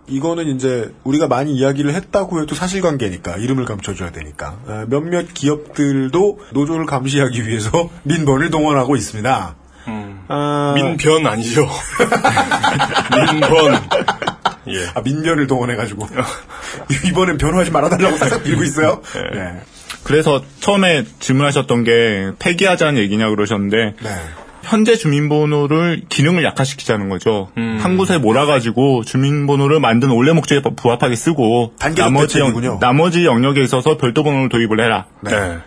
이거는 0.06 0.48
이제 0.48 0.92
우리가 1.04 1.28
많이 1.28 1.54
이야기를 1.54 1.94
했다고 1.94 2.42
해도 2.42 2.54
사실관계니까 2.54 3.36
이름을 3.36 3.64
감춰줘야 3.64 4.10
되니까 4.10 4.58
어, 4.66 4.84
몇몇 4.88 5.32
기업들도 5.32 6.40
노조를 6.52 6.86
감시하기 6.86 7.46
위해서 7.46 7.88
민번을 8.02 8.50
동원하고 8.50 8.96
있습니다. 8.96 9.56
아, 10.32 10.74
민변 10.76 11.26
아니죠. 11.26 11.66
민번. 13.32 13.74
예. 14.68 14.86
아, 14.94 15.00
민변을 15.00 15.48
동원해가지고 15.48 16.06
이번엔 17.08 17.36
변호하지 17.36 17.72
말아달라고 17.72 18.16
살짝 18.16 18.44
빌고 18.44 18.62
있어요. 18.62 19.02
네. 19.34 19.60
그래서 20.04 20.42
처음에 20.60 21.04
질문하셨던 21.18 21.84
게 21.84 22.30
폐기하자는 22.38 23.00
얘기냐 23.00 23.28
그러셨는데 23.30 23.94
네. 24.00 24.16
현재 24.62 24.96
주민번호를 24.96 26.02
기능을 26.08 26.44
약화시키자는 26.44 27.08
거죠. 27.08 27.48
한 27.56 27.96
곳에 27.96 28.18
몰아가지고 28.18 29.04
주민번호를 29.04 29.80
만든 29.80 30.10
원래 30.10 30.32
목적에 30.32 30.62
부합하게 30.76 31.16
쓰고 31.16 31.74
나머지. 31.96 32.38
영, 32.38 32.78
나머지 32.80 33.24
영역에 33.24 33.62
있어서 33.62 33.96
별도 33.96 34.22
번호를 34.22 34.48
도입을 34.48 34.80
해라. 34.80 35.06
네. 35.22 35.58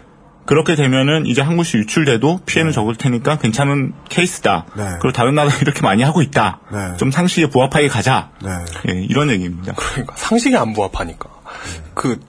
그렇게 0.46 0.76
되면은 0.76 1.26
이제 1.26 1.42
한 1.42 1.56
곳이 1.56 1.78
유출돼도 1.78 2.42
피해는 2.46 2.74
적을 2.74 2.96
테니까 2.96 3.38
괜찮은 3.38 3.94
케이스다. 4.10 4.66
네. 4.76 4.84
그리고 5.00 5.14
다른 5.14 5.36
나라 5.36 5.50
이렇게 5.62 5.82
많이 5.82 6.04
하고 6.04 6.22
있다. 6.22 6.60
네. 6.72 6.98
좀 6.98 7.12
상식에 7.12 7.48
부합하게 7.48 7.88
가자. 7.88 8.30
네. 8.44 8.50
예, 8.90 9.02
이런 9.04 9.30
얘기입니다. 9.30 9.74
그러니까 9.74 10.16
상식이 10.18 10.58
안 10.58 10.74
부합하니까. 10.74 11.30
그, 11.94 12.20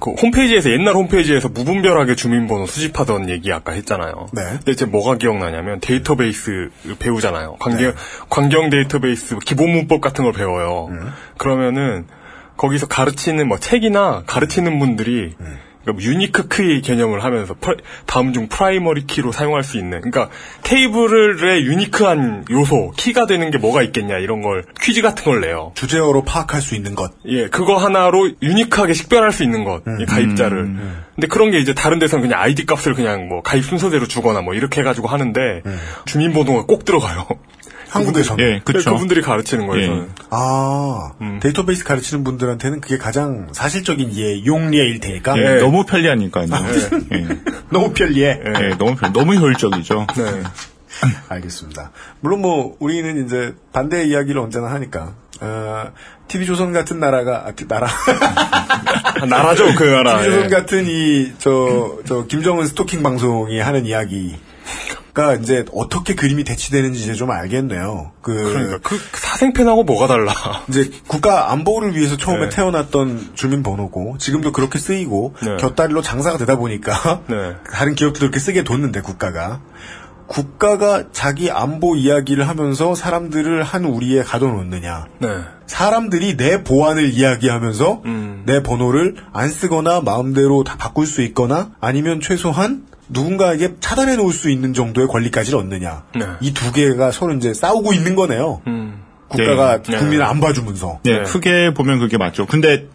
그 0.00 0.12
홈페이지에서 0.12 0.70
옛날 0.70 0.94
홈페이지에서 0.94 1.48
무분별하게 1.48 2.14
주민번호 2.14 2.66
수집하던 2.66 3.28
얘기 3.28 3.52
아까 3.52 3.72
했잖아요. 3.72 4.28
네. 4.32 4.42
근데 4.42 4.72
이제 4.72 4.86
뭐가 4.86 5.16
기억나냐면 5.16 5.80
데이터베이스 5.80 6.70
배우잖아요. 6.98 7.56
광경 7.60 7.90
네. 7.90 7.94
광경 8.30 8.70
데이터베이스 8.70 9.36
기본 9.44 9.70
문법 9.72 10.00
같은 10.00 10.24
걸 10.24 10.32
배워요. 10.32 10.88
음. 10.90 11.12
그러면은 11.36 12.06
거기서 12.56 12.86
가르치는 12.86 13.46
뭐 13.46 13.58
책이나 13.58 14.24
가르치는 14.26 14.78
분들이 14.78 15.34
음. 15.40 15.58
그러니까 15.82 15.92
뭐 15.92 16.02
unique 16.02 16.48
key 16.48 16.80
개념을 16.82 17.24
하면서 17.24 17.54
다음 18.06 18.32
중 18.32 18.48
primary 18.48 19.06
key로 19.06 19.32
사용할 19.32 19.62
수 19.62 19.78
있는 19.78 20.00
그러니까 20.00 20.30
테이블의 20.62 21.64
unique한 21.64 22.44
요소 22.50 22.92
키가 22.96 23.26
되는 23.26 23.50
게 23.50 23.58
뭐가 23.58 23.82
있겠냐 23.82 24.18
이런 24.18 24.42
걸 24.42 24.64
퀴즈 24.80 25.02
같은 25.02 25.24
걸 25.24 25.40
내요. 25.40 25.72
주제어로 25.74 26.24
파악할 26.24 26.60
수 26.60 26.74
있는 26.74 26.94
것. 26.94 27.12
예, 27.26 27.48
그거 27.48 27.76
하나로 27.76 28.30
unique하게 28.42 28.92
식별할 28.92 29.32
수 29.32 29.42
있는 29.42 29.64
것, 29.64 29.86
음. 29.86 30.00
이 30.00 30.06
가입자를. 30.06 30.76
근데 31.14 31.26
그런 31.28 31.50
게 31.50 31.58
이제 31.58 31.74
다른 31.74 31.98
데서는 31.98 32.22
그냥 32.22 32.40
아이디 32.40 32.66
값을 32.66 32.94
그냥 32.94 33.28
뭐 33.28 33.42
가입 33.42 33.64
순서대로 33.64 34.06
주거나 34.06 34.40
뭐 34.40 34.54
이렇게 34.54 34.80
해가지고 34.80 35.08
하는데 35.08 35.62
주민번호가 36.06 36.66
꼭 36.66 36.84
들어가요. 36.84 37.26
한국에서는. 37.90 38.44
예, 38.44 38.60
그쵸. 38.64 38.92
그분들이 38.92 39.20
가르치는 39.22 39.66
거예요. 39.66 39.82
예. 39.82 39.86
저는. 39.86 40.08
아, 40.30 41.12
음. 41.20 41.40
데이터베이스 41.42 41.84
가르치는 41.84 42.24
분들한테는 42.24 42.80
그게 42.80 42.96
가장 42.98 43.48
사실적인 43.52 44.10
이해, 44.12 44.44
용리일 44.46 45.00
테니까. 45.00 45.36
예, 45.38 45.56
너무 45.60 45.84
편리하니까요. 45.84 46.46
예. 47.12 47.28
너무 47.70 47.92
편리해. 47.92 48.40
예, 48.60 48.68
너무 48.78 48.96
편, 48.96 49.12
너무 49.12 49.34
효율적이죠. 49.34 50.06
네. 50.16 50.42
알겠습니다. 51.28 51.92
물론 52.20 52.40
뭐 52.42 52.76
우리는 52.80 53.24
이제 53.24 53.54
반대 53.72 54.04
이야기를 54.04 54.40
언제나 54.40 54.70
하니까 54.72 55.14
어, 55.40 55.90
TV 56.28 56.44
조선 56.46 56.72
같은 56.72 56.98
나라가 57.00 57.46
아, 57.46 57.52
나라 57.68 57.88
아, 59.20 59.26
나라죠 59.26 59.74
그 59.76 59.84
나라. 59.84 60.18
TV 60.22 60.30
조선 60.30 60.44
예. 60.44 60.48
같은 60.48 60.86
이 60.86 61.32
저 61.38 61.98
저 62.06 62.26
김정은 62.26 62.66
스토킹 62.66 63.02
방송이 63.02 63.58
하는 63.60 63.86
이야기 63.86 64.36
가 65.12 65.34
이제 65.34 65.64
어떻게 65.72 66.14
그림이 66.14 66.44
대치되는지 66.44 67.02
이제 67.02 67.14
좀 67.14 67.30
알겠네요. 67.30 68.12
그 68.22 68.32
그러니까 68.32 68.78
그 68.82 68.96
사생팬하고 69.12 69.82
뭐가 69.82 70.06
달라? 70.06 70.32
이제 70.68 70.90
국가 71.08 71.50
안보를 71.52 71.96
위해서 71.96 72.16
처음에 72.16 72.48
네. 72.48 72.48
태어났던 72.48 73.32
주민번호고 73.34 74.18
지금도 74.18 74.52
그렇게 74.52 74.78
쓰이고 74.78 75.34
네. 75.42 75.56
곁다리로 75.56 76.02
장사가 76.02 76.38
되다 76.38 76.56
보니까 76.56 77.22
네. 77.28 77.56
다른 77.72 77.94
기업들도 77.94 78.20
그렇게 78.20 78.38
쓰게 78.38 78.62
뒀는데 78.62 79.00
국가가 79.00 79.60
국가가 80.28 81.06
자기 81.10 81.50
안보 81.50 81.96
이야기를 81.96 82.48
하면서 82.48 82.94
사람들을 82.94 83.64
한 83.64 83.84
우리에 83.84 84.22
가둬놓느냐 84.22 85.06
네. 85.18 85.28
사람들이 85.66 86.36
내 86.36 86.62
보안을 86.62 87.12
이야기하면서 87.12 88.02
음. 88.04 88.42
내 88.46 88.62
번호를 88.62 89.16
안 89.32 89.48
쓰거나 89.48 90.02
마음대로 90.02 90.62
다 90.62 90.76
바꿀 90.76 91.06
수 91.06 91.22
있거나 91.22 91.70
아니면 91.80 92.20
최소한 92.20 92.84
누군가에게 93.10 93.74
차단해 93.80 94.16
놓을 94.16 94.32
수 94.32 94.50
있는 94.50 94.72
정도의 94.72 95.08
권리까지를 95.08 95.58
얻느냐. 95.58 96.04
네. 96.14 96.26
이두 96.40 96.72
개가 96.72 97.10
서로 97.10 97.34
이제 97.34 97.52
싸우고 97.52 97.92
있는 97.92 98.14
거네요. 98.14 98.62
음. 98.66 99.02
국가가 99.28 99.82
네. 99.82 99.96
국민을 99.96 100.24
안 100.24 100.40
봐주면서. 100.40 101.00
네, 101.04 101.22
크게 101.22 101.72
보면 101.74 102.00
그게 102.00 102.18
맞죠. 102.18 102.46
근데 102.46 102.88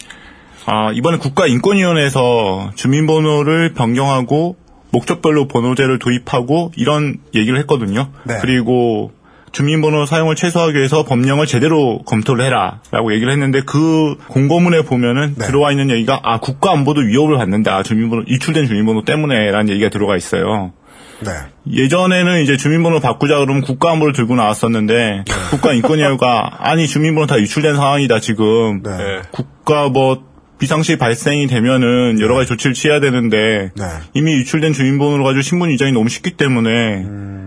아, 0.65 0.91
이번에 0.93 1.17
국가인권위원회에서 1.17 2.71
주민번호를 2.75 3.73
변경하고 3.73 4.57
목적별로 4.91 5.47
번호제를 5.47 5.99
도입하고 5.99 6.71
이런 6.75 7.17
얘기를 7.33 7.59
했거든요. 7.59 8.09
네. 8.23 8.37
그리고 8.41 9.11
주민번호 9.55 10.05
사용을 10.05 10.35
최소화하기 10.35 10.77
위해서 10.77 11.03
법령을 11.05 11.45
제대로 11.45 11.99
검토를 11.99 12.43
해라라고 12.43 13.13
얘기를 13.13 13.31
했는데 13.31 13.61
그 13.65 14.15
공고문에 14.27 14.81
보면은 14.81 15.35
네. 15.37 15.45
들어와 15.45 15.71
있는 15.71 15.89
얘기가 15.91 16.19
아 16.23 16.41
국가 16.41 16.73
안보도 16.73 17.01
위협을 17.01 17.37
받는다 17.37 17.81
주민번호 17.83 18.25
유출된 18.27 18.67
주민번호 18.67 19.05
때문에라는 19.05 19.69
얘기가 19.69 19.89
들어가 19.89 20.17
있어요. 20.17 20.73
네. 21.21 21.31
예전에는 21.71 22.43
이제 22.43 22.57
주민번호 22.57 22.99
바꾸자 22.99 23.37
그러면 23.37 23.61
국가안보를 23.61 24.11
들고 24.11 24.35
나왔었는데 24.35 25.23
국가인권위가 25.51 26.57
아니 26.59 26.85
주민번호 26.85 27.25
다 27.25 27.39
유출된 27.39 27.75
상황이다 27.75 28.19
지금 28.19 28.83
네. 28.83 28.97
네. 28.97 29.21
국가 29.31 29.87
뭐 29.87 30.21
비상시 30.59 30.97
발생이 30.97 31.47
되면은 31.47 32.19
여러 32.19 32.35
가지 32.35 32.49
조치를 32.49 32.73
취해야 32.73 32.99
되는데 32.99 33.71
네. 33.73 33.85
이미 34.13 34.33
유출된 34.33 34.73
주민번호를 34.73 35.23
가지고 35.23 35.41
신분 35.43 35.69
위장이 35.69 35.93
너무 35.93 36.09
쉽기 36.09 36.31
때문에 36.31 36.69
음. 37.03 37.44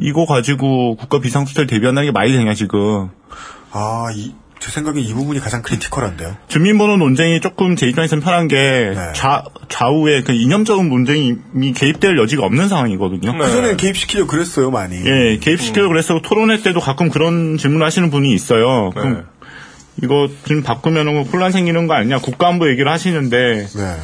이거 0.00 0.26
가지고 0.26 0.96
국가 0.96 1.20
비상사태를 1.20 1.66
대비한다는 1.66 2.08
게 2.08 2.12
말이 2.12 2.32
되냐 2.32 2.54
지금 2.54 3.08
아, 3.72 4.08
이, 4.14 4.34
제 4.58 4.70
생각에 4.70 5.00
이 5.00 5.12
부분이 5.14 5.40
가장 5.40 5.62
critical한데요. 5.62 6.36
주민번호 6.48 6.96
논쟁이 6.96 7.40
조금 7.40 7.76
제 7.76 7.86
입장에서는 7.86 8.22
편한 8.22 8.48
게 8.48 8.56
네. 8.56 9.12
좌, 9.14 9.44
좌우에 9.68 10.22
그 10.22 10.32
이념적인 10.32 10.88
논쟁이 10.88 11.36
개입될 11.74 12.18
여지가 12.18 12.44
없는 12.44 12.68
상황이거든요. 12.68 13.32
네. 13.32 13.38
그전에는 13.38 13.76
개입시키려고 13.76 14.28
그랬어요, 14.28 14.70
많이. 14.70 14.96
예, 14.96 15.38
개입시키려고 15.38 15.88
그래서 15.88 16.20
토론회 16.22 16.62
때도 16.62 16.80
가끔 16.80 17.08
그런 17.08 17.56
질문을 17.56 17.86
하시는 17.86 18.10
분이 18.10 18.34
있어요. 18.34 18.92
네. 18.94 19.00
그럼 19.00 19.26
이거 20.02 20.28
지금 20.44 20.62
바꾸면 20.62 21.24
혼란 21.26 21.52
생기는 21.52 21.86
거 21.86 21.94
아니냐 21.94 22.18
국가안보 22.18 22.68
얘기를 22.70 22.90
하시는데 22.90 23.66
네. 23.66 23.96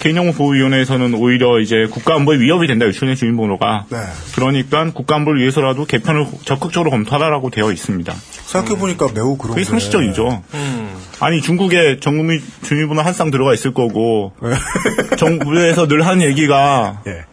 개인정보보호위원회에서는 0.00 1.14
오히려 1.14 1.58
이제 1.60 1.86
국가안보에 1.90 2.38
위협이 2.38 2.66
된다 2.66 2.86
유출된 2.86 3.16
주민번호가 3.16 3.86
네. 3.90 3.98
그러니까 4.34 4.90
국가안보를 4.92 5.40
위해서라도 5.40 5.84
개편을 5.84 6.26
적극적으로 6.44 6.90
검토하라고 6.90 7.50
되어 7.50 7.72
있습니다. 7.72 8.12
생각해 8.14 8.78
보니까 8.78 9.08
매우 9.14 9.36
그런 9.36 9.54
그게 9.54 9.62
게- 9.62 9.70
상식적이죠. 9.70 10.42
음. 10.54 10.88
아니 11.20 11.40
중국에 11.42 11.98
전국민 12.00 12.40
주민번호 12.62 13.02
한 13.02 13.12
쌍 13.12 13.30
들어가 13.32 13.52
있을 13.54 13.74
거고 13.74 14.32
네. 14.42 14.50
정부에서 15.18 15.88
늘 15.88 16.06
하는 16.06 16.22
얘기가 16.22 17.02
예. 17.08 17.24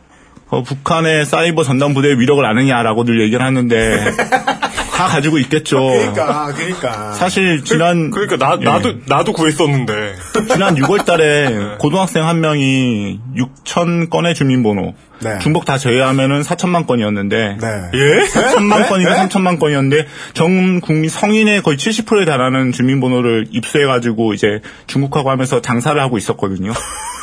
어, 0.49 0.63
북한의 0.63 1.25
사이버 1.25 1.63
전담 1.63 1.93
부대의 1.93 2.19
위력을 2.19 2.43
아느냐라고 2.43 3.03
늘 3.03 3.21
얘기를 3.21 3.43
하는데 3.45 3.99
다 4.95 5.07
가지고 5.07 5.37
있겠죠. 5.39 5.77
그러니까, 5.77 6.53
그러니까. 6.53 7.11
사실 7.11 7.65
지난 7.65 8.11
그 8.11 8.19
러니까 8.19 8.37
나 8.37 8.57
예. 8.61 8.63
나도 8.63 8.93
나도 9.05 9.33
구했었는데. 9.33 10.15
지난 10.49 10.75
6월달에 10.75 11.77
고등학생 11.79 12.25
한 12.25 12.39
명이 12.39 13.19
6천 13.35 14.09
건의 14.09 14.33
주민번호 14.33 14.93
네. 15.19 15.39
중복 15.39 15.65
다 15.65 15.77
제외하면은 15.77 16.41
4천만 16.43 16.87
건이었는데 16.87 17.57
네. 17.59 17.67
예? 17.93 18.25
4천만 18.25 18.83
네? 18.83 18.87
건인가 18.87 19.13
네? 19.21 19.27
3천만 19.27 19.59
건이었는데 19.59 20.07
전 20.33 20.79
국민 20.79 21.09
성인의 21.09 21.61
거의 21.61 21.77
70%에 21.77 22.23
달하는 22.23 22.71
주민번호를 22.71 23.47
입수해가지고 23.51 24.33
이제 24.33 24.61
중국하고 24.87 25.29
하면서 25.29 25.61
장사를 25.61 25.99
하고 26.01 26.17
있었거든요. 26.17 26.71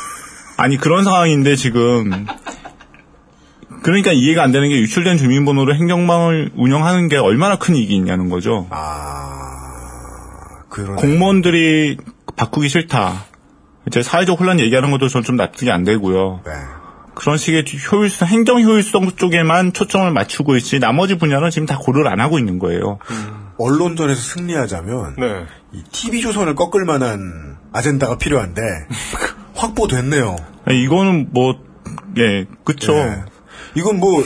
아니 0.59 0.77
그런 0.77 1.05
상황인데 1.05 1.57
지금 1.57 2.27
그러니까 3.83 4.13
이해가 4.13 4.43
안 4.43 4.53
되는 4.53 4.69
게 4.69 4.79
유출된 4.81 5.17
주민번호로 5.17 5.75
행정망을 5.75 6.53
운영하는 6.57 7.09
게 7.09 7.17
얼마나 7.17 7.57
큰 7.57 7.75
이익이 7.75 7.95
있냐는 7.95 8.29
거죠. 8.29 8.67
아, 8.71 9.41
그런. 10.69 10.97
공무원들이 10.97 11.97
바꾸기 12.37 12.69
싫다. 12.69 13.25
이제 13.87 14.03
사회적 14.03 14.39
혼란 14.39 14.61
얘기하는 14.61 14.91
것도 14.91 15.09
전좀 15.09 15.37
납득이 15.37 15.71
안 15.71 15.85
되고요. 15.85 16.43
네. 16.45 16.53
그런 17.15 17.37
식의 17.37 17.65
효율성, 17.91 18.29
행정 18.29 18.63
효율성 18.63 19.13
쪽에만 19.17 19.73
초점을 19.73 20.11
맞추고 20.13 20.57
있지 20.57 20.79
나머지 20.79 21.19
분야는 21.19 21.51
지금 21.51 21.67
다 21.67 21.77
고려를 21.77 22.11
안 22.11 22.21
하고 22.21 22.39
있는 22.39 22.59
거예요. 22.59 22.99
언론전에서 23.59 24.21
승리하자면, 24.21 25.17
네. 25.19 25.45
이 25.73 25.83
TV조선을 25.93 26.55
꺾을 26.55 26.85
만한 26.87 27.59
아젠다가 27.73 28.17
필요한데, 28.17 28.63
확보됐네요. 29.55 30.37
이거는 30.71 31.29
뭐, 31.33 31.57
예, 32.19 32.47
그쵸. 32.65 32.95
네. 32.95 33.23
이건 33.75 33.99
뭐, 33.99 34.25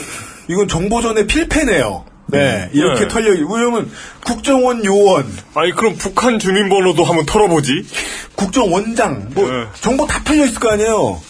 이건 0.49 0.68
정보전의 0.68 1.26
필패네요. 1.26 2.05
네. 2.28 2.68
이렇게 2.72 3.03
네. 3.03 3.09
털려, 3.09 3.30
왜냐면, 3.30 3.88
국정원 4.24 4.84
요원, 4.84 5.32
아니 5.55 5.70
그럼 5.72 5.94
북한 5.97 6.40
주민번호도 6.40 7.05
한번 7.05 7.24
털어보지. 7.24 7.86
국정원장, 8.34 9.28
뭐, 9.32 9.49
네. 9.49 9.66
정보 9.80 10.07
다 10.07 10.20
털려 10.24 10.44
있을 10.44 10.59
거 10.59 10.70
아니에요? 10.72 11.20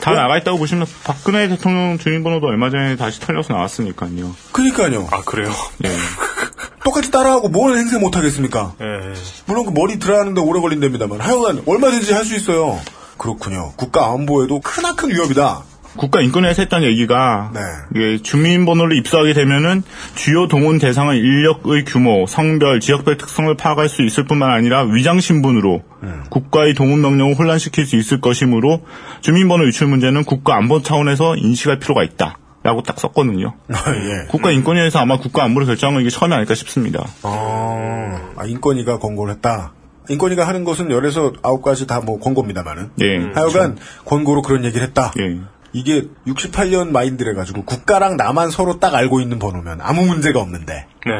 다 0.00 0.12
나가 0.12 0.38
있다고 0.38 0.56
보시면 0.58 0.86
박근혜 1.04 1.48
대통령 1.48 1.98
주민번호도 1.98 2.46
얼마 2.46 2.70
전에 2.70 2.96
다시 2.96 3.20
털려서 3.20 3.52
나왔으니까요. 3.52 4.34
그니까요. 4.52 5.06
아 5.10 5.22
그래요? 5.22 5.52
예. 5.84 5.90
똑같이 6.84 7.10
따라하고 7.10 7.48
뭘 7.48 7.76
행세 7.76 7.98
못 7.98 8.16
하겠습니까? 8.16 8.74
예. 8.80 9.12
물론 9.44 9.66
그 9.66 9.72
머리 9.72 9.98
드라이하는데 9.98 10.40
오래 10.40 10.60
걸린답니다만, 10.60 11.20
하여간 11.20 11.64
얼마든지 11.66 12.12
할 12.14 12.24
수 12.24 12.34
있어요. 12.34 12.80
그렇군요. 13.18 13.72
국가 13.76 14.10
안보에도 14.12 14.60
크나큰 14.60 15.10
위협이다. 15.10 15.62
국가인권위에서 15.96 16.62
했던 16.62 16.82
얘기가 16.82 17.50
네. 17.54 17.60
이게 17.94 18.22
주민번호를 18.22 18.96
입수하게 18.98 19.32
되면은 19.32 19.82
주요 20.14 20.48
동원 20.48 20.78
대상은 20.78 21.16
인력의 21.16 21.84
규모, 21.84 22.26
성별, 22.26 22.80
지역별 22.80 23.16
특성을 23.16 23.54
파악할 23.56 23.88
수 23.88 24.02
있을 24.04 24.24
뿐만 24.24 24.50
아니라 24.50 24.82
위장 24.84 25.20
신분으로 25.20 25.82
음. 26.02 26.22
국가의 26.30 26.74
동원 26.74 27.00
명령을 27.00 27.34
혼란시킬 27.38 27.86
수 27.86 27.96
있을 27.96 28.20
것이므로 28.20 28.82
주민번호 29.20 29.66
유출 29.66 29.88
문제는 29.88 30.24
국가 30.24 30.56
안보 30.56 30.82
차원에서 30.82 31.36
인식할 31.36 31.78
필요가 31.78 32.02
있다. 32.04 32.38
라고 32.62 32.82
딱 32.82 32.98
썼거든요. 32.98 33.54
예. 33.70 34.26
국가인권위에서 34.28 34.98
아마 34.98 35.18
국가 35.18 35.44
안보를 35.44 35.68
결정한 35.68 35.94
건 35.94 36.00
이게 36.02 36.10
처음이 36.10 36.34
아닐까 36.34 36.56
싶습니다. 36.56 37.04
아, 37.22 38.32
아, 38.36 38.44
인권위가 38.44 38.98
권고를 38.98 39.34
했다. 39.34 39.72
인권위가 40.08 40.46
하는 40.48 40.64
것은 40.64 40.90
열에서 40.90 41.32
아홉 41.42 41.62
가지 41.62 41.86
다 41.86 42.00
뭐 42.00 42.18
권고입니다만은. 42.18 42.90
예. 43.02 43.18
하여간 43.34 43.76
권고로 44.04 44.42
그런 44.42 44.64
얘기를 44.64 44.84
했다. 44.86 45.12
예. 45.20 45.38
이게 45.72 46.04
68년 46.26 46.90
마인드래 46.90 47.34
가지고 47.34 47.64
국가랑 47.64 48.16
나만 48.16 48.50
서로 48.50 48.78
딱 48.78 48.94
알고 48.94 49.20
있는 49.20 49.38
번호면 49.38 49.80
아무 49.80 50.06
문제가 50.06 50.40
없는데. 50.40 50.86
네. 51.06 51.12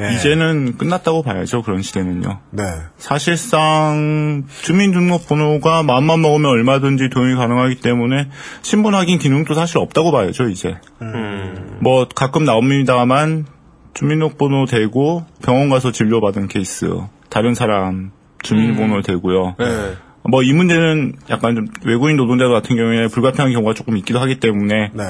예. 0.00 0.14
이제는 0.14 0.78
끝났다고 0.78 1.22
봐야죠. 1.22 1.62
그런 1.62 1.82
시대는요. 1.82 2.40
네. 2.50 2.64
사실상 2.98 4.44
주민등록번호가 4.62 5.82
마음만 5.82 6.20
먹으면 6.20 6.50
얼마든지 6.50 7.10
도용이 7.10 7.34
가능하기 7.34 7.76
때문에 7.76 8.28
신분 8.62 8.94
확인 8.94 9.18
기능도 9.18 9.54
사실 9.54 9.78
없다고 9.78 10.12
봐야죠. 10.12 10.48
이제 10.48 10.76
음. 11.02 11.78
뭐 11.80 12.06
가끔 12.14 12.44
나옵니다만 12.44 13.46
주민등록번호 13.94 14.66
대고 14.66 15.26
병원 15.42 15.68
가서 15.68 15.92
진료받은 15.92 16.48
케이스 16.48 16.86
다른 17.28 17.54
사람 17.54 18.12
주민번호 18.42 19.02
대고요. 19.02 19.56
네. 19.58 19.94
뭐 20.30 20.42
이 20.42 20.52
문제는 20.52 21.14
약간 21.30 21.54
좀 21.54 21.66
외국인 21.84 22.16
노동자 22.16 22.46
같은 22.48 22.76
경우에 22.76 23.08
불가피한 23.08 23.52
경우가 23.52 23.74
조금 23.74 23.96
있기도 23.96 24.20
하기 24.20 24.38
때문에 24.40 24.90
네. 24.94 25.04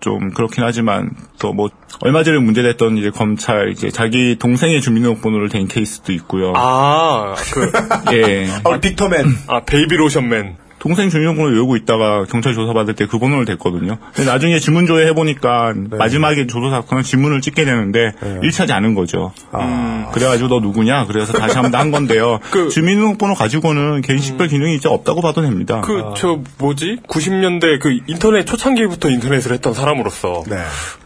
좀 0.00 0.30
그렇긴 0.30 0.62
하지만 0.62 1.10
또 1.40 1.52
뭐 1.52 1.70
얼마 2.00 2.22
전에 2.22 2.38
문제됐던 2.38 2.98
이제 2.98 3.10
검찰 3.10 3.70
이제 3.70 3.90
자기 3.90 4.36
동생의 4.38 4.80
주민등록번호를 4.80 5.48
댄 5.48 5.66
케이스도 5.66 6.12
있고요. 6.12 6.52
아, 6.54 7.34
그, 7.52 7.72
예. 8.14 8.46
아, 8.64 8.78
빅터맨. 8.78 9.24
아, 9.48 9.60
베이비 9.64 9.96
로션맨. 9.96 10.56
동생 10.78 11.10
주민번호 11.10 11.50
외우고 11.50 11.76
있다가 11.76 12.24
경찰 12.30 12.54
조사받을 12.54 12.94
때 12.94 13.06
그 13.08 13.18
번호를 13.18 13.44
댔거든요. 13.46 13.96
근데 14.14 14.30
나중에 14.30 14.58
지문 14.58 14.86
조회 14.86 15.06
해보니까 15.08 15.72
마지막에 15.90 16.46
조사 16.46 16.70
사건은 16.70 17.02
지문을 17.02 17.40
찍게 17.40 17.64
되는데 17.64 18.12
일치하지 18.42 18.72
않은 18.74 18.94
거죠. 18.94 19.32
음, 19.54 20.06
그래가지고 20.12 20.48
너 20.48 20.60
누구냐? 20.60 21.06
그래서 21.06 21.32
다시 21.32 21.56
한번 21.56 21.80
한 21.80 21.90
건데요. 21.90 22.38
그- 22.50 22.68
주민등록번호 22.68 23.34
가지고는 23.34 24.02
개인 24.02 24.18
식별 24.20 24.48
기능이 24.48 24.74
이제 24.76 24.88
없다고 24.88 25.20
봐도 25.22 25.40
됩니다. 25.42 25.80
그, 25.80 26.02
저, 26.16 26.40
뭐지? 26.58 26.98
90년대 27.08 27.80
그 27.80 27.98
인터넷 28.06 28.44
초창기부터 28.44 29.08
인터넷을 29.10 29.52
했던 29.52 29.72
사람으로서. 29.74 30.44
네. 30.48 30.56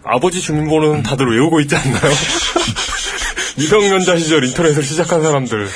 아버지 0.05 0.41
주민번호는 0.41 1.03
다들 1.05 1.31
외우고 1.31 1.61
있지 1.61 1.77
않나요? 1.77 2.01
미성년자 3.59 4.17
시절 4.17 4.45
인터넷을 4.45 4.83
시작한 4.83 5.23
사람들. 5.23 5.69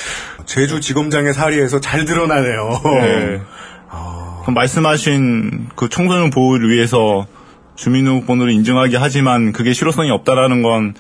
제주 0.47 0.81
지검장의 0.81 1.35
사리에서 1.35 1.81
잘 1.81 2.05
드러나네요. 2.05 2.81
네. 3.03 3.41
그럼 4.47 4.55
말씀하신 4.55 5.71
그 5.75 5.89
청소년 5.89 6.31
보호를 6.31 6.71
위해서 6.71 7.27
주민등록번호를 7.75 8.53
인증하게 8.53 8.97
하지만 8.97 9.51
그게 9.53 9.73
실효성이 9.73 10.13
없다라는 10.13 10.63
건 10.63 10.95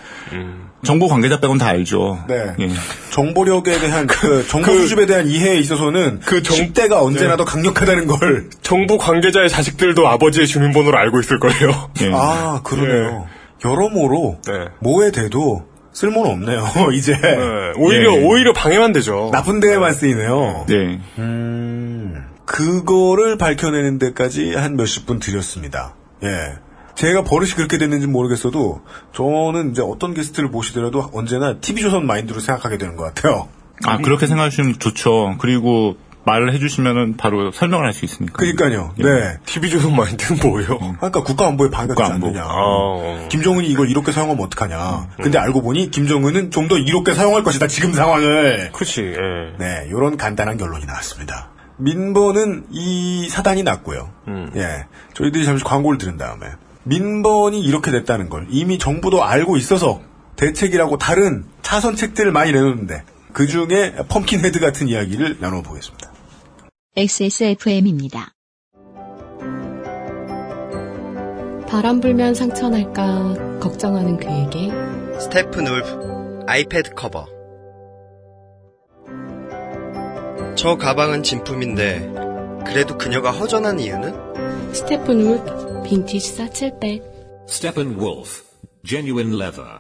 정보 0.83 1.07
관계자 1.07 1.39
빼곤 1.39 1.57
다 1.59 1.69
알죠. 1.69 2.25
네. 2.29 2.55
예. 2.59 2.69
정보력에 3.11 3.79
대한 3.79 4.07
그 4.11 4.45
정보 4.49 4.73
그- 4.73 4.81
수집에 4.81 5.07
대한 5.07 5.29
이해에 5.29 5.59
있어서는 5.59 6.19
그그 6.21 6.43
정- 6.43 6.57
10대가 6.57 7.01
언제나 7.03 7.31
네. 7.31 7.37
더 7.37 7.45
강력하다는 7.45 8.09
걸. 8.09 8.51
정부 8.63 8.99
관계자의 8.99 9.49
자식들도 9.49 10.07
아버지의 10.09 10.49
주민번호를 10.49 10.99
알고 10.99 11.21
있을 11.21 11.39
거예요. 11.39 11.91
예. 12.03 12.11
아, 12.13 12.61
그러네요. 12.65 13.27
여러모로 13.65 14.39
네. 14.45 14.53
뭐에 14.81 15.13
대도 15.13 15.67
쓸모는 15.93 16.31
없네요. 16.33 16.67
이제 16.93 17.13
네, 17.17 17.37
오히려 17.79 18.13
예. 18.13 18.25
오히려 18.25 18.53
방해만 18.53 18.93
되죠. 18.93 19.31
나쁜 19.33 19.61
데에만 19.61 19.95
쓰이네요. 19.95 20.67
네. 20.69 20.99
음, 21.19 22.26
그거를 22.47 23.37
밝혀내는 23.37 23.99
데까지 23.99 24.55
한 24.55 24.77
몇십 24.77 25.05
분 25.07 25.19
들였습니다. 25.19 25.95
예. 26.23 26.55
제가 26.95 27.25
버릇이 27.25 27.51
그렇게 27.53 27.77
됐는지 27.77 28.07
모르겠어도 28.07 28.81
저는 29.13 29.73
이제 29.73 29.83
어떤 29.83 30.15
게스트를 30.15 30.49
모시더라도 30.49 31.11
언제나 31.13 31.59
TV조선 31.61 32.07
마인드로 32.07 32.41
생각하게 32.41 32.79
되는 32.79 32.97
것 32.97 33.03
같아요. 33.05 33.49
아, 33.85 33.99
그렇게 33.99 34.27
생각하시면 34.27 34.79
좋죠. 34.79 35.37
그리고 35.39 35.97
말을 36.25 36.55
해주시면은 36.55 37.17
바로 37.19 37.53
설명을 37.53 37.85
할 37.85 37.93
수 37.93 38.05
있으니까. 38.07 38.39
그러니까요. 38.39 38.95
예. 38.99 39.03
네. 39.03 39.39
TV조선 39.45 39.95
마인드는 39.95 40.41
뭐예요? 40.43 40.79
그러니까 40.79 41.23
국가안보에 41.23 41.69
방해가 41.71 41.95
되지 41.95 42.03
국가안보. 42.03 42.27
않느냐. 42.29 42.43
아, 42.43 42.49
어. 42.49 43.29
김정은이 43.31 43.69
이걸 43.69 43.91
이렇게 43.91 44.11
사용하면 44.13 44.43
어떡하냐. 44.47 45.09
근데 45.23 45.39
알고 45.39 45.61
보니 45.63 45.91
김정은은 45.91 46.51
좀 46.51 46.67
더 46.69 46.79
이롭게 46.79 47.13
사용할 47.15 47.43
것이다. 47.45 47.67
지금 47.69 47.93
상황을. 47.93 48.71
그치, 48.73 49.03
예. 49.03 49.57
네, 49.59 49.89
요런 49.91 50.17
간단한 50.17 50.57
결론이 50.57 50.87
나왔습니다. 50.87 51.51
민번은 51.79 52.67
이 52.71 53.29
사단이 53.29 53.63
났고요. 53.63 54.11
음. 54.29 54.51
예. 54.57 54.87
저희들이 55.15 55.45
잠시 55.45 55.65
광고를 55.65 55.99
들은 55.99 56.17
다음에 56.17 56.47
민번이 56.85 57.61
이렇게 57.61 57.91
됐다는 57.91 58.29
걸 58.29 58.47
이미 58.51 58.79
정부도 58.79 59.25
알고 59.25 59.57
있어서 59.57 60.01
대책이라고 60.37 60.99
다른 60.99 61.45
차선 61.63 61.97
책들을 61.97 62.31
많이 62.33 62.53
내놓는데 62.53 63.03
그 63.33 63.47
중에 63.47 63.95
pumpkin 64.09 64.45
head 64.45 64.61
같은 64.61 64.89
이야기를 64.89 65.39
나눠보겠습니다. 65.41 66.13
XSFM입니다. 66.97 68.33
바람 71.69 72.01
불면 72.01 72.35
상처 72.35 72.69
날까 72.69 73.59
걱정하는 73.61 74.17
그에게 74.17 74.71
Steppenwolf 75.21 76.45
아이패드 76.47 76.95
커버 76.95 77.36
저 80.57 80.77
가방은 80.77 81.23
진품인데 81.23 82.15
그래도 82.67 82.97
그녀가 82.97 83.31
허전한 83.31 83.79
이유는? 83.79 84.73
Steppenwolf 84.75 85.83
빈티지 85.87 86.35
사칠백 86.35 87.03
Steppenwolf, 87.47 88.43
genuine 88.85 89.35
leather. 89.35 89.79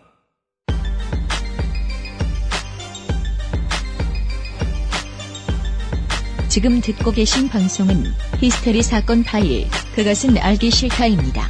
지금 6.48 6.80
듣고 6.82 7.10
계신 7.10 7.48
방송은 7.48 8.04
히스테리 8.38 8.82
사건 8.82 9.24
파일, 9.24 9.66
그것은 9.94 10.36
알기 10.36 10.70
싫다입니다. 10.70 11.48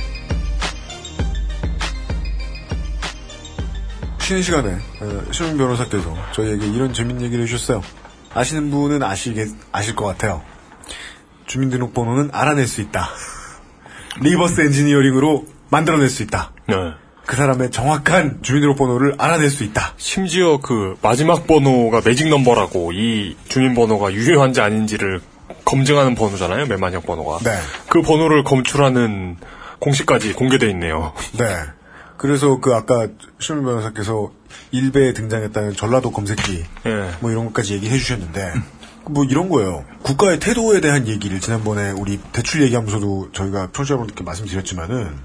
쉬는 4.21 4.43
시간에 4.43 4.71
어, 4.71 5.33
신민 5.33 5.59
변호사께서 5.59 6.15
저희에게 6.33 6.67
이런 6.69 6.93
재밌는 6.93 7.25
얘기를 7.25 7.43
해주셨어요. 7.43 7.83
아시는 8.37 8.71
분은 8.71 9.03
아시겠, 9.03 9.49
아실 9.73 9.97
것 9.97 10.05
같아요. 10.05 10.43
주민등록번호는 11.47 12.31
알아낼 12.33 12.67
수 12.67 12.83
있다. 12.83 13.09
reverse 14.21 14.61
engineering으로 14.61 15.47
만들어낼 15.71 16.11
수 16.11 16.23
있다. 16.23 16.53
네. 16.69 16.75
그 17.25 17.35
사람의 17.35 17.71
정확한 17.71 18.41
주민등록번호를 18.43 19.15
알아낼 19.19 19.51
수 19.51 19.65
있다. 19.65 19.95
심지어 19.97 20.59
그 20.61 20.97
마지막 21.03 21.47
번호가 21.47 22.03
magic 22.05 22.29
number라고 22.29 22.93
이 22.93 23.37
주민번호가 23.49 24.13
유효한지 24.13 24.61
아닌지를 24.61 25.21
검증하는 25.65 26.15
번호잖아요. 26.15 26.67
맨 26.67 26.79
마지막 26.79 27.07
번호가. 27.07 27.39
네. 27.39 27.51
그 27.89 28.03
번호를 28.03 28.45
검출하는 28.45 29.37
공식까지 29.81 30.35
공개돼 30.35 30.69
있네요. 30.71 31.15
네. 31.39 31.47
그래서 32.17 32.61
그 32.61 32.75
아까 32.75 33.09
신민 33.39 33.65
변호사께서 33.65 34.31
일베에 34.71 35.13
등장했다는 35.13 35.75
전라도 35.75 36.11
검색기 36.11 36.65
예. 36.87 37.11
뭐 37.21 37.31
이런 37.31 37.47
것까지 37.47 37.75
얘기해 37.75 37.97
주셨는데 37.99 38.53
뭐 39.11 39.25
이런 39.25 39.49
거예요. 39.49 39.85
국가의 40.03 40.41
태도에 40.41 40.81
대한 40.81 41.07
얘기를 41.07 41.41
지난번에 41.41 41.91
우리 41.91 42.19
대출 42.33 42.63
얘기하면서도 42.63 43.31
저희가 43.33 43.69
청취자분들께 43.73 44.25
말씀드렸지만은 44.25 45.17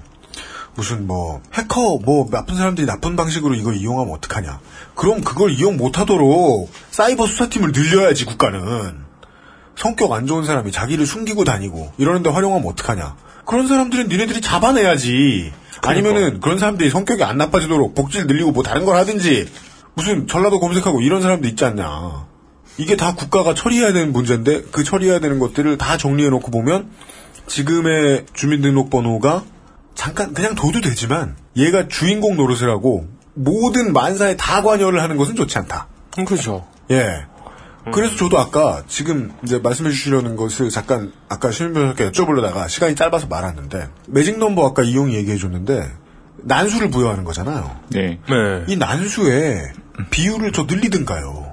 무슨 0.74 1.06
뭐 1.06 1.42
해커 1.52 1.98
뭐 2.04 2.28
나쁜 2.30 2.56
사람들이 2.56 2.86
나쁜 2.86 3.16
방식으로 3.16 3.54
이걸 3.54 3.76
이용하면 3.76 4.14
어떡하냐. 4.14 4.60
그럼 4.94 5.20
그걸 5.22 5.50
이용 5.50 5.76
못하도록 5.76 6.70
사이버 6.90 7.26
수사팀을 7.26 7.72
늘려야지 7.72 8.24
국가는. 8.24 9.12
성격 9.76 10.12
안 10.12 10.26
좋은 10.26 10.44
사람이 10.44 10.70
자기를 10.70 11.06
숨기고 11.06 11.44
다니고 11.44 11.92
이러는데 11.98 12.30
활용하면 12.30 12.66
어떡하냐. 12.68 13.16
그런 13.44 13.66
사람들은 13.66 14.08
니네들이 14.08 14.40
잡아내야지. 14.40 15.52
아니면은 15.82 16.40
그런 16.40 16.58
사람들이 16.58 16.90
성격이 16.90 17.24
안 17.24 17.38
나빠지도록 17.38 17.94
복지를 17.94 18.26
늘리고 18.26 18.52
뭐 18.52 18.62
다른 18.62 18.84
걸 18.84 18.96
하든지 18.96 19.48
무슨 19.94 20.26
전라도 20.26 20.60
검색하고 20.60 21.00
이런 21.00 21.22
사람도 21.22 21.48
있지 21.48 21.64
않냐. 21.64 22.26
이게 22.78 22.96
다 22.96 23.14
국가가 23.14 23.54
처리해야 23.54 23.92
되는 23.92 24.12
문제인데 24.12 24.62
그 24.70 24.84
처리해야 24.84 25.18
되는 25.18 25.38
것들을 25.38 25.76
다 25.78 25.96
정리해 25.96 26.30
놓고 26.30 26.50
보면 26.50 26.90
지금의 27.46 28.26
주민등록번호가 28.32 29.44
잠깐 29.94 30.32
그냥 30.32 30.54
둬도 30.54 30.80
되지만 30.80 31.36
얘가 31.56 31.88
주인공 31.88 32.36
노릇을 32.36 32.70
하고 32.70 33.06
모든 33.34 33.92
만사에 33.92 34.36
다 34.36 34.62
관여를 34.62 35.02
하는 35.02 35.16
것은 35.16 35.34
좋지 35.34 35.58
않다. 35.58 35.88
음, 36.18 36.24
그렇죠. 36.24 36.66
예. 36.90 37.24
그래서 37.90 38.16
저도 38.16 38.38
아까 38.38 38.82
지금 38.86 39.32
이제 39.42 39.58
말씀해 39.58 39.90
주시려는 39.90 40.36
것을 40.36 40.70
잠깐 40.70 41.12
아까 41.28 41.50
신민 41.50 41.74
변호사께 41.74 42.10
여쭤보려다가 42.10 42.68
시간이 42.68 42.94
짧아서 42.94 43.26
말았는데 43.26 43.88
매직 44.08 44.38
넘버 44.38 44.64
아까 44.66 44.82
이용이 44.82 45.14
얘기해 45.14 45.36
줬는데 45.36 45.90
난수를 46.44 46.90
부여하는 46.90 47.24
거잖아요. 47.24 47.76
네. 47.88 48.20
네. 48.28 48.64
이 48.68 48.76
난수에 48.76 49.72
비율을 50.10 50.52
더 50.52 50.64
늘리든가요. 50.64 51.52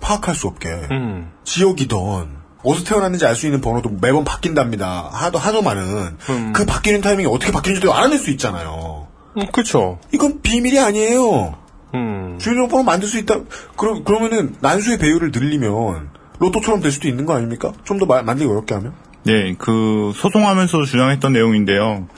파악할 0.00 0.34
수 0.34 0.48
없게. 0.48 0.68
음. 0.90 1.30
지역이던 1.44 2.42
어디서 2.64 2.84
태어났는지 2.84 3.24
알 3.26 3.34
수 3.34 3.46
있는 3.46 3.60
번호도 3.60 3.90
매번 4.00 4.24
바뀐답니다. 4.24 5.08
하도 5.12 5.38
하도 5.38 5.62
많은 5.62 6.16
음. 6.28 6.52
그 6.52 6.64
바뀌는 6.64 7.00
타이밍이 7.00 7.28
어떻게 7.32 7.52
바뀌는지도 7.52 7.92
알아낼 7.94 8.18
수 8.18 8.30
있잖아요. 8.30 9.06
음, 9.36 9.46
그렇죠. 9.52 9.98
이건 10.12 10.42
비밀이 10.42 10.78
아니에요. 10.78 11.56
음. 11.94 12.36
주민등록번호 12.38 12.82
만들 12.84 13.08
수 13.08 13.18
있다. 13.18 13.36
그럼 13.76 14.04
그러면은 14.04 14.54
난수의 14.60 14.98
배율을 14.98 15.30
늘리면 15.34 16.10
로또처럼 16.38 16.80
될 16.80 16.90
수도 16.90 17.08
있는 17.08 17.24
거 17.26 17.34
아닙니까? 17.34 17.72
좀 17.84 17.98
더 17.98 18.06
만들기 18.06 18.50
어렵게 18.50 18.74
하면. 18.74 18.92
네, 19.24 19.54
그 19.58 20.10
소송하면서 20.14 20.84
주장했던 20.84 21.32
내용인데요. 21.32 22.08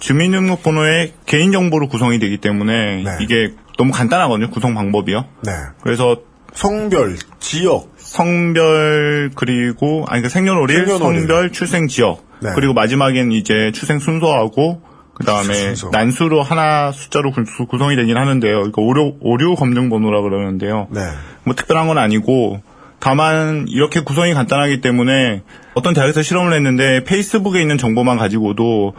주민등록번호의 0.00 1.14
개인정보로 1.26 1.88
구성이 1.88 2.18
되기 2.18 2.38
때문에 2.38 3.02
네. 3.02 3.16
이게 3.20 3.52
너무 3.76 3.92
간단하거든요. 3.92 4.50
구성 4.50 4.74
방법이요. 4.74 5.24
네. 5.44 5.52
그래서 5.82 6.18
성별, 6.52 7.16
지역, 7.40 7.92
성별 7.96 9.30
그리고 9.34 10.04
아니 10.08 10.22
그 10.22 10.28
생년월일, 10.28 10.86
생년월일. 10.86 11.20
성별, 11.20 11.52
출생 11.52 11.88
지역 11.88 12.24
네. 12.40 12.50
그리고 12.54 12.74
마지막엔 12.74 13.32
이제 13.32 13.70
출생 13.74 13.98
순서하고 13.98 14.82
그 15.18 15.24
다음에 15.24 15.52
순서. 15.54 15.90
난수로 15.90 16.42
하나 16.42 16.92
숫자로 16.92 17.32
구- 17.32 17.66
구성이 17.66 17.96
되긴 17.96 18.16
하는데요. 18.16 18.66
이거 18.66 18.82
오류 18.82 19.14
오류 19.20 19.54
검증 19.56 19.88
번호라 19.90 20.22
그러는데요. 20.22 20.86
네. 20.90 21.00
뭐 21.44 21.54
특별한 21.54 21.86
건 21.88 21.98
아니고 21.98 22.62
다만 23.00 23.66
이렇게 23.68 24.00
구성이 24.00 24.34
간단하기 24.34 24.80
때문에 24.80 25.42
어떤 25.74 25.94
대학에서 25.94 26.22
실험을 26.22 26.52
했는데 26.52 27.04
페이스북에 27.04 27.60
있는 27.60 27.78
정보만 27.78 28.16
가지고도 28.18 28.94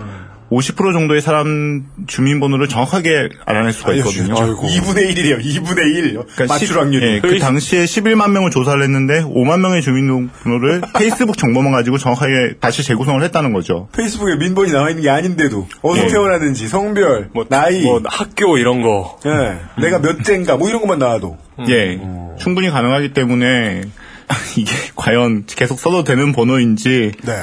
50% 0.51 0.93
정도의 0.93 1.21
사람 1.21 1.85
주민번호를 2.07 2.67
정확하게 2.67 3.29
알아낼 3.45 3.71
수가 3.71 3.93
있거든요. 3.95 4.35
아이고. 4.35 4.63
2분의 4.67 5.13
1이래요. 5.13 5.39
2분의 5.43 5.95
1. 5.95 6.13
그러니까 6.13 6.45
맞출 6.47 6.67
십- 6.69 6.75
확률이. 6.77 7.05
예, 7.15 7.19
그 7.19 7.37
당시에 7.37 7.83
11만 7.85 8.31
명을 8.31 8.49
조사를 8.49 8.81
했는데 8.81 9.21
5만 9.21 9.59
명의 9.59 9.81
주민번호를 9.83 10.81
페이스북 10.97 11.37
정보만 11.37 11.71
가지고 11.71 11.99
정확하게 11.99 12.55
다시 12.59 12.83
재구성을 12.83 13.21
했다는 13.23 13.53
거죠. 13.53 13.89
페이스북에 13.95 14.37
민번이 14.37 14.71
나와 14.71 14.89
있는 14.89 15.03
게 15.03 15.09
아닌데도 15.11 15.67
어디서 15.83 16.05
예. 16.05 16.09
태어났는지, 16.09 16.67
성별, 16.67 17.29
나이, 17.49 17.83
뭐 17.83 18.01
학교 18.05 18.57
이런 18.57 18.81
거. 18.81 19.19
예, 19.27 19.59
내가 19.81 19.99
몇 19.99 20.23
째인가 20.23 20.57
뭐 20.57 20.67
이런 20.67 20.81
것만 20.81 20.97
나와도 20.97 21.37
예, 21.69 21.99
충분히 22.39 22.69
가능하기 22.71 23.13
때문에 23.13 23.83
이게 24.57 24.73
과연 24.95 25.43
계속 25.45 25.79
써도 25.79 26.03
되는 26.03 26.31
번호인지 26.31 27.11
네. 27.23 27.33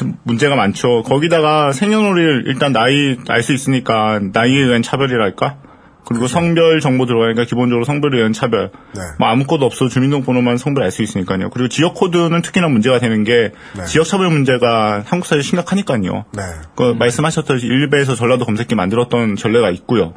좀 0.00 0.16
문제가 0.22 0.56
많죠. 0.56 1.02
거기다가 1.02 1.72
생년월일 1.72 2.44
일단 2.46 2.72
나이 2.72 3.18
알 3.28 3.42
수 3.42 3.52
있으니까 3.52 4.18
나이에 4.32 4.62
의한 4.62 4.80
차별이랄까? 4.82 5.58
그리고 6.06 6.26
성별 6.26 6.80
정보 6.80 7.04
들어가니까 7.04 7.44
기본적으로 7.44 7.84
성별에 7.84 8.16
의한 8.16 8.32
차별. 8.32 8.70
네. 8.94 9.00
뭐 9.18 9.28
아무것도 9.28 9.66
없어 9.66 9.88
주민등록번호만 9.88 10.56
성별 10.56 10.84
알 10.84 10.90
수 10.90 11.02
있으니까요. 11.02 11.50
그리고 11.50 11.68
지역 11.68 11.94
코드는 11.94 12.40
특히나 12.40 12.68
문제가 12.68 12.98
되는 12.98 13.22
게 13.24 13.52
네. 13.76 13.84
지역 13.84 14.04
차별 14.04 14.30
문제가 14.30 15.04
한국 15.04 15.26
사회에 15.26 15.42
심각하니까요. 15.42 16.24
네. 16.32 16.42
그 16.74 16.94
말씀하셨듯이 16.98 17.66
일베에서 17.66 18.14
전라도 18.14 18.46
검색기 18.46 18.74
만들었던 18.74 19.36
전례가 19.36 19.70
있고요. 19.70 20.14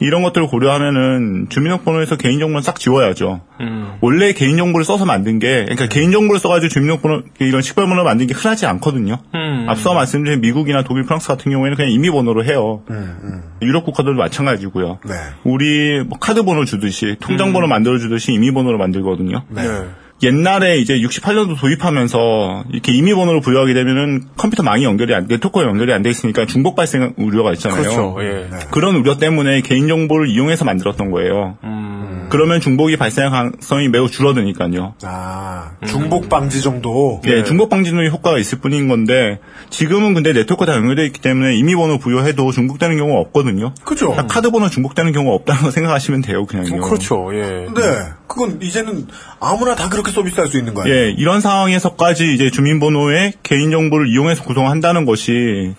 네. 0.00 0.06
이런 0.06 0.22
것들을 0.22 0.46
고려하면은 0.46 1.46
주민등록번호에서 1.50 2.16
개인정보는 2.16 2.62
싹 2.62 2.78
지워야죠. 2.78 3.42
음. 3.60 3.92
원래 4.00 4.32
개인정보를 4.32 4.84
써서 4.84 5.04
만든 5.04 5.38
게, 5.38 5.64
그러니까 5.64 5.86
개인정보를 5.86 6.40
써가지고 6.40 6.68
주민등록번호, 6.68 7.22
이런 7.40 7.62
식별번호를 7.62 8.04
만든 8.04 8.26
게 8.26 8.34
흔하지 8.34 8.66
않거든요. 8.66 9.18
음. 9.34 9.66
앞서 9.68 9.94
말씀드린 9.94 10.40
미국이나 10.40 10.82
독일, 10.82 11.04
프랑스 11.04 11.28
같은 11.28 11.52
경우에는 11.52 11.76
그냥 11.76 11.92
임의번호로 11.92 12.44
해요. 12.44 12.82
음, 12.90 13.42
유럽 13.62 13.84
국가들도 13.84 14.18
마찬가지고요. 14.18 14.98
네. 15.06 15.14
우리 15.44 16.02
뭐 16.04 16.18
카드 16.18 16.42
번호 16.44 16.64
주듯이, 16.64 17.16
통장 17.20 17.52
번호 17.52 17.66
만들어 17.66 17.98
주듯이 17.98 18.32
임의번호를 18.32 18.78
만들거든요. 18.78 19.44
네. 19.48 19.62
옛날에 20.22 20.78
이제 20.78 20.98
68년도 20.98 21.58
도입하면서 21.58 22.64
이렇게 22.72 22.92
임의번호를 22.92 23.40
부여하게 23.40 23.74
되면은 23.74 24.24
컴퓨터 24.36 24.62
망이 24.62 24.84
연결이 24.84 25.14
안, 25.14 25.26
네트워크가 25.26 25.66
연결이 25.66 25.92
안 25.92 26.02
돼 26.02 26.10
있으니까 26.10 26.46
중복 26.46 26.76
발생 26.76 27.12
우려가 27.16 27.52
있잖아요. 27.52 27.82
그렇죠. 27.82 28.16
예. 28.22 28.48
그런 28.70 28.96
우려 28.96 29.18
때문에 29.18 29.60
개인정보를 29.60 30.28
이용해서 30.28 30.64
만들었던 30.64 31.10
거예요. 31.10 31.56
음. 31.64 31.99
그러면 32.30 32.60
중복이 32.60 32.96
발생할 32.96 33.30
가능성이 33.30 33.88
매우 33.88 34.08
줄어드니까요. 34.08 34.94
아, 35.02 35.72
중복 35.86 36.28
방지 36.28 36.62
정도. 36.62 37.20
예, 37.26 37.42
중복 37.44 37.68
방지는 37.68 38.10
효과가 38.10 38.38
있을 38.38 38.58
뿐인 38.60 38.88
건데 38.88 39.38
지금은 39.68 40.14
근데 40.14 40.32
네트워크 40.32 40.64
다 40.64 40.74
연결되어 40.74 41.04
있기 41.06 41.20
때문에 41.20 41.56
임의 41.56 41.74
번호 41.74 41.98
부여해도 41.98 42.52
중복되는 42.52 42.96
경우가 42.96 43.20
없거든요. 43.20 43.74
그죠. 43.84 44.10
그러니까 44.10 44.32
카드 44.32 44.50
번호 44.50 44.68
중복되는 44.70 45.12
경우가 45.12 45.34
없다는 45.34 45.62
거 45.62 45.70
생각하시면 45.70 46.22
돼요, 46.22 46.46
그냥요. 46.46 46.80
그렇죠. 46.82 47.30
예. 47.34 47.66
네. 47.74 47.82
그건 48.26 48.62
이제는 48.62 49.08
아무나 49.40 49.74
다 49.74 49.88
그렇게 49.88 50.12
서비스할 50.12 50.48
수 50.48 50.56
있는 50.56 50.72
거 50.72 50.82
아니에요? 50.82 50.96
예, 50.96 51.10
이런 51.10 51.40
상황에서까지 51.40 52.32
이제 52.32 52.50
주민번호에 52.50 53.32
개인정보를 53.42 54.08
이용해서 54.08 54.44
구성한다는 54.44 55.04
것이 55.04 55.74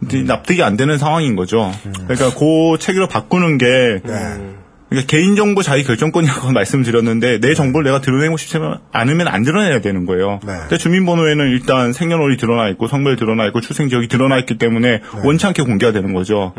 납득이 0.00 0.62
안 0.62 0.76
되는 0.76 0.96
상황인 0.98 1.36
거죠. 1.36 1.70
그러니까 2.06 2.30
그 2.38 2.78
체계로 2.78 3.08
바꾸는 3.08 3.58
게 3.58 3.66
그러니까 4.90 5.06
개인정보 5.08 5.62
자기 5.62 5.84
결정권이라고 5.84 6.50
말씀드렸는데 6.52 7.40
내 7.40 7.54
정보를 7.54 7.84
내가 7.84 8.00
드러내고 8.00 8.36
싶지 8.36 8.58
않으면 8.92 9.28
안 9.28 9.44
드러내야 9.44 9.80
되는 9.80 10.04
거예요. 10.04 10.40
근데 10.62 10.76
주민번호에는 10.76 11.48
일단 11.48 11.92
생년월일 11.92 12.36
드러나 12.36 12.68
있고 12.70 12.88
성별 12.88 13.16
드러나 13.16 13.46
있고 13.46 13.60
출생 13.60 13.88
지역이 13.88 14.08
드러나 14.08 14.36
있기 14.38 14.58
때문에 14.58 15.00
원치 15.24 15.46
않게 15.46 15.62
공개가 15.62 15.92
되는 15.92 16.12
거죠. 16.12 16.52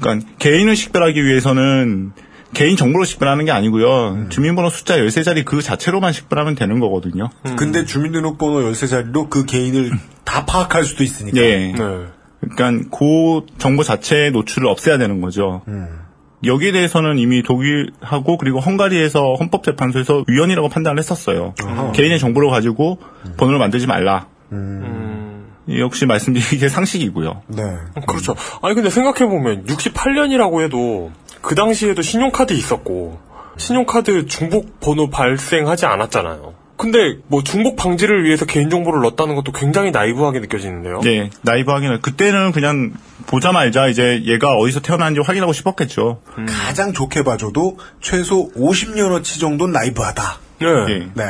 그러니까 0.00 0.28
개인을 0.38 0.76
식별하기 0.76 1.24
위해서는 1.24 2.12
개인 2.54 2.76
정보로 2.76 3.04
식별하는 3.04 3.44
게 3.44 3.50
아니고요. 3.52 4.26
주민번호 4.30 4.70
숫자 4.70 4.96
13자리 4.96 5.44
그 5.44 5.62
자체로만 5.62 6.12
식별하면 6.12 6.54
되는 6.54 6.80
거거든요. 6.80 7.28
근데 7.56 7.84
주민등록번호 7.84 8.70
13자리로 8.70 9.30
그 9.30 9.44
개인을 9.44 9.92
다 10.24 10.44
파악할 10.44 10.84
수도 10.84 11.04
있으니까. 11.04 11.38
예. 11.38 11.72
그러니까 12.40 12.88
그 12.90 13.46
정보 13.58 13.82
자체의 13.82 14.32
노출을 14.32 14.66
없애야 14.68 14.98
되는 14.98 15.20
거죠. 15.20 15.62
여기에 16.44 16.72
대해서는 16.72 17.18
이미 17.18 17.42
독일하고 17.42 18.38
그리고 18.38 18.60
헝가리에서 18.60 19.34
헌법재판소에서 19.34 20.24
위헌이라고 20.28 20.68
판단을 20.68 20.98
했었어요. 20.98 21.54
어허. 21.64 21.92
개인의 21.92 22.18
정보를 22.18 22.50
가지고 22.50 22.98
번호를 23.36 23.58
만들지 23.58 23.86
말라. 23.86 24.26
역시 25.76 26.06
말씀드린 26.06 26.60
게 26.60 26.68
상식이고요. 26.70 27.42
네. 27.48 27.62
그렇죠. 28.06 28.34
아니 28.62 28.74
근데 28.74 28.88
생각해 28.90 29.28
보면 29.30 29.64
68년이라고 29.66 30.62
해도 30.62 31.10
그 31.42 31.54
당시에도 31.54 32.02
신용카드 32.02 32.52
있었고 32.52 33.18
신용카드 33.56 34.26
중복 34.26 34.80
번호 34.80 35.10
발생하지 35.10 35.86
않았잖아요. 35.86 36.54
근데 36.76 37.18
뭐 37.26 37.42
중복 37.42 37.74
방지를 37.74 38.24
위해서 38.24 38.46
개인정보를 38.46 39.00
넣었다는 39.02 39.34
것도 39.34 39.50
굉장히 39.50 39.90
나이브하게 39.90 40.38
느껴지는데요. 40.38 41.00
네, 41.00 41.28
나이브하기는 41.42 42.00
그때는 42.02 42.52
그냥 42.52 42.92
보자마자 43.28 43.86
이제 43.88 44.22
얘가 44.24 44.54
어디서 44.56 44.80
태어났는지 44.80 45.20
확인하고 45.20 45.52
싶었겠죠. 45.52 46.22
가장 46.48 46.92
좋게 46.94 47.22
봐줘도 47.22 47.78
최소 48.00 48.50
50년어치 48.52 49.38
정도는 49.38 49.72
나이브하다. 49.72 50.38
네. 50.60 51.10
네. 51.14 51.24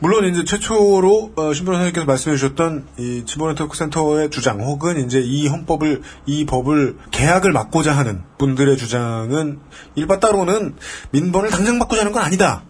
물론 0.00 0.26
이제 0.26 0.44
최초로 0.44 1.32
어, 1.36 1.52
신부라 1.54 1.78
선생님께서 1.78 2.04
말씀해 2.04 2.36
주셨던 2.36 2.86
이 2.98 3.22
치보네트워크 3.24 3.76
센터의 3.76 4.28
주장 4.28 4.60
혹은 4.60 5.06
이제 5.06 5.20
이 5.20 5.46
헌법을 5.46 6.02
이 6.26 6.44
법을 6.44 6.96
개혁을 7.12 7.52
막고자 7.52 7.96
하는 7.96 8.22
분들의 8.38 8.76
주장은 8.76 9.60
일바 9.94 10.20
따로는 10.20 10.74
민번을 11.12 11.48
당장 11.50 11.78
바꾸자는 11.78 12.12
건 12.12 12.22
아니다 12.22 12.64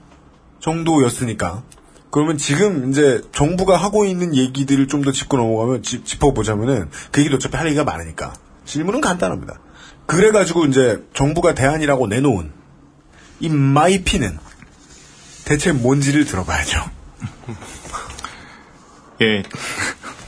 정도였으니까 0.61 1.63
그러면 2.11 2.39
지금 2.39 2.91
이제 2.91 3.21
정부가 3.33 3.77
하고 3.77 4.05
있는 4.05 4.35
얘기들을 4.37 4.87
좀 4.87 5.03
더 5.03 5.11
짚고 5.13 5.37
넘어가면 5.37 5.83
짚, 5.83 6.05
짚어보자면은 6.05 6.91
그 7.11 7.21
얘기도 7.21 7.37
어차피 7.37 7.57
할 7.57 7.67
얘기가 7.67 7.83
많으니까 7.85 8.35
질문은 8.67 9.01
간단합니다. 9.01 9.61
그래가지고 10.07 10.67
이제 10.67 11.05
정부가 11.15 11.55
대안이라고 11.55 12.07
내놓은 12.07 12.53
이 13.41 13.49
마이피는 13.49 14.39
대체 15.45 15.73
뭔지를 15.73 16.25
들어봐야죠. 16.25 16.81
예, 19.23 19.43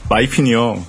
마이핀이요. 0.09 0.83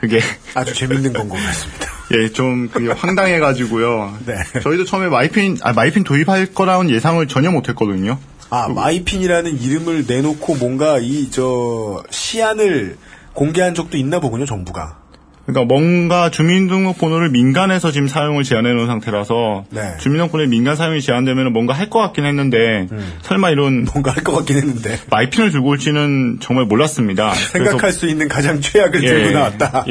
그게 0.00 0.20
아주 0.54 0.74
재밌는 0.74 1.12
광고 1.14 1.34
같습니다. 1.36 1.88
예, 2.12 2.28
좀 2.28 2.68
그게 2.68 2.90
황당해가지고요. 2.90 4.18
네. 4.26 4.34
저희도 4.60 4.84
처음에 4.84 5.08
마이핀, 5.08 5.58
아, 5.62 5.72
마이핀 5.72 6.04
도입할 6.04 6.46
거라는 6.52 6.90
예상을 6.90 7.26
전혀 7.28 7.50
못했거든요. 7.50 8.18
아, 8.50 8.68
마이핀이라는 8.68 9.58
이름을 9.60 10.04
내놓고 10.06 10.56
뭔가 10.56 10.98
이, 11.00 11.30
저, 11.30 12.04
시안을 12.10 12.98
공개한 13.32 13.74
적도 13.74 13.96
있나 13.96 14.20
보군요, 14.20 14.44
정부가. 14.44 15.03
그러니까 15.46 15.64
뭔가 15.66 16.30
주민등록번호를 16.30 17.28
민간에서 17.30 17.90
지금 17.90 18.08
사용을 18.08 18.44
제한해 18.44 18.72
놓은 18.72 18.86
상태라서 18.86 19.64
네. 19.70 19.96
주민등록번호의 19.98 20.48
민간 20.48 20.74
사용이 20.76 21.00
제한되면 21.00 21.52
뭔가 21.52 21.74
할 21.74 21.90
것 21.90 21.98
같긴 22.00 22.24
했는데 22.24 22.88
설마 23.22 23.50
이런 23.50 23.84
뭔가 23.92 24.10
할 24.10 24.24
것 24.24 24.32
같긴 24.34 24.56
했는데 24.56 24.98
마이핀을 25.10 25.50
들고 25.50 25.68
올지는 25.68 26.38
정말 26.40 26.64
몰랐습니다. 26.64 27.32
생각할 27.52 27.92
수 27.92 28.06
있는 28.06 28.26
가장 28.28 28.60
최악을 28.60 29.02
예. 29.04 29.06
들고 29.08 29.30
나왔다. 29.32 29.84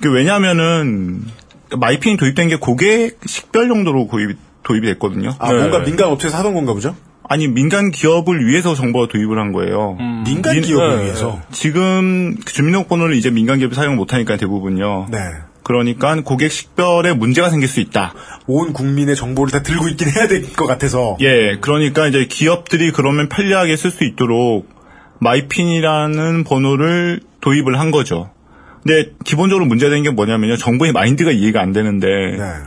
그 0.00 0.10
왜냐하면은 0.12 1.22
마이핀이 1.76 2.16
도입된 2.16 2.48
게 2.48 2.56
고객 2.56 3.18
식별 3.26 3.68
정도로 3.68 4.08
도입, 4.10 4.36
도입이 4.62 4.86
됐거든요. 4.86 5.34
아, 5.38 5.52
뭔가 5.52 5.80
민간 5.80 6.08
업체에서 6.08 6.38
하던 6.38 6.54
건가 6.54 6.72
보죠? 6.72 6.96
아니 7.28 7.48
민간 7.48 7.90
기업을 7.90 8.46
위해서 8.46 8.74
정부가 8.74 9.08
도입을 9.08 9.38
한 9.38 9.52
거예요. 9.52 9.96
민간 10.24 10.54
민- 10.54 10.62
기업을 10.64 10.96
네. 10.98 11.04
위해서? 11.04 11.40
지금 11.50 12.36
그 12.44 12.52
주민등록번호를 12.52 13.14
이제 13.16 13.30
민간 13.30 13.58
기업이 13.58 13.74
사용 13.74 13.96
못 13.96 14.12
하니까 14.12 14.36
대부분요. 14.36 15.08
네. 15.10 15.18
그러니까 15.64 16.14
고객 16.22 16.52
식별에 16.52 17.12
문제가 17.12 17.50
생길 17.50 17.68
수 17.68 17.80
있다. 17.80 18.14
온 18.46 18.72
국민의 18.72 19.16
정보를 19.16 19.50
다 19.50 19.62
들고 19.62 19.88
있긴 19.88 20.08
해야 20.10 20.28
될 20.28 20.52
것 20.54 20.66
같아서. 20.66 21.16
예, 21.20 21.56
그러니까 21.60 22.06
이제 22.06 22.26
기업들이 22.26 22.92
그러면 22.92 23.28
편리하게 23.28 23.76
쓸 23.76 23.90
수 23.90 24.04
있도록 24.04 24.68
마이핀이라는 25.18 26.44
번호를 26.44 27.20
도입을 27.40 27.80
한 27.80 27.90
거죠. 27.90 28.30
근데 28.86 29.10
기본적으로 29.24 29.66
문제되는 29.66 30.02
게 30.04 30.10
뭐냐면요. 30.10 30.56
정부의 30.56 30.92
마인드가 30.92 31.32
이해가 31.32 31.60
안 31.60 31.72
되는데 31.72 32.04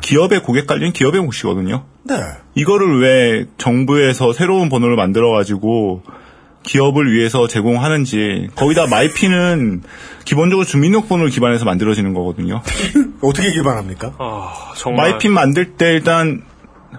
기업의 0.02 0.44
고객 0.44 0.68
관리는 0.68 0.92
기업의 0.92 1.22
몫이거든요. 1.22 1.86
네. 2.04 2.16
이거를 2.56 3.00
왜 3.02 3.46
정부에서 3.58 4.34
새로운 4.34 4.68
번호를 4.68 4.98
만들어 4.98 5.32
가지고 5.32 6.04
기업을 6.64 7.14
위해서 7.14 7.48
제공하는지 7.48 8.50
거기다 8.56 8.88
마이핀은 8.88 9.82
기본적으로 10.26 10.66
주민등록번호를 10.66 11.32
기반해서 11.32 11.64
만들어지는 11.64 12.14
거거든요. 12.14 12.62
어떻게 13.22 13.52
기반합니까? 13.54 14.14
아, 14.20 14.74
정말. 14.76 15.12
마이핀 15.12 15.32
만들 15.32 15.74
때 15.78 15.94
일단 15.94 16.42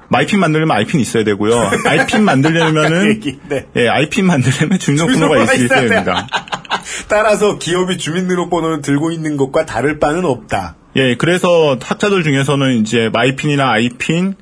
마이핀 0.08 0.40
만들려면 0.40 0.76
아이핀 0.76 0.98
있어야 1.00 1.24
되고요. 1.24 1.52
아이핀 1.84 2.24
만들려면은 2.24 3.20
네. 3.50 3.66
예, 3.76 3.88
아이핀 3.88 4.24
만들려면 4.26 4.78
주민등록번호가 4.78 5.52
있- 5.54 5.60
있어야 5.64 5.80
됩니다. 5.88 6.26
따라서 7.08 7.58
기업이 7.58 7.98
주민등록번호를 7.98 8.82
들고 8.82 9.10
있는 9.10 9.36
것과 9.36 9.66
다를 9.66 9.98
바는 9.98 10.24
없다. 10.24 10.76
예, 10.96 11.16
그래서 11.16 11.78
학자들 11.80 12.22
중에서는 12.24 12.78
이제 12.78 13.10
마이핀이나 13.12 13.70
아이핀 13.70 14.34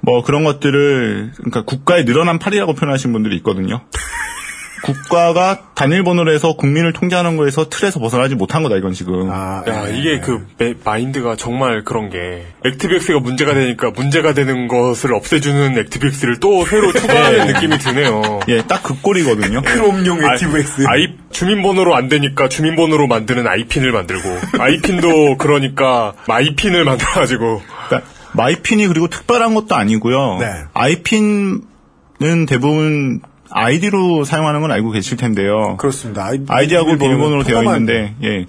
뭐 0.00 0.22
그런 0.22 0.44
것들을 0.44 1.32
그러니까 1.36 1.62
국가의 1.62 2.04
늘어난 2.04 2.38
팔이라고 2.38 2.74
표현하시는 2.74 3.12
분들이 3.12 3.36
있거든요. 3.36 3.82
국가가 4.86 5.58
단일 5.74 6.04
번호로 6.04 6.32
해서 6.32 6.54
국민을 6.54 6.92
통제하는 6.92 7.36
거에서 7.36 7.68
틀에서 7.68 7.98
벗어나지 8.00 8.34
못한 8.34 8.62
거다 8.62 8.76
이건 8.76 8.92
지금. 8.92 9.28
아, 9.30 9.62
야, 9.68 9.88
이게 9.88 10.20
그 10.20 10.46
매- 10.58 10.74
마인드가 10.84 11.36
정말 11.36 11.82
그런 11.84 12.08
게 12.08 12.46
ActiveX가 12.64 13.18
문제가 13.20 13.52
되니까 13.54 13.90
문제가 13.90 14.32
되는 14.32 14.68
것을 14.68 15.12
없애주는 15.14 15.76
ActiveX를 15.78 16.40
또 16.40 16.64
새로 16.64 16.92
추가하는 16.92 17.46
네. 17.46 17.52
느낌이 17.52 17.78
드네요. 17.78 18.40
예, 18.48 18.62
딱 18.62 18.82
그 18.82 19.00
꼴이거든요. 19.02 19.62
Chrome용 19.62 20.22
ActiveX. 20.24 20.84
아이 20.86 21.08
주민번호로 21.30 21.94
안 21.96 22.08
되니까 22.08 22.48
주민번호로 22.48 23.08
만드는 23.08 23.46
아이핀을 23.48 23.90
만들고 23.90 24.28
아이핀도 24.60 25.38
그러니까 25.38 26.12
마이핀을 26.28 26.84
만들어가지고 26.84 27.62
그러니까 27.88 28.08
마이핀이 28.34 28.86
그리고 28.86 29.08
특별한 29.08 29.54
것도 29.54 29.74
아니고요. 29.74 30.38
네. 30.40 30.46
아이핀은 30.74 31.62
대부분 32.48 33.20
아이디로 33.56 34.24
사용하는 34.24 34.60
건 34.60 34.70
알고 34.70 34.90
계실 34.90 35.16
텐데요. 35.16 35.76
그렇습니다. 35.78 36.26
아이디, 36.26 36.44
아이디하고 36.46 36.98
비밀번호로 36.98 37.42
되어 37.42 37.62
있는데, 37.64 38.14
예. 38.22 38.44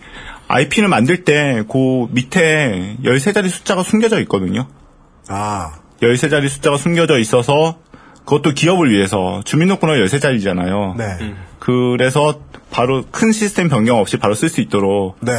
아이핀을 0.50 0.90
만들 0.90 1.24
때, 1.24 1.64
그 1.72 2.08
밑에 2.12 2.98
13자리 3.04 3.48
숫자가 3.48 3.84
숨겨져 3.84 4.20
있거든요. 4.22 4.68
아. 5.30 5.76
13자리 6.02 6.50
숫자가 6.50 6.78
숨겨져 6.78 7.20
있어서 7.20 7.80
그것도 8.26 8.52
기업을 8.52 8.92
위해서 8.92 9.42
주민등록번호가 9.46 10.06
13자리잖아요. 10.06 10.98
네. 10.98 11.36
그래서 11.68 12.40
바로 12.72 13.04
큰 13.12 13.34
시스템 13.34 13.68
변경 13.68 14.00
없이 14.00 14.16
바로 14.16 14.36
쓸 14.36 14.48
수 14.48 14.62
있도록 14.62 15.18
네. 15.20 15.34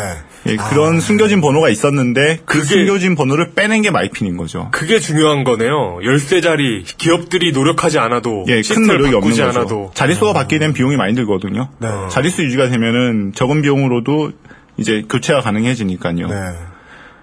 예, 0.46 0.56
그런 0.56 1.00
숨겨진 1.00 1.40
번호가 1.40 1.70
있었는데 1.70 2.40
그 2.44 2.62
숨겨진 2.62 3.14
번호를 3.14 3.52
빼낸 3.54 3.80
게 3.80 3.90
마이핀인 3.90 4.36
거죠. 4.36 4.68
그게 4.70 4.98
중요한 4.98 5.42
거네요. 5.42 6.00
열쇠자리 6.04 6.84
기업들이 6.84 7.52
노력하지 7.52 7.98
않아도 7.98 8.44
예, 8.48 8.60
큰 8.60 8.86
노력이 8.86 9.14
없는 9.14 9.30
거죠. 9.30 9.44
않아도 9.44 9.90
자릿수가 9.94 10.34
바뀌게 10.34 10.58
되면 10.58 10.74
비용이 10.74 10.98
많이 10.98 11.14
들거든요. 11.14 11.70
네. 11.78 11.88
자릿수 12.10 12.42
유지가 12.42 12.68
되면은 12.68 13.32
적은 13.34 13.62
비용으로도 13.62 14.32
이제 14.76 15.04
교체가 15.08 15.40
가능해지니까요. 15.40 16.28
네. 16.28 16.36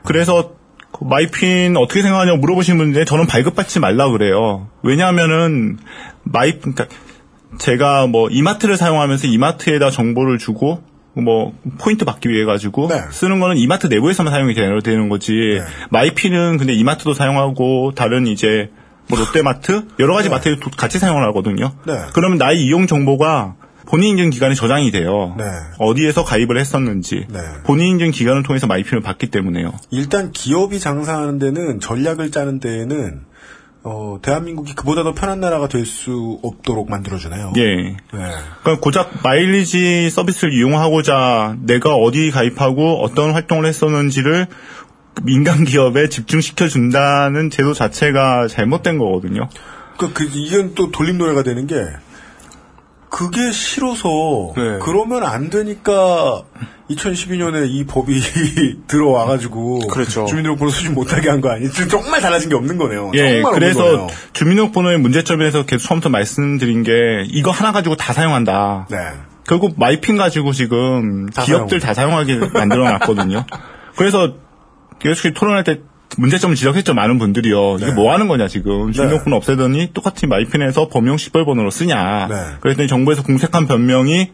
그래서 0.04 0.54
그 0.92 1.04
마이핀 1.04 1.78
어떻게 1.78 2.02
생각하냐고 2.02 2.40
물어보신 2.40 2.78
분인데 2.80 3.06
저는 3.06 3.28
발급받지 3.28 3.80
말라 3.80 4.10
그래요. 4.10 4.68
왜냐하면은 4.82 5.78
마이 6.24 6.58
그러니까 6.58 6.88
제가 7.60 8.08
뭐 8.08 8.30
이마트를 8.30 8.78
사용하면서 8.78 9.28
이마트에다 9.28 9.90
정보를 9.92 10.38
주고 10.38 10.82
뭐 11.14 11.54
포인트 11.80 12.04
받기 12.06 12.28
위해 12.30 12.44
가지고 12.46 12.88
네. 12.90 13.02
쓰는 13.12 13.40
거는 13.40 13.58
이마트 13.58 13.88
내부에서만 13.88 14.34
사용이 14.34 14.54
되는 14.54 15.08
거지. 15.10 15.62
마이핀은 15.90 16.58
근데 16.58 16.74
이마트도 16.74 17.14
사용하고 17.14 17.94
다른 17.96 18.28
이제 18.28 18.70
뭐 19.08 19.20
롯데마트 19.20 19.86
여러 20.00 20.14
가지 20.16 20.30
마트에 20.30 20.58
도- 20.60 20.72
같이 20.76 21.00
사용을 21.00 21.24
하거든요. 21.28 21.72
네. 21.88 21.94
그러면 22.14 22.38
나의 22.38 22.62
이용 22.64 22.88
정보가 22.88 23.56
본인 23.88 24.18
인증 24.18 24.32
기관에 24.32 24.56
저장이 24.56 24.90
돼요. 24.92 25.36
네. 25.38 25.46
어디에서 25.78 26.26
가입을 26.26 26.58
했었는지 26.58 27.28
네. 27.30 27.40
본인 27.66 27.90
인증 27.94 28.10
기관을 28.12 28.42
통해서 28.42 28.66
마이핀을 28.66 29.02
받기 29.02 29.28
때문에요. 29.28 29.74
일단 29.92 30.32
기업이 30.32 30.80
장사하는 30.80 31.38
데는 31.38 31.80
전략을 31.80 32.32
짜는 32.32 32.60
데에는 32.60 33.22
어, 33.88 34.18
대한민국이 34.22 34.74
그보다 34.74 35.04
더 35.04 35.14
편한 35.14 35.40
나라가 35.40 35.68
될 35.68 35.86
수 35.86 36.40
없도록 36.42 36.90
만들어주네요. 36.90 37.54
예. 37.58 37.76
네. 37.76 37.98
그러니까 38.12 38.80
고작 38.82 39.22
마일리지 39.24 40.10
서비스를 40.10 40.52
이용하고자 40.54 41.58
내가 41.62 41.94
어디 41.94 42.32
가입하고 42.32 43.04
어떤 43.04 43.34
활동을 43.34 43.68
했었는지를 43.68 44.48
민간 45.24 45.64
기업에 45.64 46.10
집중시켜 46.10 46.68
준다는 46.68 47.52
제도 47.52 47.74
자체가 47.74 48.48
잘못된 48.48 48.98
거거든요. 48.98 49.48
그, 49.98 50.12
그, 50.12 50.24
이건 50.34 50.74
또 50.74 50.92
돌림 50.92 51.20
노래가 51.20 51.44
되는 51.44 51.68
게, 51.68 51.86
그게 53.16 53.52
싫어서, 53.54 54.10
네. 54.58 54.80
그러면 54.82 55.24
안 55.24 55.50
되니까, 55.50 56.44
2012년에 56.90 57.70
이 57.70 57.86
법이 57.86 58.20
들어와 58.88 59.26
가지고, 59.26 59.80
그렇죠. 59.88 60.26
주민등록번호 60.26 60.70
수집 60.70 60.92
못하게 60.92 61.30
한 61.30 61.40
거 61.40 61.50
아니에요? 61.50 61.72
지금 61.72 61.88
정말 61.88 62.20
달라진 62.20 62.50
게 62.50 62.56
없는 62.56 62.78
거네요. 62.78 63.12
예, 63.14 63.42
정말 63.42 63.54
그래서. 63.54 64.08
주민등록번호의 64.34 65.00
문제점에서 65.00 65.64
계속 65.66 65.88
처음부터 65.88 66.10
말씀드린 66.10 66.84
게 66.84 66.92
이거 67.28 67.52
하나 67.52 67.72
가지고 67.72 67.96
다 67.96 68.12
사용한다. 68.12 68.88
네. 68.92 68.98
결국 69.48 69.76
마이핀 69.80 70.18
가지고 70.18 70.52
지금 70.52 71.30
다 71.30 71.44
기업들 71.44 71.80
다 71.80 71.94
사용하게 71.94 72.40
만들어 72.54 72.90
놨거든요. 72.92 73.46
그래서 73.96 74.34
계속 75.00 75.34
토론할 75.34 75.64
때 75.64 75.80
문제점을 76.18 76.56
지적했죠 76.56 76.94
많은 76.94 77.18
분들이요. 77.20 77.76
이게 77.78 77.86
네. 77.88 77.94
뭐 77.94 78.14
하는 78.14 78.28
거냐 78.28 78.48
지금 78.48 78.92
주민등록번호 78.92 79.38
없애더니 79.38 79.92
똑같이 79.94 80.28
마이핀에서 80.28 80.90
범용 80.90 81.18
식별번호로 81.18 81.70
쓰냐. 81.72 82.28
네. 82.28 82.36
그랬더니 82.62 82.88
정부에서 82.88 83.24
공색한 83.24 83.68
변명이 83.68 84.32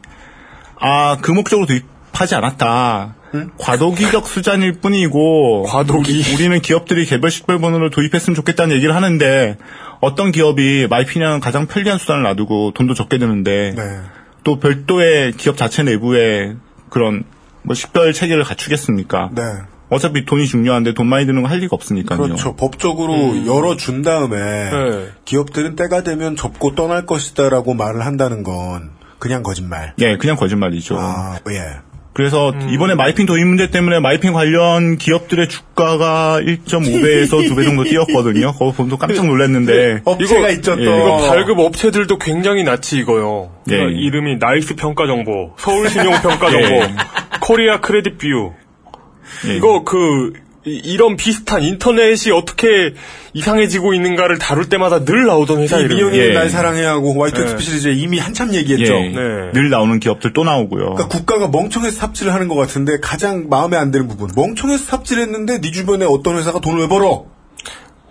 아 0.79 1.17
그 1.21 1.31
목적으로 1.31 1.67
도입하지 1.67 2.35
않았다. 2.35 3.15
과도기적 3.57 4.27
수단일 4.27 4.73
뿐이고 4.73 5.63
과도기. 5.63 6.23
우리, 6.35 6.49
는 6.49 6.59
기업들이 6.59 7.05
개별 7.05 7.31
식별번호를 7.31 7.89
도입했으면 7.89 8.35
좋겠다는 8.35 8.75
얘기를 8.75 8.93
하는데 8.93 9.57
어떤 10.01 10.31
기업이 10.31 10.87
마이핀이라는 10.89 11.39
가장 11.39 11.67
편리한 11.67 11.97
수단을 11.97 12.23
놔두고 12.23 12.71
돈도 12.73 12.93
적게 12.93 13.19
드는데 13.19 13.73
네. 13.75 13.99
또 14.43 14.59
별도의 14.59 15.33
기업 15.33 15.55
자체 15.55 15.83
내부에 15.83 16.55
그런 16.89 17.23
뭐 17.63 17.75
식별 17.75 18.11
체계를 18.11 18.43
갖추겠습니까? 18.43 19.29
네. 19.33 19.43
어차피 19.91 20.25
돈이 20.25 20.47
중요한데 20.47 20.93
돈 20.93 21.07
많이 21.07 21.25
드는 21.25 21.41
거 21.43 21.51
할 21.51 21.59
리가 21.59 21.75
없으니까요. 21.75 22.17
그렇죠. 22.17 22.55
법적으로 22.55 23.45
열어준 23.45 24.03
다음에, 24.03 24.37
네. 24.39 25.07
기업들은 25.25 25.75
때가 25.75 26.01
되면 26.03 26.37
접고 26.37 26.75
떠날 26.75 27.05
것이다라고 27.05 27.73
말을 27.73 28.05
한다는 28.05 28.41
건, 28.43 28.91
그냥 29.19 29.43
거짓말. 29.43 29.93
예, 29.99 30.15
그냥 30.15 30.37
거짓말이죠. 30.37 30.95
아, 30.97 31.37
예. 31.49 31.79
그래서 32.13 32.53
이번에 32.69 32.93
마이핀 32.95 33.25
도입 33.25 33.45
문제 33.45 33.69
때문에 33.69 33.99
마이핀 33.99 34.33
관련 34.33 34.97
기업들의 34.97 35.47
주가가 35.49 36.39
1.5배에서 36.41 37.29
2배 37.49 37.63
정도 37.63 37.83
뛰었거든요. 37.85 38.51
그거 38.53 38.71
보면 38.71 38.89
또 38.89 38.97
깜짝 38.97 39.25
놀랐는데 39.25 40.01
업체가 40.05 40.49
있죠, 40.51 40.75
또. 40.75 40.81
예. 40.83 40.85
이거 40.85 41.17
발급 41.27 41.59
업체들도 41.59 42.17
굉장히 42.17 42.63
낯이 42.63 43.01
익어요. 43.01 43.51
예. 43.69 43.75
그러니까 43.77 43.99
이름이 43.99 44.37
나이스 44.39 44.75
평가 44.75 45.05
정보, 45.07 45.51
서울 45.57 45.89
신용 45.89 46.13
평가 46.21 46.47
예. 46.53 46.61
정보, 46.61 46.85
코리아 47.41 47.79
크레딧 47.81 48.17
뷰로. 48.17 48.53
예. 49.47 49.55
이거 49.55 49.83
그 49.83 50.33
이, 50.63 50.95
런 50.95 51.15
비슷한 51.15 51.63
인터넷이 51.63 52.31
어떻게 52.31 52.93
이상해지고 53.33 53.95
있는가를 53.95 54.37
다룰 54.37 54.69
때마다 54.69 55.03
늘 55.05 55.25
나오던 55.25 55.59
회사 55.59 55.79
이 55.79 55.83
이름. 55.83 55.97
민영이 55.97 56.17
예. 56.19 56.33
날 56.33 56.49
사랑해하고 56.49 57.19
White 57.19 57.35
네. 57.35 57.43
XP 57.45 57.63
시리즈에 57.63 57.93
이미 57.93 58.19
한참 58.19 58.53
얘기했죠. 58.53 58.93
예. 58.93 59.09
네. 59.09 59.51
늘 59.53 59.71
나오는 59.71 59.99
기업들 59.99 60.33
또 60.33 60.43
나오고요. 60.43 60.93
그러니까 60.93 61.07
국가가 61.07 61.47
멍청해서 61.47 61.97
삽질을 61.97 62.33
하는 62.33 62.47
것 62.47 62.55
같은데 62.55 62.99
가장 63.01 63.47
마음에 63.49 63.75
안 63.75 63.89
드는 63.89 64.07
부분. 64.07 64.29
멍청해서 64.35 64.85
삽질했는데 64.85 65.61
네 65.61 65.71
주변에 65.71 66.05
어떤 66.07 66.37
회사가 66.37 66.59
돈을 66.59 66.81
왜 66.81 66.87
벌어? 66.87 67.25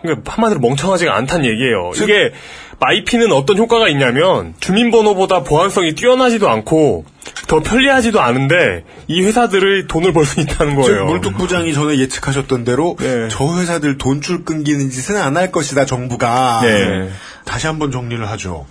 그러니까 0.03 0.33
한마디로 0.33 0.61
멍청하지가 0.61 1.15
않다는 1.15 1.45
얘기예요. 1.45 1.93
이게 2.03 2.33
마이피는 2.81 3.31
어떤 3.33 3.59
효과가 3.59 3.89
있냐면 3.89 4.55
주민번호보다 4.61 5.43
보안성이 5.45 5.95
뛰어나지도 5.95 6.49
않고 6.49 7.05
더 7.47 7.61
편리하지도 7.61 8.21
않은데 8.21 8.85
이 9.07 9.21
회사들의 9.23 9.87
돈을 9.87 10.13
벌 10.15 10.25
수 10.25 10.41
있다는 10.41 10.75
즉 10.77 10.89
거예요. 10.89 11.05
물뚝 11.07 11.37
부장이 11.37 11.75
전에 11.75 11.99
예측하셨던 11.99 12.65
대로 12.65 12.97
네. 12.99 13.29
저 13.31 13.45
회사들 13.59 13.99
돈줄 13.99 14.45
끊기는 14.45 14.89
짓은 14.91 15.17
안 15.17 15.37
할 15.37 15.53
것이다 15.53 15.85
정부가. 15.85 16.61
네. 16.63 17.11
다시 17.45 17.67
한번 17.67 17.91
정리를 17.93 18.27
하죠. 18.31 18.67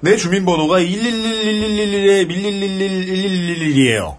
내 0.00 0.16
주민번호가 0.16 0.80
1111111에 0.80 2.28
1111111이에요. 2.28 4.16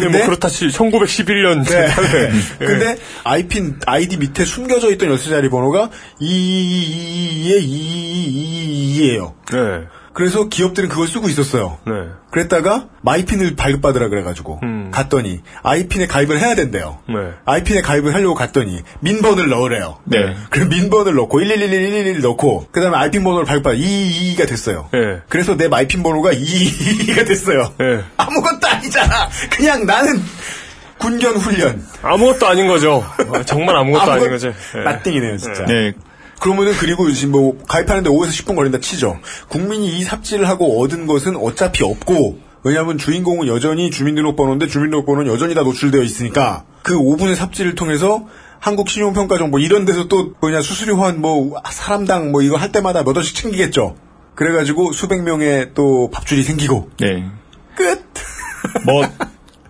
근데 0.00 0.18
뭐 0.18 0.26
그렇다 0.26 0.48
치 0.48 0.68
1911년 0.68 1.68
네. 1.68 1.88
예. 1.88 2.30
근데 2.66 2.96
아이핀 3.24 3.80
아이디 3.86 4.16
밑에 4.16 4.44
숨겨져 4.44 4.90
있던 4.92 5.10
열쇠자리 5.10 5.48
번호가 5.48 5.90
222에 6.20 7.62
222예요. 8.98 9.34
네. 9.52 9.97
그래서 10.18 10.48
기업들은 10.48 10.88
그걸 10.88 11.06
쓰고 11.06 11.28
있었어요. 11.28 11.78
네. 11.86 11.92
그랬다가 12.32 12.88
마이핀을 13.02 13.54
발급받으라 13.54 14.08
그래가지고 14.08 14.58
음. 14.64 14.90
갔더니 14.90 15.42
아이핀에 15.62 16.08
가입을 16.08 16.40
해야 16.40 16.56
된대요. 16.56 16.98
네. 17.08 17.14
아이핀에 17.44 17.82
가입을 17.82 18.12
하려고 18.12 18.34
갔더니 18.34 18.82
민번을 18.98 19.48
넣으래요. 19.48 20.00
네. 20.02 20.34
그럼 20.50 20.70
민번을 20.70 21.14
넣고 21.14 21.40
1111111 21.40 22.20
넣고 22.20 22.66
그다음에 22.72 22.96
아이핀 22.96 23.22
번호를 23.22 23.46
발급받아 23.46 23.76
222가 23.76 24.48
됐어요. 24.48 24.88
네. 24.92 25.20
그래서 25.28 25.56
내 25.56 25.68
마이핀 25.68 26.02
번호가 26.02 26.32
222가 26.32 27.24
됐어요. 27.24 27.72
네. 27.78 28.02
아무것도 28.16 28.66
아니잖아. 28.66 29.28
그냥 29.56 29.86
나는 29.86 30.20
군견 30.98 31.36
훈련. 31.36 31.86
아무것도 32.02 32.44
아닌 32.44 32.66
거죠. 32.66 33.04
아, 33.32 33.44
정말 33.44 33.76
아무것도 33.76 34.10
아닌 34.10 34.30
거죠. 34.30 34.52
네. 34.74 34.82
나띵이네요, 34.82 35.36
진짜. 35.36 35.64
네. 35.66 35.92
그러면은 36.40 36.72
그리고 36.74 37.10
지금 37.12 37.32
뭐 37.32 37.58
가입하는데 37.68 38.08
5에서 38.10 38.28
10분 38.28 38.54
걸린다 38.56 38.78
치죠. 38.80 39.18
국민이 39.48 39.98
이 39.98 40.02
삽질을 40.02 40.48
하고 40.48 40.80
얻은 40.82 41.06
것은 41.06 41.36
어차피 41.36 41.84
없고 41.84 42.38
왜냐하면 42.64 42.98
주인공은 42.98 43.46
여전히 43.48 43.90
주민등록번호인데 43.90 44.66
주민등록번호는 44.66 45.30
여전히 45.32 45.54
다 45.54 45.62
노출되어 45.62 46.02
있으니까 46.02 46.64
그 46.82 46.94
5분의 46.94 47.34
삽질을 47.34 47.74
통해서 47.74 48.26
한국 48.60 48.88
신용평가정보 48.88 49.58
이런 49.60 49.84
데서 49.84 50.08
또 50.08 50.34
뭐냐 50.40 50.60
수수료 50.62 50.96
한 50.96 51.18
뭐 51.18 51.60
사람당 51.70 52.32
뭐 52.32 52.42
이거 52.42 52.56
할 52.56 52.72
때마다 52.72 53.04
몇 53.04 53.14
원씩 53.16 53.34
챙기겠죠. 53.36 53.96
그래가지고 54.34 54.92
수백 54.92 55.22
명의 55.22 55.70
또 55.74 56.10
밥줄이 56.12 56.42
생기고 56.42 56.90
네. 57.00 57.24
끝. 57.76 58.04
뭐 58.84 59.04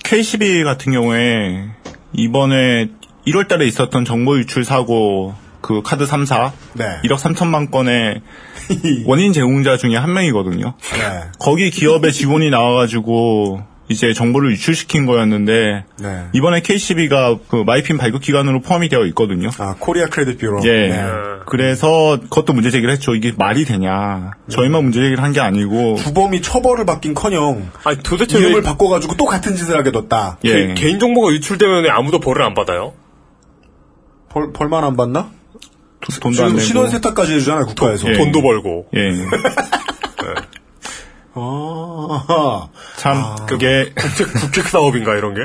KCB 0.05 0.64
같은 0.64 0.93
경우에 0.93 1.69
이번에 2.12 2.89
1월 3.27 3.49
달에 3.49 3.66
있었던 3.66 4.05
정보 4.07 4.39
유출 4.39 4.64
사고 4.64 5.35
그 5.69 5.83
카드 5.83 6.07
3사 6.07 6.51
네. 6.73 6.87
1억 7.05 7.19
3천만 7.19 7.71
건의 7.71 8.23
원인 9.05 9.35
제공자 9.35 9.77
중에 9.77 9.97
한 9.99 10.14
명이거든요. 10.14 10.73
네. 10.95 11.21
거기 11.39 11.69
기업의 11.71 12.11
직원이 12.14 12.49
나와가지고 12.49 13.61
이제 13.91 14.14
정보를 14.14 14.51
유출시킨 14.53 15.05
거였는데 15.05 15.85
네. 16.01 16.25
이번에 16.33 16.61
KCB가 16.62 17.39
그 17.49 17.57
마이핀 17.66 17.99
발급 17.99 18.23
기관으로 18.23 18.62
포함이 18.62 18.89
되어 18.89 19.05
있거든요. 19.09 19.51
아 19.59 19.75
Korea 19.79 20.07
Credit 20.07 20.39
Bureau. 20.39 20.62
예. 20.64 20.89
네. 20.89 21.03
그래서 21.45 22.19
그것도 22.19 22.55
문제 22.55 22.71
제기를 22.71 22.91
했죠. 22.95 23.14
이게 23.14 23.33
말이 23.37 23.66
되냐. 23.66 24.31
저희만 24.49 24.85
문제 24.85 25.01
제기를 25.03 25.23
한 25.23 25.33
게 25.33 25.41
아니고 25.41 25.97
주범이 25.97 26.41
처벌을 26.41 26.87
받긴커녕 26.87 27.71
아니 27.85 27.99
도대체 28.03 28.39
이름을 28.39 28.57
왜 28.57 28.62
바꿔가지고 28.62 29.16
또 29.19 29.27
같은 29.27 29.55
짓을 29.55 29.77
하게 29.77 29.93
뒀다. 29.93 30.39
예. 30.45 30.73
개인 30.73 30.99
정보가 30.99 31.31
유출되면 31.35 31.85
왜 31.85 31.91
아무도 31.91 32.21
벌을 32.21 32.43
안 32.43 32.55
받아요? 32.55 32.95
벌 34.31 34.53
벌만 34.55 34.85
안 34.85 34.97
받나? 34.97 35.31
돈도 36.01 36.29
안 36.29 36.33
지금 36.33 36.49
내고. 36.57 36.61
신원 36.61 36.91
세탁까지 36.91 37.35
해주잖아요 37.35 37.67
국가에서. 37.67 38.09
예. 38.09 38.17
돈도 38.17 38.43
벌고. 38.43 38.87
예. 38.95 39.11
아, 41.35 42.69
참 42.97 43.37
그게 43.47 43.93
국책, 43.95 44.67
사업인가 44.69 45.17
이런 45.17 45.35
게? 45.35 45.41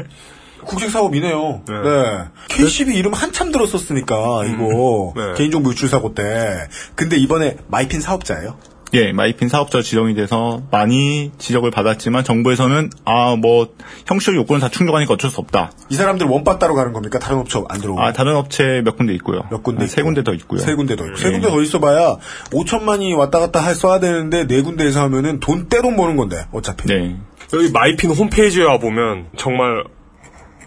국책 0.66 0.90
사업이네요. 0.90 1.62
네. 1.68 1.74
네. 1.84 2.24
KCB 2.50 2.96
이름 2.96 3.14
한참 3.14 3.52
들었었으니까 3.52 4.46
이거 4.46 5.14
네. 5.16 5.34
개인정보 5.38 5.72
유출 5.72 5.90
사고 5.90 6.16
때. 6.16 6.68
근데 6.96 7.18
이번에 7.18 7.58
마이핀 7.68 8.02
사업자예요. 8.02 8.58
예, 8.94 9.12
마이핀 9.12 9.50
사업자 9.50 9.82
지정이 9.82 10.14
돼서 10.14 10.62
많이 10.72 11.32
지적을 11.40 11.72
받았지만 11.72 12.24
정부에서는 12.24 12.92
아 13.06 13.36
뭐 13.36 13.70
형식적 14.06 14.36
요건을 14.36 14.62
다 14.62 14.70
충족하니까 14.70 15.16
어쩔 15.16 15.32
수 15.32 15.40
없다. 15.42 15.72
이 15.90 15.96
사람들 15.96 16.28
one 16.28 16.60
body로 16.60 16.76
가는 16.76 16.94
겁니까? 16.94 17.18
다른 17.20 17.40
업체 17.40 17.60
안 17.68 17.82
들어오고. 17.82 18.00
아 18.02 18.14
다른 18.14 18.36
업체 18.36 18.82
몇 18.86 18.96
군데 18.96 19.14
있고요. 19.16 19.42
몇 19.50 19.64
군데 19.64 19.86
아, 19.86 19.88
세. 19.88 20.04
군데 20.04 20.24
더 20.24 20.34
있고요. 20.36 20.60
세 20.60 20.76
군데 20.76 20.96
더 20.96 21.06
있고. 21.06 21.16
세 21.18 21.30
예. 21.30 21.32
군데 21.32 21.48
더 21.50 21.62
있어봐야 21.62 22.18
5천만이 22.52 23.18
왔다 23.18 23.40
갔다 23.40 23.60
할 23.64 23.74
써야 23.76 24.00
되는데 24.00 24.46
네 24.46 24.62
군데에서 24.62 25.02
하면은 25.02 25.40
돈 25.40 25.68
떼돈 25.68 25.96
버는 25.96 26.16
건데 26.16 26.46
어차피. 26.52 26.88
네. 26.88 27.18
여기 27.54 27.72
마이핀 27.72 28.12
홈페이지에 28.12 28.64
와 28.64 28.78
보면 28.78 29.28
정말 29.36 29.84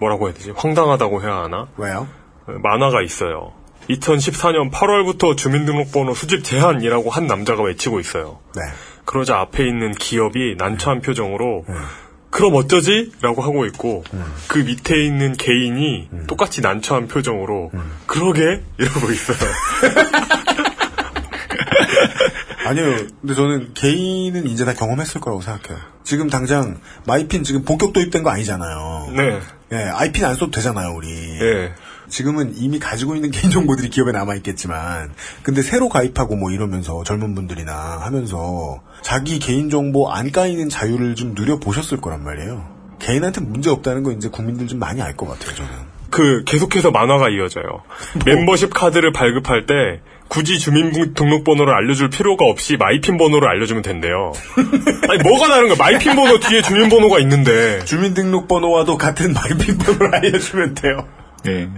뭐라고 0.01 0.27
해야 0.27 0.35
되지? 0.35 0.53
황당하다고 0.57 1.23
해야 1.23 1.37
하나? 1.45 1.69
왜요? 1.77 2.07
만화가 2.47 3.03
있어요. 3.03 3.53
2014년 3.89 4.71
8월부터 4.71 5.37
주민등록번호 5.37 6.15
수집 6.15 6.45
제한이라고 6.45 7.11
한 7.11 7.27
남자가 7.27 7.63
외치고 7.63 8.01
있어요. 8.01 8.41
네. 8.55 8.63
그러자 9.05 9.39
앞에 9.39 9.67
있는 9.67 9.93
기업이 9.93 10.57
난처한 10.59 11.01
표정으로 11.01 11.65
그럼 12.31 12.55
어쩌지? 12.57 13.13
라고 13.23 13.41
하고 13.43 13.65
있고 13.67 14.05
그 14.49 14.59
밑에 14.59 15.05
있는 15.05 15.37
개인이 15.37 16.09
똑같이 16.27 16.61
난처한 16.61 17.09
표정으로 17.09 17.71
그러게? 18.07 18.63
이러고 18.79 19.11
있어요. 19.13 19.37
아니요. 22.67 22.97
근데 23.21 23.35
저는 23.35 23.75
개인은 23.75 24.47
이제 24.49 24.65
다 24.65 24.75
경험했을 24.75 25.21
거라고 25.21 25.41
생각해요. 25.41 25.79
지금 26.03 26.29
당장 26.29 26.81
마이핀 27.07 27.45
지금 27.45 27.65
본격 27.65 27.93
도입된 27.93 28.25
거 28.25 28.31
아니잖아요. 28.31 29.13
네. 29.17 29.41
예, 29.73 29.77
아이핀 29.77 30.25
안 30.25 30.35
써도 30.35 30.51
되잖아요, 30.51 30.93
우리. 30.95 31.09
예. 31.41 31.73
지금은 32.09 32.55
이미 32.57 32.79
가지고 32.79 33.15
있는 33.15 33.31
개인정보들이 33.33 33.91
기업에 33.91 34.13
남아있겠지만, 34.13 35.13
근데 35.43 35.63
새로 35.63 35.89
가입하고 35.89 36.37
뭐 36.37 36.51
이러면서 36.51 37.03
젊은 37.05 37.35
분들이나 37.35 37.99
하면서 38.03 38.81
자기 39.03 39.39
개인정보 39.39 40.11
안 40.11 40.31
까이는 40.33 40.69
자유를 40.69 41.15
좀 41.15 41.35
누려보셨을 41.35 42.01
거란 42.01 42.25
말이에요. 42.25 42.75
개인한테 42.99 43.41
문제 43.43 43.71
없다는 43.71 44.03
거 44.03 44.13
이제 44.13 44.29
국민들 44.29 44.67
좀 44.67 44.79
많이 44.79 45.03
알 45.03 45.15
것 45.17 45.27
같아요, 45.29 45.55
저는. 45.55 45.71
그 46.09 46.45
계속해서 46.45 46.93
만화가 46.93 47.29
이어져요. 47.31 47.65
멤버십 48.25 48.73
카드를 48.73 49.13
발급할 49.13 49.67
때 49.67 50.01
굳이 50.29 50.59
주민등록번호를 50.59 51.75
알려줄 51.75 52.09
필요가 52.11 52.47
없이 52.47 52.77
마이핀 52.79 53.19
번호를 53.19 53.49
알려주면 53.49 53.83
된대요. 53.83 54.33
아니 55.11 55.23
뭐가 55.23 55.49
다른 55.49 55.69
거야? 55.69 55.77
마이핀 55.79 56.15
번호 56.17 56.39
뒤에 56.39 56.63
주민번호가 56.63 57.19
있는데. 57.21 57.85
주민등록번호와도 57.85 58.97
같은 58.97 59.35
마이핀 59.35 59.79
번호를 59.79 60.15
알려주면 60.15 60.75
돼요. 60.75 61.07
네. 61.45 61.69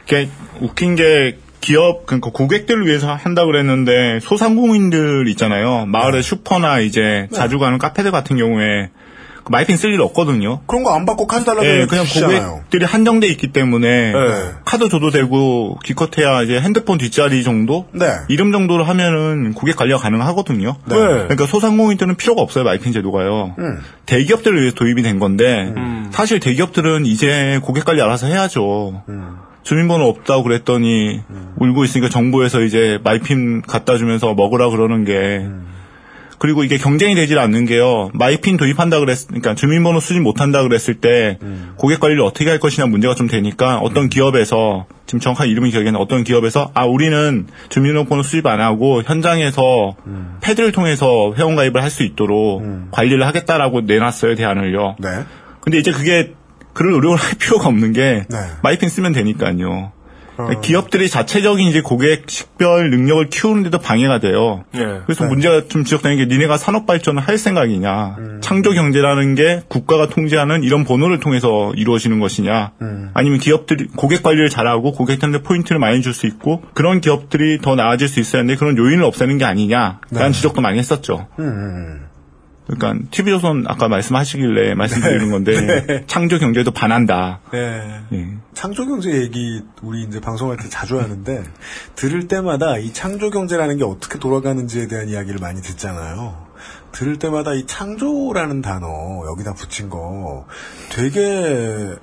그게 0.00 0.28
웃긴 0.60 0.94
게 0.94 1.38
기업 1.60 2.06
그러니까 2.06 2.30
고객들을 2.30 2.86
위해서 2.86 3.12
한다 3.12 3.44
그랬는데 3.44 4.20
소상공인들 4.20 5.26
있잖아요. 5.28 5.86
마을의 5.86 6.22
슈퍼나 6.22 6.78
이제 6.78 7.26
자주 7.32 7.58
가는 7.58 7.76
카페들 7.78 8.12
같은 8.12 8.36
경우에 8.36 8.88
그 8.88 9.05
마이핀 9.50 9.76
쓸 9.76 9.92
일 9.92 10.00
없거든요. 10.00 10.60
그런 10.66 10.82
거 10.82 10.90
안 10.96 11.04
받고 11.06 11.26
카드 11.26 11.44
달라고 11.44 11.66
예, 11.66 11.86
그냥 11.86 12.04
주시잖아요. 12.04 12.50
고객들이 12.52 12.84
한정돼 12.84 13.26
있기 13.28 13.48
때문에 13.52 14.12
네. 14.12 14.50
카드 14.64 14.88
줘도 14.88 15.10
되고 15.10 15.78
기껏해야 15.84 16.42
이제 16.42 16.60
핸드폰 16.60 16.98
뒷자리 16.98 17.42
정도 17.44 17.86
네. 17.92 18.06
이름 18.28 18.52
정도로 18.52 18.84
하면은 18.84 19.52
고객 19.54 19.76
관리가 19.76 19.98
가능하거든요. 19.98 20.76
네. 20.86 20.94
그러니까 20.96 21.46
소상공인들은 21.46 22.16
필요가 22.16 22.42
없어요 22.42 22.64
마이핀 22.64 22.92
제도가요. 22.92 23.54
음. 23.58 23.78
대기업들을 24.06 24.58
위해서 24.60 24.74
도입이 24.74 25.02
된 25.02 25.18
건데 25.18 25.72
사실 26.10 26.40
대기업들은 26.40 27.06
이제 27.06 27.60
고객 27.62 27.84
관리 27.84 28.00
알아서 28.02 28.26
해야죠. 28.26 29.02
음. 29.08 29.36
주민번호 29.64 30.06
없다고 30.06 30.44
그랬더니 30.44 31.22
울고 31.58 31.84
있으니까 31.84 32.08
정부에서 32.08 32.60
이제 32.62 32.98
마이핀 33.02 33.62
갖다 33.62 33.96
주면서 33.96 34.32
먹으라 34.34 34.70
그러는 34.70 35.04
게 35.04 35.12
음. 35.42 35.66
그리고 36.38 36.64
이게 36.64 36.76
경쟁이 36.76 37.14
되질 37.14 37.38
않는 37.38 37.64
게요. 37.66 38.10
마이핀 38.12 38.56
도입한다 38.56 39.00
그랬, 39.00 39.26
그러니까 39.26 39.54
주민번호 39.54 40.00
수집 40.00 40.20
못한다 40.20 40.62
그랬을 40.62 40.94
때 41.00 41.38
음. 41.42 41.72
고객 41.76 42.00
관리를 42.00 42.22
어떻게 42.22 42.48
할 42.50 42.60
것이냐 42.60 42.86
문제가 42.86 43.14
좀 43.14 43.26
되니까 43.26 43.78
어떤 43.78 44.08
기업에서 44.08 44.86
지금 45.06 45.20
정확한 45.20 45.48
이름이 45.48 45.70
기억이 45.70 45.88
안 45.88 45.94
나. 45.94 46.00
어떤 46.00 46.24
기업에서 46.24 46.70
아 46.74 46.84
우리는 46.84 47.46
주민등록번호 47.68 48.22
수집 48.22 48.46
안 48.46 48.60
하고 48.60 49.02
현장에서 49.02 49.96
음. 50.06 50.36
패드를 50.40 50.72
통해서 50.72 51.32
회원 51.36 51.56
가입을 51.56 51.82
할 51.82 51.90
수 51.90 52.02
있도록 52.02 52.62
관리를 52.90 53.26
하겠다라고 53.26 53.82
내놨어요 53.82 54.34
대안을요. 54.34 54.96
네. 54.98 55.08
근데 55.60 55.78
이제 55.78 55.92
그게 55.92 56.34
그럴 56.74 56.92
노력을 56.92 57.16
할 57.16 57.32
필요가 57.38 57.68
없는 57.68 57.92
게 57.92 58.24
네. 58.28 58.36
마이핀 58.62 58.88
쓰면 58.90 59.12
되니까요. 59.12 59.92
어. 60.38 60.60
기업들이 60.60 61.08
자체적인 61.08 61.68
이제 61.68 61.80
고객 61.80 62.28
식별 62.28 62.90
능력을 62.90 63.28
키우는데도 63.28 63.78
방해가 63.78 64.18
돼요. 64.18 64.64
예. 64.74 65.00
그래서 65.06 65.24
네. 65.24 65.30
문제가 65.30 65.68
좀 65.68 65.84
지적되는 65.84 66.16
게 66.16 66.26
니네가 66.26 66.58
산업 66.58 66.86
발전을 66.86 67.22
할 67.22 67.38
생각이냐, 67.38 68.16
음. 68.18 68.40
창조 68.42 68.72
경제라는 68.72 69.34
게 69.36 69.62
국가가 69.68 70.08
통제하는 70.08 70.64
이런 70.64 70.84
번호를 70.84 71.20
통해서 71.20 71.72
이루어지는 71.76 72.18
것이냐, 72.20 72.72
음. 72.82 73.10
아니면 73.14 73.38
기업들이 73.38 73.86
고객 73.96 74.22
관리를 74.22 74.50
잘하고 74.50 74.92
고객한테 74.92 75.42
포인트를 75.42 75.78
많이 75.78 76.02
줄 76.02 76.16
수 76.16 76.26
있고 76.26 76.62
그런 76.72 77.02
기업들이 77.02 77.60
더 77.60 77.74
나아질 77.74 78.08
수 78.08 78.20
있어야 78.20 78.40
하는데 78.40 78.56
그런 78.56 78.78
요인을 78.78 79.04
없애는 79.04 79.36
게 79.36 79.44
아니냐라는 79.44 79.98
네. 80.10 80.30
지적도 80.32 80.62
많이 80.62 80.78
했었죠. 80.78 81.26
음. 81.38 82.06
그러니까 82.66 83.06
TV조선 83.10 83.64
아까 83.68 83.88
말씀하시길래 83.88 84.74
말씀드리는 84.74 85.30
건데 85.30 86.04
창조 86.08 86.38
경제도 86.38 86.70
반한다. 86.72 87.40
네. 87.52 88.00
예. 88.12 88.28
창조 88.54 88.86
경제 88.86 89.12
얘기 89.12 89.62
우리 89.82 90.02
이제 90.02 90.20
방송할 90.20 90.56
때 90.56 90.68
자주 90.68 90.98
하는데 90.98 91.44
들을 91.94 92.26
때마다 92.26 92.78
이 92.78 92.92
창조 92.92 93.30
경제라는 93.30 93.78
게 93.78 93.84
어떻게 93.84 94.18
돌아가는지에 94.18 94.88
대한 94.88 95.08
이야기를 95.08 95.38
많이 95.40 95.62
듣잖아요. 95.62 96.46
들을 96.90 97.18
때마다 97.18 97.52
이 97.52 97.66
창조라는 97.66 98.62
단어 98.62 98.88
여기다 99.30 99.52
붙인 99.54 99.90
거 99.90 100.46
되게 100.90 101.94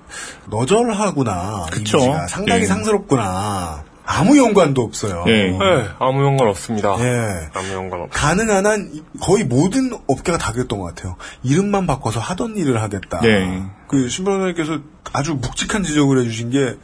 너절하구나. 0.49 1.65
그쵸. 1.71 1.97
이미지가 1.97 2.27
상당히 2.27 2.61
예. 2.61 2.65
상스럽구나. 2.65 3.83
아무 4.05 4.37
연관도 4.37 4.81
없어요. 4.81 5.23
예. 5.27 5.49
네, 5.51 5.87
아무 5.99 6.23
연관 6.23 6.47
없습니다. 6.49 6.95
예. 6.99 7.49
아무 7.53 7.73
연관 7.73 8.01
없. 8.01 8.09
가능한 8.11 8.65
한 8.65 8.91
거의 9.21 9.43
모든 9.43 9.91
업계가 10.07 10.37
다 10.37 10.51
그랬던 10.51 10.79
것 10.79 10.85
같아요. 10.93 11.15
이름만 11.43 11.87
바꿔서 11.87 12.19
하던 12.19 12.57
일을 12.57 12.81
하겠다. 12.81 13.21
네. 13.21 13.63
그 13.87 14.09
신변호사님께서 14.09 14.79
아주 15.13 15.35
묵직한 15.35 15.83
지적을 15.83 16.19
해주신 16.19 16.49
게 16.49 16.75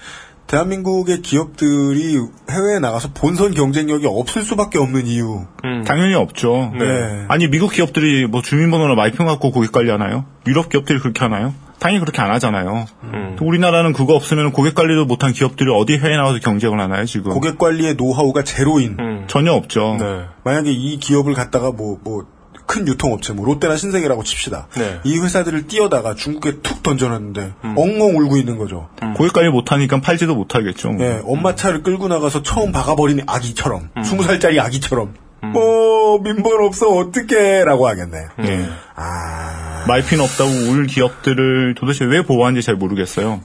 대한민국의 0.47 1.21
기업들이 1.21 2.19
해외에 2.49 2.79
나가서 2.79 3.09
본선 3.13 3.53
경쟁력이 3.53 4.07
없을 4.07 4.43
수밖에 4.43 4.79
없는 4.79 5.05
이유. 5.05 5.45
음. 5.63 5.83
당연히 5.85 6.15
없죠. 6.15 6.71
네. 6.77 7.25
아니 7.27 7.47
미국 7.47 7.71
기업들이 7.71 8.25
뭐 8.25 8.41
주민번호나 8.41 8.95
마이핑 8.95 9.27
갖고 9.27 9.51
고객 9.51 9.71
관리하나요? 9.71 10.25
유럽 10.47 10.69
기업들이 10.69 10.99
그렇게 10.99 11.19
하나요? 11.19 11.53
당연히 11.79 11.99
그렇게 11.99 12.21
안 12.21 12.31
하잖아요. 12.31 12.85
음. 13.03 13.35
또 13.37 13.45
우리나라는 13.45 13.93
그거 13.93 14.13
없으면 14.13 14.51
고객 14.51 14.75
관리도 14.75 15.05
못한 15.05 15.31
기업들이 15.31 15.69
어디 15.73 15.97
해외 15.97 16.15
나가서 16.17 16.39
경쟁을 16.39 16.79
하나요 16.79 17.05
지금? 17.05 17.31
고객 17.31 17.57
관리의 17.57 17.95
노하우가 17.95 18.43
제로인. 18.43 18.97
음. 18.99 19.25
전혀 19.27 19.53
없죠. 19.53 19.97
네. 19.99 20.25
만약에 20.43 20.71
이 20.71 20.97
기업을 20.97 21.33
갖다가 21.33 21.71
뭐, 21.71 21.97
뭐, 22.03 22.25
큰 22.65 22.87
유통업체, 22.87 23.33
뭐, 23.33 23.45
롯데나 23.45 23.77
신세계라고 23.77 24.23
칩시다. 24.23 24.67
네. 24.77 24.99
이 25.03 25.17
회사들을 25.17 25.67
띄어다가 25.67 26.13
중국에 26.13 26.59
툭 26.61 26.83
던져놨는데, 26.83 27.53
엉엉 27.63 28.17
울고 28.17 28.37
있는 28.37 28.57
거죠. 28.57 28.89
고객 29.15 29.33
관리 29.33 29.49
못하니까 29.49 30.01
팔지도 30.01 30.35
못하겠죠. 30.35 30.91
뭐. 30.91 31.03
예, 31.03 31.19
엄마 31.25 31.55
차를 31.55 31.81
끌고 31.81 32.07
나가서 32.09 32.43
처음 32.43 32.71
박아버린 32.71 33.21
아기처럼, 33.25 33.89
음. 33.97 34.03
스무 34.03 34.21
살짜리 34.21 34.59
아기처럼, 34.59 35.15
뭐, 35.41 36.19
민번 36.21 36.63
없어, 36.65 36.89
어떡해, 36.89 37.63
라고 37.65 37.87
하겠네. 37.87 38.17
예. 38.43 38.69
아, 38.95 39.85
마이핀 39.87 40.19
없다고 40.19 40.49
울 40.71 40.87
기업들을 40.87 41.75
도대체 41.75 42.05
왜 42.05 42.21
보호하는지 42.23 42.65
잘 42.65 42.75
모르겠어요. 42.75 43.41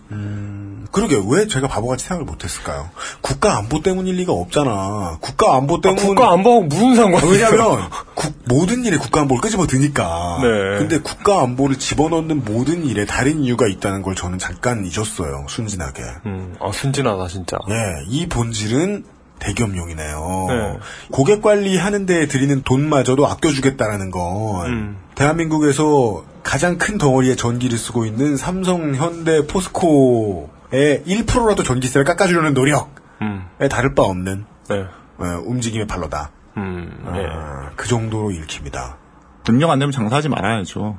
그러게, 0.92 1.20
왜 1.28 1.48
제가 1.48 1.66
바보같이 1.66 2.04
생각을 2.06 2.24
못했을까요? 2.24 2.88
국가 3.20 3.56
안보 3.58 3.82
때문일 3.82 4.14
리가 4.14 4.32
없잖아. 4.32 5.18
국가 5.20 5.56
안보 5.56 5.80
때문. 5.80 5.96
국가 5.96 6.30
안보하고 6.32 6.66
무슨 6.66 6.94
상관이야? 6.94 7.48
왜냐면, 7.48 7.88
국- 8.14 8.32
모든 8.46 8.84
일에 8.84 8.96
국가 8.96 9.22
안보를 9.22 9.40
끄집어 9.40 9.66
드니까. 9.66 10.38
네. 10.40 10.78
근데 10.78 10.98
국가 11.00 11.40
안보를 11.42 11.76
집어넣는 11.80 12.44
모든 12.44 12.84
일에 12.84 13.06
다른 13.06 13.42
이유가 13.42 13.66
있다는 13.66 14.02
걸 14.02 14.14
저는 14.14 14.38
잠깐 14.38 14.84
잊었어요. 14.86 15.46
순진하게. 15.48 16.02
음, 16.26 16.54
아 16.60 16.70
순진하다 16.70 17.26
진짜. 17.26 17.56
예, 17.70 18.04
이 18.06 18.28
본질은 18.28 19.04
대기업용이네요. 19.44 20.46
네. 20.48 20.78
고객 21.10 21.42
관리하는 21.42 22.06
데 22.06 22.26
들이는 22.26 22.62
돈마저도 22.62 23.26
아껴주겠다라는 23.26 24.10
건 24.10 24.66
음. 24.66 24.96
대한민국에서 25.14 26.24
가장 26.42 26.78
큰 26.78 26.98
덩어리의 26.98 27.36
전기를 27.36 27.78
쓰고 27.78 28.04
있는 28.04 28.36
삼성, 28.36 28.94
현대, 28.94 29.46
포스코의 29.46 31.02
1%라도 31.06 31.62
전기세를 31.62 32.04
깎아주려는 32.04 32.54
노력에 32.54 32.90
음. 33.22 33.46
다를 33.70 33.94
바 33.94 34.02
없는 34.02 34.44
네. 34.68 34.84
어, 35.18 35.42
움직임의 35.44 35.86
발로다. 35.86 36.30
음, 36.56 37.02
아, 37.04 37.70
그 37.76 37.88
정도로 37.88 38.30
읽힙니다. 38.30 38.96
능력 39.44 39.70
안 39.70 39.78
되면 39.78 39.92
장사하지 39.92 40.28
말아야죠. 40.28 40.96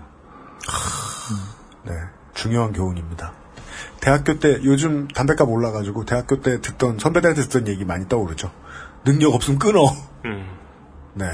네, 1.83 1.93
중요한 2.33 2.73
교훈입니다. 2.73 3.33
대학교 4.05 4.37
때 4.37 4.59
요즘 4.63 5.07
담배값 5.07 5.49
올라가지고 5.49 6.05
대학교 6.05 6.39
때 6.39 6.61
듣던 6.61 6.99
선배들한테 6.99 7.41
듣던 7.41 7.67
얘기 7.67 7.85
많이 7.85 8.07
떠오르죠. 8.07 8.51
능력 9.03 9.33
없으면 9.33 9.57
끊어. 9.57 9.83
음. 10.25 10.45
네, 11.15 11.25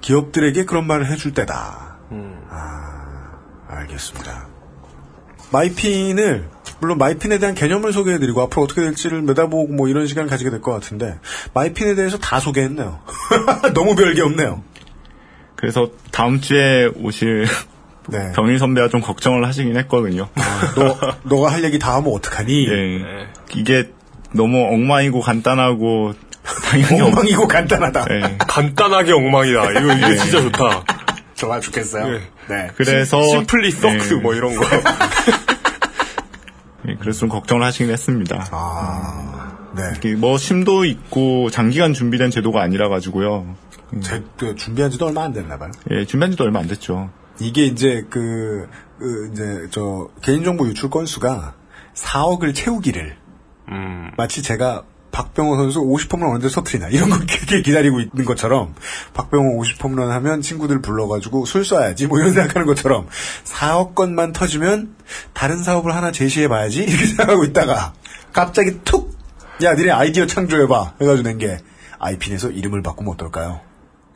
기업들에게 0.00 0.64
그런 0.64 0.88
말을 0.88 1.06
해줄 1.06 1.32
때다. 1.32 1.98
음. 2.10 2.44
아, 2.50 3.38
알겠습니다. 3.68 4.48
마이핀을 5.52 6.48
물론 6.80 6.98
마이핀에 6.98 7.38
대한 7.38 7.54
개념을 7.54 7.92
소개해드리고 7.92 8.42
앞으로 8.42 8.64
어떻게 8.64 8.80
될지를 8.80 9.24
내다보고 9.24 9.72
뭐 9.72 9.86
이런 9.86 10.08
시간을 10.08 10.28
가지게 10.28 10.50
될 10.50 10.60
것 10.60 10.72
같은데 10.72 11.20
마이핀에 11.54 11.94
대해서 11.94 12.18
다 12.18 12.40
소개했네요. 12.40 13.00
너무 13.74 13.94
별게 13.94 14.22
없네요. 14.22 14.64
그래서 15.54 15.92
다음 16.10 16.40
주에 16.40 16.86
오실 16.96 17.46
네. 18.08 18.32
병일 18.34 18.58
선배가 18.58 18.88
좀 18.88 19.00
걱정을 19.00 19.46
하시긴 19.46 19.76
했거든요. 19.78 20.28
너 20.76 20.96
너가 21.24 21.52
할 21.52 21.64
얘기 21.64 21.78
다 21.78 21.94
하면 21.96 22.12
어떡하니? 22.14 22.68
예. 22.68 23.26
이게 23.54 23.90
너무 24.32 24.62
엉망이고 24.72 25.20
간단하고 25.20 26.14
당연히 26.70 27.00
없- 27.00 27.08
엉망이고 27.08 27.48
간단하다. 27.48 28.04
예. 28.10 28.36
간단하게 28.38 29.12
엉망이다. 29.12 29.70
이거 29.72 29.92
이게 29.94 30.08
네. 30.08 30.16
진짜 30.16 30.40
좋다. 30.42 30.84
좋아 31.34 31.60
죽겠어요. 31.60 32.08
네. 32.12 32.20
네. 32.48 32.70
그래서 32.76 33.20
심플리 33.22 33.70
썩스 33.72 34.14
예. 34.14 34.20
뭐 34.20 34.34
이런 34.34 34.54
거. 34.56 34.64
예, 36.88 36.94
그래서 37.00 37.20
좀 37.20 37.28
걱정을 37.28 37.64
하시긴 37.64 37.90
했습니다. 37.90 38.46
아, 38.52 39.56
네. 39.74 39.82
이게 39.96 40.14
뭐 40.14 40.38
심도 40.38 40.84
있고 40.84 41.50
장기간 41.50 41.92
준비된 41.92 42.30
제도가 42.30 42.62
아니라 42.62 42.88
가지고요. 42.88 43.56
제, 44.02 44.22
그 44.36 44.54
준비한 44.54 44.90
지도 44.90 45.06
얼마 45.06 45.24
안 45.24 45.32
됐나 45.32 45.58
봐요. 45.58 45.70
예, 45.90 46.04
준비한 46.04 46.30
지도 46.30 46.44
얼마 46.44 46.60
안 46.60 46.68
됐죠. 46.68 47.10
이게 47.40 47.64
이제 47.64 48.04
그, 48.10 48.68
그 48.98 49.30
이제 49.32 49.68
저 49.70 50.08
개인정보 50.22 50.66
유출 50.68 50.90
건수가 50.90 51.54
4억을 51.94 52.54
채우기를 52.54 53.16
음. 53.68 54.10
마치 54.16 54.42
제가 54.42 54.84
박병호 55.12 55.56
선수 55.56 55.80
50홈런 55.80 56.34
언제 56.34 56.48
터트리나 56.48 56.88
이런 56.88 57.08
거 57.08 57.18
기- 57.24 57.62
기다리고 57.62 58.00
있는 58.00 58.24
것처럼 58.26 58.74
박병호 59.14 59.60
50홈런 59.62 60.08
하면 60.08 60.42
친구들 60.42 60.82
불러가지고 60.82 61.46
술 61.46 61.62
쏴야지 61.62 62.06
뭐 62.06 62.18
이런 62.18 62.32
생각하는 62.34 62.66
것처럼 62.66 63.08
4억 63.44 63.94
건만 63.94 64.32
터지면 64.34 64.94
다른 65.32 65.62
사업을 65.62 65.94
하나 65.94 66.12
제시해봐야지 66.12 66.80
이렇게 66.84 67.06
생각하고 67.06 67.44
있다가 67.44 67.94
갑자기 68.32 68.78
툭! 68.84 69.16
야 69.62 69.72
니네 69.74 69.90
아이디어 69.90 70.26
창조해봐 70.26 70.94
해가지고 71.00 71.26
낸 71.28 71.38
게 71.38 71.58
아이핀에서 71.98 72.50
이름을 72.50 72.82
바꾸면 72.82 73.14
어떨까요? 73.14 73.60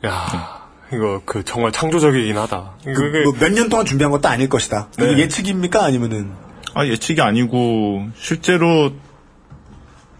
야, 0.05 0.60
이거 0.93 1.21
그 1.25 1.43
정말 1.43 1.71
창조적이긴 1.71 2.37
하다. 2.37 2.73
그 2.83 3.33
몇년 3.39 3.69
동안 3.69 3.85
준비한 3.85 4.11
것도 4.11 4.27
아닐 4.27 4.49
것이다. 4.49 4.89
네. 4.97 5.17
예측입니까? 5.17 5.83
아니면은 5.83 6.31
아, 6.73 6.85
예측이 6.85 7.21
아니고 7.21 8.09
실제로 8.15 8.91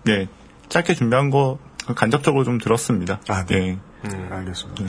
네, 0.04 0.28
짧게 0.70 0.94
준비한 0.94 1.30
거 1.30 1.60
간접적으로 1.96 2.44
좀 2.44 2.58
들었습니다. 2.58 3.20
아, 3.28 3.46
네. 3.46 3.78
예. 4.06 4.10
알겠습니다. 4.30 4.84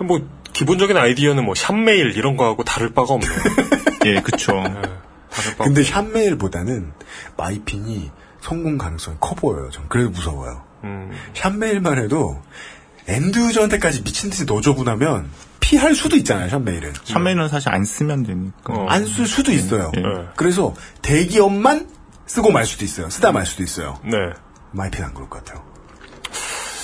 뭐 0.00 0.20
기본적인 0.52 0.96
아이디어는 0.96 1.44
뭐 1.44 1.54
샵메일 1.54 2.16
이런 2.16 2.36
거하고 2.36 2.64
다를 2.64 2.92
바가 2.92 3.14
없네요. 3.14 3.30
예, 4.06 4.20
그쵸. 4.20 4.52
다를 4.62 5.56
바. 5.58 5.64
근데 5.64 5.82
샵메일보다는 5.82 6.92
마이핀이 7.36 8.10
성공 8.40 8.78
가능성이 8.78 9.16
커 9.20 9.34
보여요. 9.34 9.70
전 9.70 9.88
그래도 9.88 10.10
무서워요. 10.10 10.62
음. 10.84 11.10
샵메일만 11.34 11.98
해도 11.98 12.40
end 13.08 13.38
user한테까지 13.38 14.02
미친 14.02 14.30
듯이 14.30 14.44
넣어줘고 14.44 14.84
나면 14.84 15.30
피할 15.60 15.94
수도 15.94 16.16
있잖아요. 16.16 16.48
샵메일은. 16.48 16.92
샵메일은 17.04 17.48
사실 17.48 17.68
안 17.70 17.84
쓰면 17.84 18.24
되니까. 18.24 18.72
어. 18.74 18.86
안쓸 18.88 19.26
수도 19.26 19.52
있어요. 19.52 19.90
예. 19.96 20.00
네. 20.00 20.08
그래서 20.36 20.74
대기업만 21.02 21.88
쓰고 22.26 22.50
말 22.52 22.66
수도 22.66 22.84
있어요. 22.84 23.08
쓰다 23.10 23.32
말 23.32 23.46
수도 23.46 23.62
있어요. 23.62 23.98
네. 24.04 24.16
마이핀 24.72 25.04
안 25.04 25.14
그럴 25.14 25.28
것 25.28 25.44
같아요. 25.44 25.64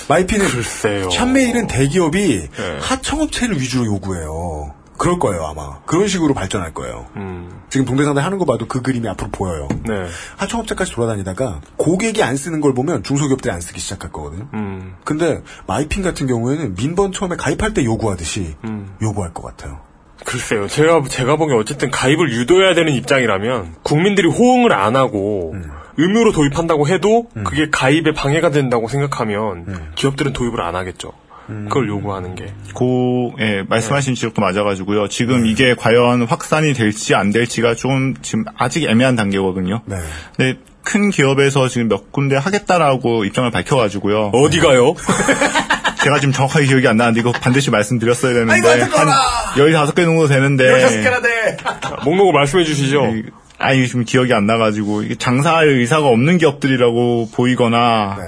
마이핀은 0.09 0.47
글쎄요. 0.47 1.09
샵메일은 1.09 1.67
대기업이 1.67 2.49
네. 2.49 2.77
하청업체를 2.81 3.59
위주로 3.59 3.85
요구해요. 3.85 4.73
그럴 4.97 5.19
거예요 5.19 5.45
아마. 5.45 5.79
그런 5.85 6.07
식으로 6.07 6.33
발전할 6.33 6.73
거예요. 6.73 7.07
음. 7.15 7.61
지금 7.69 7.85
동대상대 7.85 8.21
하는 8.21 8.37
거 8.37 8.45
봐도 8.45 8.67
그 8.67 8.81
그림이 8.81 9.07
앞으로 9.09 9.29
보여요. 9.31 9.67
네. 9.87 10.05
하청업체까지 10.37 10.91
돌아다니다가 10.91 11.61
고객이 11.77 12.23
안 12.23 12.35
쓰는 12.37 12.61
걸 12.61 12.73
보면 12.73 13.03
중소기업들이 13.03 13.51
안 13.51 13.61
쓰기 13.61 13.79
시작할 13.79 14.11
거거든요. 14.11 14.47
음. 14.53 14.95
근데 15.03 15.41
마이핀 15.67 16.03
같은 16.03 16.27
경우에는 16.27 16.75
민번 16.75 17.11
처음에 17.11 17.35
가입할 17.35 17.73
때 17.73 17.83
요구하듯이 17.83 18.55
음. 18.65 18.95
요구할 19.01 19.33
것 19.33 19.43
같아요. 19.43 19.79
글쎄요. 20.25 20.67
제가 20.67 21.03
제가 21.09 21.35
보기엔 21.35 21.59
어쨌든 21.59 21.91
가입을 21.91 22.31
유도해야 22.31 22.75
되는 22.75 22.93
입장이라면 22.93 23.75
국민들이 23.83 24.29
호응을 24.29 24.71
안 24.71 24.95
하고 24.95 25.51
음. 25.53 25.69
의무로 25.97 26.31
도입한다고 26.31 26.87
해도 26.87 27.27
그게 27.43 27.69
가입에 27.69 28.13
방해가 28.13 28.49
된다고 28.49 28.87
생각하면 28.87 29.65
음. 29.67 29.91
기업들은 29.95 30.33
도입을 30.33 30.61
안 30.61 30.75
하겠죠. 30.75 31.11
그걸 31.47 31.87
요구하는 31.89 32.35
게. 32.35 32.53
고, 32.73 33.33
예, 33.39 33.63
말씀하신 33.67 34.15
지적도 34.15 34.41
맞아가지고요. 34.41 35.07
지금 35.09 35.45
이게 35.45 35.75
과연 35.75 36.23
확산이 36.23 36.73
될지 36.73 37.15
안 37.15 37.31
될지가 37.31 37.75
좀 37.75 38.15
지금 38.21 38.45
아직 38.57 38.85
애매한 38.85 39.15
단계거든요. 39.15 39.81
네. 39.85 39.97
근데 40.37 40.59
큰 40.83 41.09
기업에서 41.09 41.67
지금 41.67 41.87
몇 41.89 42.11
군데 42.11 42.35
하겠다라고 42.37 43.25
입장을 43.25 43.49
밝혀가지고요. 43.51 44.31
어디 44.33 44.59
가요? 44.59 44.93
제가 46.03 46.19
지금 46.19 46.33
정확하게 46.33 46.65
기억이 46.65 46.87
안 46.87 46.97
나는데 46.97 47.21
이거 47.21 47.31
반드시 47.31 47.71
말씀드렸어야 47.71 48.33
되는데 48.33 48.53
아이고, 48.53 48.67
한 48.67 48.81
어떡하나. 48.89 49.11
15개 49.55 50.03
정도 50.03 50.27
되는데 50.27 50.65
16개나 50.65 51.23
돼! 51.23 51.57
목록을 52.03 52.33
말씀해 52.33 52.63
주시죠. 52.65 53.05
이- 53.15 53.23
아니 53.59 53.87
지금 53.87 54.03
기억이 54.03 54.33
안 54.33 54.45
나가지고 54.45 55.03
이게 55.03 55.15
장사할 55.15 55.69
의사가 55.69 56.07
없는 56.07 56.37
기업들이라고 56.39 57.29
보이거나 57.33 58.17
네. 58.19 58.23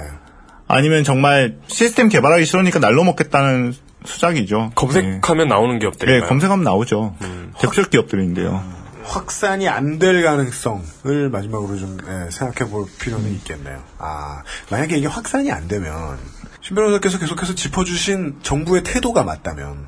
아니면 0.68 1.04
정말 1.04 1.56
시스템 1.68 2.08
개발하기 2.08 2.44
싫으니까 2.44 2.78
날로 2.78 3.04
먹겠다는 3.04 3.74
수작이죠. 4.04 4.72
검색하면 4.74 5.48
나오는 5.48 5.74
네, 5.74 5.78
기업들이. 5.80 6.20
네, 6.20 6.26
검색하면 6.26 6.64
나오죠. 6.64 7.16
대표적 7.60 7.90
기업들인데요. 7.90 8.62
확산이 9.04 9.68
안 9.68 9.98
될 10.00 10.22
가능성을 10.22 11.28
마지막으로 11.30 11.76
좀 11.78 11.96
예, 12.08 12.30
생각해 12.30 12.70
볼 12.70 12.86
필요는 13.00 13.30
있겠네요. 13.34 13.80
아, 13.98 14.42
만약에 14.70 14.96
이게 14.98 15.06
확산이 15.06 15.52
안 15.52 15.68
되면 15.68 16.18
신 16.60 16.74
변호사께서 16.74 17.18
계속해서 17.20 17.54
짚어주신 17.54 18.40
정부의 18.42 18.82
태도가 18.82 19.22
맞다면 19.22 19.86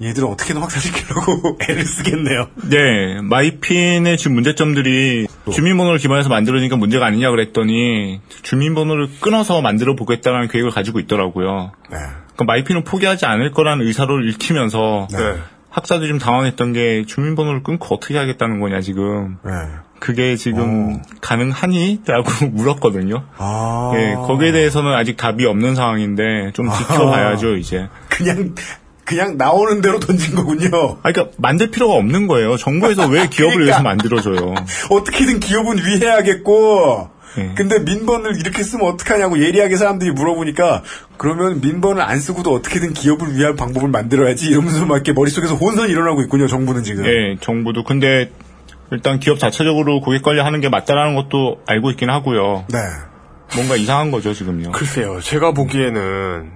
얘들은 0.00 0.28
어떻게든 0.28 0.60
확산시키려고 0.60 1.58
애를 1.68 1.84
쓰겠네요. 1.84 2.48
네, 2.70 3.20
마이핀의 3.22 4.16
지금 4.16 4.34
문제점들이 4.34 5.26
주민번호를 5.50 5.98
기반해서 5.98 6.28
만들어지니까 6.28 6.76
문제가 6.76 7.06
아니냐 7.06 7.30
그랬더니 7.30 8.20
주민번호를 8.42 9.08
끊어서 9.20 9.60
만들어 9.60 9.96
보겠다는 9.96 10.48
계획을 10.48 10.70
가지고 10.70 11.00
있더라고요. 11.00 11.72
네. 11.90 11.96
그러니까 11.98 12.44
마이핀은 12.44 12.84
포기하지 12.84 13.26
않을 13.26 13.50
거라는 13.50 13.86
의사를 13.86 14.28
읽히면서 14.28 15.08
네. 15.10 15.18
학사도 15.70 16.06
좀 16.06 16.18
당황했던 16.18 16.72
게 16.72 17.04
주민번호를 17.06 17.62
끊고 17.62 17.94
어떻게 17.94 18.16
하겠다는 18.16 18.60
거냐 18.60 18.80
지금. 18.80 19.38
네. 19.44 19.52
그게 19.98 20.36
지금 20.36 21.02
가능하니? 21.20 22.02
라고 22.06 22.30
물었거든요. 22.46 23.24
아. 23.36 23.92
예, 23.96 24.14
거기에 24.14 24.52
대해서는 24.52 24.92
아직 24.94 25.16
답이 25.16 25.44
없는 25.44 25.74
상황인데 25.74 26.52
좀 26.54 26.70
지켜봐야죠 26.70 27.56
이제. 27.56 27.88
그냥 28.08 28.54
그냥 29.08 29.38
나오는 29.38 29.80
대로 29.80 29.98
던진 29.98 30.34
거군요. 30.34 30.98
아, 31.02 31.10
그러니까 31.10 31.34
만들 31.38 31.70
필요가 31.70 31.94
없는 31.94 32.26
거예요. 32.26 32.58
정부에서 32.58 33.06
왜 33.08 33.26
기업을 33.28 33.54
그러니까. 33.56 33.64
위해서 33.64 33.82
만들어줘요? 33.82 34.54
어떻게든 34.90 35.40
기업은 35.40 35.78
위해야겠고. 35.78 37.08
예. 37.38 37.52
근데 37.54 37.78
민번을 37.78 38.36
이렇게 38.38 38.62
쓰면 38.62 38.86
어떡하냐고 38.86 39.38
예리하게 39.42 39.76
사람들이 39.76 40.10
물어보니까 40.12 40.82
그러면 41.18 41.60
민번을 41.60 42.02
안 42.02 42.20
쓰고도 42.20 42.52
어떻게든 42.54 42.92
기업을 42.94 43.36
위한 43.36 43.54
방법을 43.56 43.88
만들어야지 43.88 44.48
이러면서 44.48 44.84
막 44.86 44.96
이렇게 44.96 45.12
머릿속에서 45.12 45.54
혼선이 45.54 45.90
일어나고 45.90 46.20
있군요, 46.22 46.46
정부는 46.46 46.84
지금. 46.84 47.04
예, 47.06 47.36
정부도 47.40 47.84
근데 47.84 48.30
일단 48.90 49.20
기업 49.20 49.38
자체적으로 49.38 50.00
고객 50.00 50.22
관리하는 50.22 50.60
게 50.60 50.68
맞다라는 50.68 51.14
것도 51.14 51.58
알고 51.66 51.90
있긴 51.92 52.10
하고요. 52.10 52.64
네. 52.72 52.78
뭔가 53.54 53.76
이상한 53.76 54.10
거죠 54.10 54.32
지금요. 54.34 54.72
글쎄요. 54.72 55.20
제가 55.20 55.52
보기에는 55.52 56.00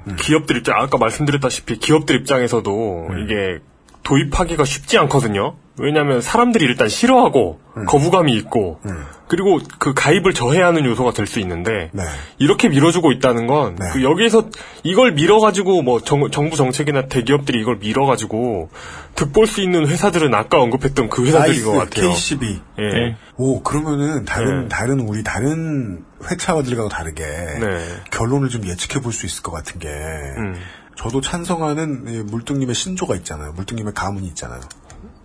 음. 0.06 0.16
기업들 0.18 0.58
입장 0.58 0.76
아까 0.78 0.98
말씀드렸다시피 0.98 1.78
기업들 1.78 2.16
입장에서도 2.16 3.06
음. 3.10 3.18
이게 3.24 3.60
도입하기가 4.02 4.64
쉽지 4.64 4.98
않거든요. 4.98 5.56
왜냐하면 5.78 6.20
사람들이 6.20 6.64
일단 6.66 6.88
싫어하고 6.88 7.58
거부감이 7.88 8.34
있고 8.34 8.78
그리고 9.26 9.58
그 9.78 9.94
가입을 9.94 10.34
저해야 10.34 10.66
하는 10.66 10.84
요소가 10.84 11.12
될 11.12 11.26
수 11.26 11.40
있는데 11.40 11.88
네. 11.92 12.02
이렇게 12.38 12.68
밀어주고 12.68 13.10
있다는 13.12 13.46
건그 13.46 14.02
여기에서 14.02 14.50
이걸 14.82 15.12
밀어가지고 15.12 15.80
뭐 15.80 16.00
정, 16.02 16.20
부 16.50 16.56
정책이나 16.56 17.06
대기업들이 17.06 17.58
이걸 17.60 17.76
밀어가지고 17.76 18.68
득볼 19.14 19.46
수 19.46 19.62
있는 19.62 19.86
회사들은 19.86 20.34
아까 20.34 20.60
언급했던 20.60 21.08
그 21.08 21.24
회사들인 21.24 21.64
것 21.64 21.72
같아요. 21.72 22.10
KCB. 22.10 22.60
예. 22.80 23.16
오 23.38 23.62
그러면은 23.62 24.26
다른 24.26 24.62
네. 24.64 24.68
다른 24.68 25.00
우리 25.00 25.22
다른 25.24 26.04
회차들과도 26.30 26.90
다르게 26.90 27.24
네. 27.24 27.78
결론을 28.10 28.50
좀 28.50 28.66
예측해 28.66 29.00
볼 29.00 29.12
수 29.14 29.24
있을 29.24 29.42
것 29.42 29.52
같은 29.52 29.78
게 29.80 29.88
음. 29.88 30.54
저도 30.96 31.20
찬성하는 31.20 32.04
이 32.08 32.22
물뚱님의 32.30 32.74
신조가 32.74 33.16
있잖아요. 33.16 33.52
물뚱님의 33.52 33.94
가문이 33.94 34.26
있잖아요. 34.28 34.60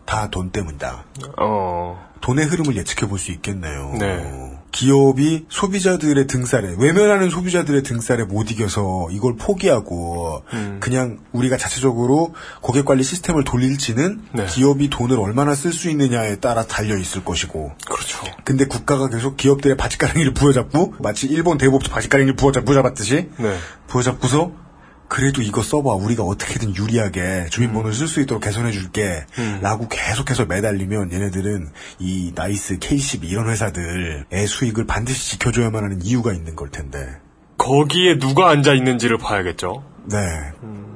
다 0.06 0.30
돈 0.30 0.52
때문이다. 0.52 1.04
어. 1.40 2.08
돈의 2.22 2.46
흐름을 2.46 2.76
예측해 2.78 3.08
볼 3.10 3.20
수 3.20 3.32
있겠네요. 3.32 3.94
네. 4.00 4.58
기업이 4.72 5.46
소비자들의 5.50 6.28
등살에 6.28 6.76
외면하는 6.78 7.30
소비자들의 7.30 7.84
등살에 7.84 8.24
못 8.24 8.52
이겨서 8.52 9.08
이걸 9.12 9.36
포기하고 9.36 10.44
음. 10.54 10.78
그냥 10.80 11.20
우리가 11.32 11.58
자체적으로 11.58 12.34
고객 12.62 12.86
관리 12.86 13.04
시스템을 13.04 13.44
돌릴지는 13.44 14.22
네. 14.34 14.46
기업이 14.46 14.90
돈을 14.90 15.20
얼마나 15.20 15.56
쓸 15.56 15.74
수 15.74 15.90
있느냐에 15.90 16.38
따라 16.38 16.66
달려 16.66 16.98
있을 16.98 17.24
것이고. 17.24 17.74
그렇죠. 17.86 18.26
근데 18.44 18.66
국가가 18.66 19.10
계속 19.10 19.36
기업들의 19.38 19.78
바지가랑이를 19.78 20.34
부여잡고 20.34 20.96
마치 21.00 21.28
일본 21.28 21.58
대법원 21.58 21.82
바지가랑이를 21.92 22.36
부여잡, 22.36 22.66
부여잡았듯이 22.66 23.30
네. 23.38 23.58
부여잡고서 23.88 24.67
그래도 25.08 25.42
이거 25.42 25.64
써봐 25.64 25.94
우리가 25.94 26.24
어떻게든 26.24 26.76
유리하게 26.76 27.48
주민번호를 27.50 27.94
쓸 27.94 28.08
수 28.08 28.22
있도록 28.22 28.44
개선해 28.44 28.72
줄게 28.72 29.26
음. 29.38 29.60
라고 29.62 29.88
계속해서 29.88 30.46
매달리면 30.46 31.14
얘네들은 31.14 31.70
이 32.00 32.34
NICE 32.36 32.80
KCB 32.80 33.24
이런 33.30 33.50
회사들의 33.50 34.48
수익을 34.48 34.86
반드시 34.86 35.32
지켜줘야만 35.32 35.84
하는 35.84 36.02
이유가 36.04 36.34
있는 36.34 36.56
걸 36.56 36.70
텐데 36.70 37.20
거기에 37.58 38.20
누가 38.20 38.50
앉아 38.50 38.74
있는지를 38.74 39.18
봐야겠죠. 39.18 39.84
네 40.10 40.18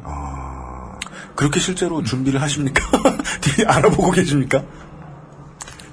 아, 0.03 0.99
그렇게 1.35 1.59
실제로 1.59 2.03
준비를 2.03 2.41
하십니까? 2.41 2.83
뒤에 3.41 3.65
알아보고 3.65 4.11
계십니까? 4.11 4.63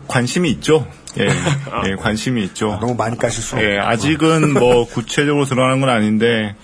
관심이 0.09 0.51
있죠. 0.53 0.86
예, 1.19 1.27
예, 1.90 1.95
관심이 1.97 2.43
있죠. 2.45 2.78
너무 2.81 2.95
많이 2.95 3.16
까실 3.16 3.43
수 3.43 3.57
예, 3.59 3.78
없고. 3.78 3.89
아직은 3.89 4.53
뭐 4.55 4.86
구체적으로 4.86 5.45
드러나는 5.45 5.81
건 5.81 5.90
아닌데 5.90 6.57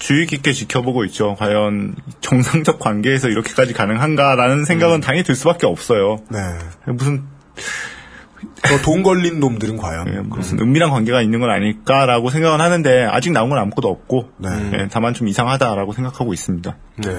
주의 0.00 0.26
깊게 0.26 0.52
지켜보고 0.52 1.04
있죠. 1.04 1.36
과연 1.38 1.94
정상적 2.20 2.80
관계에서 2.80 3.28
이렇게까지 3.28 3.74
가능한가라는 3.74 4.64
생각은 4.64 5.00
당연히 5.00 5.22
들 5.22 5.36
수밖에 5.36 5.66
없어요. 5.66 6.18
네. 6.30 6.38
무슨 6.86 7.24
더돈 8.62 9.02
걸린 9.02 9.38
놈들은 9.40 9.76
과연 9.76 10.08
예, 10.14 10.20
무슨 10.20 10.58
은밀한 10.58 10.88
관계가 10.90 11.20
있는 11.20 11.40
건 11.40 11.50
아닐까라고 11.50 12.30
생각은 12.30 12.60
하는데 12.62 13.04
아직 13.04 13.32
나온 13.32 13.50
건 13.50 13.58
아무것도 13.58 13.88
없고 13.88 14.30
네. 14.38 14.48
예, 14.72 14.88
다만 14.90 15.12
좀 15.12 15.28
이상하다라고 15.28 15.92
생각하고 15.92 16.32
있습니다. 16.32 16.76
네. 17.04 17.10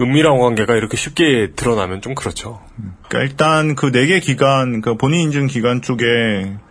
은밀한 0.00 0.38
관계가 0.38 0.74
이렇게 0.74 0.96
쉽게 0.96 1.52
드러나면 1.54 2.00
좀 2.00 2.14
그렇죠. 2.14 2.60
그러니까 3.08 3.30
일단 3.30 3.74
그 3.74 3.90
네 3.92 4.06
개 4.06 4.20
기관, 4.20 4.80
그 4.80 4.96
본인 4.96 5.20
인증 5.20 5.46
기관 5.48 5.82
쪽에 5.82 6.04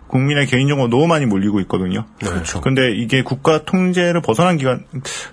국민의 0.08 0.46
개인정보 0.46 0.88
너무 0.88 1.06
많이 1.06 1.26
몰리고 1.26 1.60
있거든요. 1.60 2.04
그렇죠. 2.20 2.60
근데 2.60 2.92
이게 2.92 3.22
국가 3.22 3.64
통제를 3.64 4.20
벗어난 4.22 4.56
기관, 4.56 4.84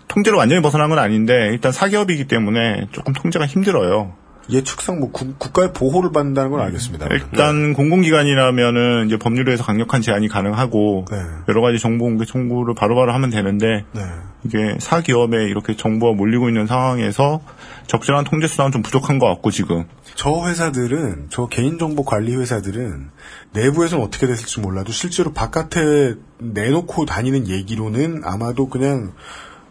통제로 0.07 0.37
완전히 0.37 0.61
벗어난 0.61 0.89
건 0.89 0.99
아닌데 0.99 1.49
일단 1.51 1.71
사기업이기 1.71 2.27
때문에 2.27 2.87
조금 2.91 3.13
통제가 3.13 3.45
힘들어요. 3.45 4.13
예측상 4.49 4.99
뭐 4.99 5.11
국, 5.11 5.39
국가의 5.39 5.71
보호를 5.73 6.11
받는다는 6.11 6.51
건 6.51 6.61
알겠습니다. 6.61 7.07
일단 7.11 7.73
공공기관이라면은 7.73 9.07
이제 9.07 9.17
법률에서 9.17 9.63
강력한 9.63 10.01
제한이 10.01 10.27
가능하고 10.27 11.05
네. 11.09 11.17
여러 11.47 11.61
가지 11.61 11.79
정보 11.79 12.05
공개 12.05 12.25
청구를 12.25 12.75
바로 12.75 12.95
바로 12.95 13.13
하면 13.13 13.29
되는데 13.29 13.85
네. 13.93 14.01
이게 14.43 14.75
사기업에 14.79 15.45
이렇게 15.45 15.77
정보가 15.77 16.15
몰리고 16.15 16.49
있는 16.49 16.67
상황에서 16.67 17.41
적절한 17.87 18.25
통제 18.25 18.47
수단은 18.47 18.71
좀 18.71 18.81
부족한 18.81 19.19
것 19.19 19.27
같고 19.27 19.51
지금 19.51 19.85
저 20.15 20.45
회사들은 20.47 21.27
저 21.29 21.47
개인정보 21.47 22.03
관리 22.03 22.35
회사들은 22.35 23.09
내부에서는 23.53 24.03
어떻게 24.03 24.27
됐을지 24.27 24.59
몰라도 24.59 24.91
실제로 24.91 25.31
바깥에 25.31 26.15
내놓고 26.39 27.05
다니는 27.05 27.47
얘기로는 27.47 28.23
아마도 28.25 28.67
그냥 28.67 29.13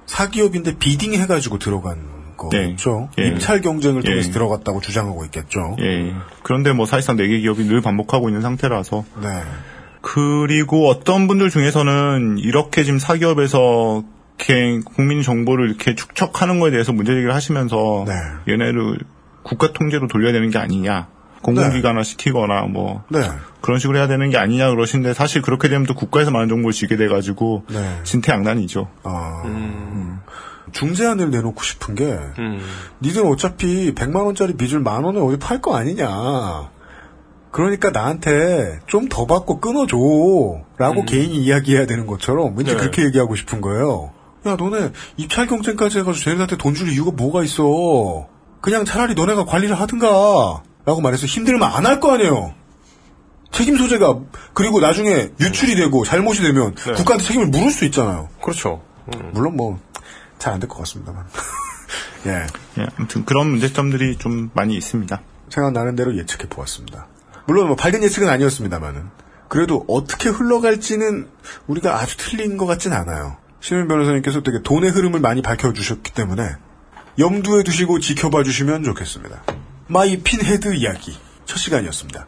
사기업인데 0.06 0.78
비딩 0.78 1.14
해가지고 1.14 1.58
들어간 1.58 2.21
거죠. 2.48 3.08
예. 3.18 3.28
입찰 3.28 3.60
경쟁을 3.60 4.02
통해서 4.02 4.28
예. 4.28 4.32
들어갔다고 4.32 4.80
주장하고 4.80 5.24
있겠죠. 5.26 5.76
예. 5.80 6.12
그런데 6.42 6.72
뭐 6.72 6.86
사실상 6.86 7.16
네개 7.16 7.40
기업이 7.40 7.64
늘 7.64 7.80
반복하고 7.80 8.28
있는 8.28 8.40
상태라서 8.42 9.04
네. 9.22 9.28
그리고 10.00 10.88
어떤 10.88 11.28
분들 11.28 11.50
중에서는 11.50 12.38
이렇게 12.38 12.84
지금 12.84 12.98
사기업에서 12.98 14.02
이렇게 14.38 14.80
국민 14.84 15.22
정보를 15.22 15.68
이렇게 15.68 15.94
축적하는 15.94 16.58
거에 16.58 16.70
대해서 16.70 16.92
문제 16.92 17.12
제기를 17.12 17.34
하시면서 17.34 18.04
네. 18.06 18.52
얘네를 18.52 18.98
국가 19.42 19.72
통제로 19.72 20.08
돌려야 20.08 20.32
되는 20.32 20.50
게 20.50 20.58
아니냐. 20.58 21.08
공공기관화 21.42 22.04
시키거나 22.04 22.62
뭐 22.62 23.02
네. 23.08 23.20
그런 23.60 23.78
식으로 23.78 23.98
해야 23.98 24.06
되는 24.06 24.30
게 24.30 24.38
아니냐 24.38 24.70
그러시는데 24.70 25.12
사실 25.12 25.42
그렇게 25.42 25.68
되면 25.68 25.86
또 25.86 25.94
국가에서 25.94 26.30
많은 26.30 26.48
정보를 26.48 26.72
지게 26.72 26.96
돼가지고 26.96 27.64
네. 27.68 28.00
진퇴양난이죠. 28.04 28.88
아, 29.02 29.42
중재안을 30.72 31.30
내놓고 31.30 31.62
싶은 31.62 31.94
게 31.94 32.04
음. 32.38 32.60
니들 33.02 33.24
어차피 33.26 33.94
100만 33.94 34.24
원짜리 34.24 34.54
빚을 34.54 34.80
만 34.80 35.04
원에 35.04 35.20
어디 35.20 35.38
팔 35.38 35.60
거 35.60 35.76
아니냐. 35.76 36.70
그러니까 37.50 37.90
나한테 37.90 38.80
좀 38.86 39.08
더 39.08 39.26
받고 39.26 39.60
끊어줘. 39.60 39.96
라고 40.78 41.04
개인이 41.04 41.36
이야기해야 41.36 41.86
되는 41.86 42.06
것처럼 42.06 42.56
왠지 42.56 42.72
네. 42.72 42.78
그렇게 42.78 43.04
얘기하고 43.04 43.36
싶은 43.36 43.60
거예요. 43.60 44.10
야, 44.46 44.56
너네 44.56 44.90
입찰 45.18 45.46
경쟁까지 45.46 45.98
해가지고 45.98 46.24
쟤네한테 46.24 46.56
돈 46.56 46.74
줄 46.74 46.88
이유가 46.90 47.10
뭐가 47.12 47.44
있어. 47.44 48.26
그냥 48.60 48.84
차라리 48.84 49.14
너네가 49.14 49.44
관리를 49.44 49.78
하든가. 49.78 50.62
라고 50.84 51.00
말해서 51.00 51.26
힘들면 51.26 51.62
안 51.62 51.86
할 51.86 52.00
거 52.00 52.12
아니에요. 52.14 52.54
책임 53.52 53.76
소재가, 53.76 54.18
그리고 54.54 54.80
나중에 54.80 55.28
유출이 55.38 55.76
되고 55.76 56.04
잘못이 56.04 56.42
되면 56.42 56.74
네. 56.74 56.92
국가한테 56.94 57.24
책임을 57.24 57.48
물을 57.48 57.70
수 57.70 57.84
있잖아요. 57.84 58.28
그렇죠. 58.42 58.80
물론 59.32 59.56
뭐, 59.56 59.78
잘 60.42 60.52
안 60.52 60.60
될 60.60 60.68
것 60.68 60.78
같습니다만. 60.78 61.24
예. 62.26 62.46
예, 62.78 62.86
아무튼 62.96 63.24
그런 63.24 63.48
문제점들이 63.50 64.16
좀 64.18 64.50
많이 64.54 64.76
있습니다. 64.76 65.20
생각나는 65.50 65.94
대로 65.96 66.16
예측해 66.16 66.48
보았습니다. 66.48 67.06
물론 67.46 67.68
뭐 67.68 67.76
밝은 67.76 68.02
예측은 68.02 68.28
아니었습니다만은 68.28 69.08
그래도 69.48 69.84
어떻게 69.88 70.30
흘러갈지는 70.30 71.28
우리가 71.66 72.00
아주 72.00 72.16
틀린 72.16 72.56
것 72.56 72.66
같진 72.66 72.92
않아요. 72.92 73.36
시민 73.60 73.86
변호사님께서 73.86 74.42
되게 74.42 74.62
돈의 74.62 74.90
흐름을 74.90 75.20
많이 75.20 75.42
밝혀주셨기 75.42 76.12
때문에 76.12 76.56
염두에 77.18 77.62
두시고 77.62 78.00
지켜봐 78.00 78.42
주시면 78.44 78.82
좋겠습니다. 78.84 79.42
My 79.88 80.22
Pinhead 80.22 80.74
이야기 80.74 81.16
첫 81.44 81.58
시간이었습니다. 81.58 82.26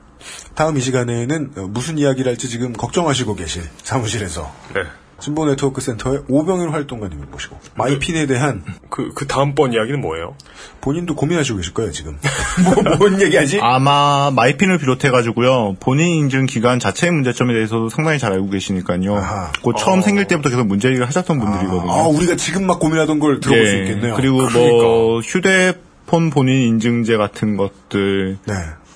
다음 0.55 0.77
이 0.77 0.81
시간에는 0.81 1.53
어, 1.57 1.61
무슨 1.62 1.99
이야기를 1.99 2.31
할지 2.31 2.49
지금 2.49 2.73
걱정하시고 2.73 3.35
계실 3.36 3.62
사무실에서 3.82 4.53
네. 4.74 4.82
진보 5.20 5.45
네트워크 5.47 5.81
센터의 5.81 6.20
오병일 6.28 6.73
활동가님을 6.73 7.27
모시고 7.31 7.59
마이핀에 7.74 8.27
대한 8.27 8.62
그, 8.89 9.12
그 9.15 9.27
다음번 9.27 9.73
이야기는 9.73 10.01
뭐예요? 10.01 10.36
본인도 10.81 11.15
고민하시고 11.16 11.59
계실 11.59 11.74
거예요 11.74 11.91
지금. 11.93 12.19
뭐, 12.65 12.97
뭔 12.99 13.20
얘기하지? 13.20 13.59
아마 13.61 14.31
마이핀을 14.31 14.78
비롯해 14.78 15.11
가지고요 15.11 15.77
본인 15.81 16.15
인증 16.15 16.47
기관 16.47 16.78
자체의 16.78 17.12
문제점에 17.12 17.53
대해서도 17.53 17.89
상당히 17.89 18.19
잘 18.19 18.32
알고 18.32 18.51
계시니까요. 18.51 19.16
아하. 19.16 19.53
그 19.65 19.73
처음 19.77 20.01
생길 20.01 20.27
때부터 20.27 20.51
계속 20.51 20.66
문제 20.66 20.85
제기를 20.85 21.07
하셨던 21.07 21.39
분들이거든요. 21.39 21.91
아, 21.91 22.07
우리가 22.09 22.36
지금 22.36 22.66
막 22.66 22.78
고민하던 22.78 23.19
걸 23.19 23.41
들어볼 23.41 23.66
수 23.66 23.74
예, 23.74 23.81
있겠네요. 23.81 24.15
그리고 24.15 24.49
뭐 24.51 25.20
휴대 25.20 25.74
폰 26.07 26.31
본인 26.31 26.69
인증제 26.69 27.16
같은 27.16 27.57
것들, 27.57 28.39
네. 28.47 28.55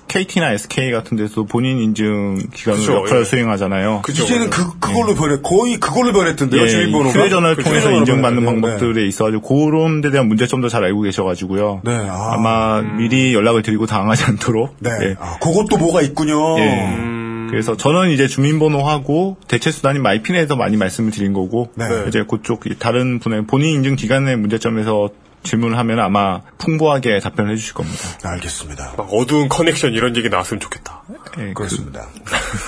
KT나 0.08 0.52
SK 0.52 0.90
같은 0.90 1.16
데서 1.16 1.44
본인 1.44 1.78
인증 1.78 2.38
기관으로 2.52 3.02
역할을 3.02 3.20
예. 3.20 3.24
수행하잖아요. 3.24 4.02
이제는 4.08 4.50
그, 4.50 4.78
그걸로 4.78 5.14
변해, 5.14 5.36
거의 5.42 5.76
그걸로 5.78 6.12
변했던데요, 6.12 6.62
예, 6.62 6.68
주민번호가. 6.68 7.10
휴대전화를 7.10 7.56
그 7.56 7.64
통해서 7.64 7.92
인증받는. 7.92 8.44
방법들에 8.44 9.06
있어가지고 9.06 9.66
그런 9.66 10.00
데 10.00 10.10
대한 10.10 10.28
문제점도 10.28 10.68
잘 10.68 10.84
알고 10.84 11.02
계셔가지고요. 11.02 11.82
네, 11.84 11.92
아. 12.08 12.32
아마 12.32 12.80
미리 12.80 13.34
연락을 13.34 13.62
드리고 13.62 13.86
당하지 13.86 14.24
않도록. 14.24 14.76
네. 14.80 14.90
예. 15.02 15.16
아, 15.20 15.38
그것도 15.38 15.76
뭐가 15.76 16.02
있군요. 16.02 16.58
예. 16.58 17.18
그래서 17.50 17.76
저는 17.76 18.10
이제 18.10 18.26
주민번호하고 18.26 19.38
대체 19.48 19.70
수단이 19.70 19.98
마이핀에서 19.98 20.56
많이 20.56 20.76
말씀을 20.76 21.10
드린 21.10 21.32
거고 21.32 21.70
네. 21.76 21.86
이제 22.06 22.24
그쪽 22.28 22.64
다른 22.78 23.18
분의 23.18 23.46
본인 23.46 23.76
인증 23.76 23.96
기간의 23.96 24.36
문제점에서 24.36 25.08
질문을 25.42 25.78
하면 25.78 26.00
아마 26.00 26.42
풍부하게 26.58 27.20
답변을 27.20 27.52
해주실 27.52 27.74
겁니다. 27.74 28.08
알겠습니다. 28.24 28.94
막 28.96 29.08
어두운 29.12 29.48
커넥션 29.48 29.92
이런 29.92 30.16
얘기 30.16 30.28
나왔으면 30.28 30.60
좋겠다. 30.60 31.02
예, 31.38 31.52
그렇습니다. 31.52 32.06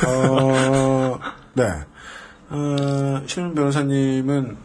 어, 0.07 1.19
네. 1.55 1.65
어, 2.51 3.23
신은 3.27 3.55
변호사님은 3.55 4.57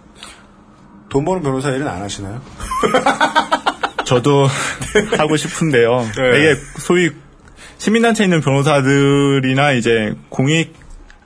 돈 1.09 1.25
버는 1.25 1.43
변호사 1.43 1.69
일은 1.71 1.87
안 1.87 2.01
하시나요? 2.01 2.41
저도 4.05 4.47
하고 5.17 5.35
싶은데요. 5.35 6.01
네. 6.15 6.39
이게 6.39 6.55
소위 6.77 7.11
시민단체 7.77 8.23
있는 8.23 8.41
변호사들이나 8.41 9.73
이제 9.73 10.15
공익 10.29 10.73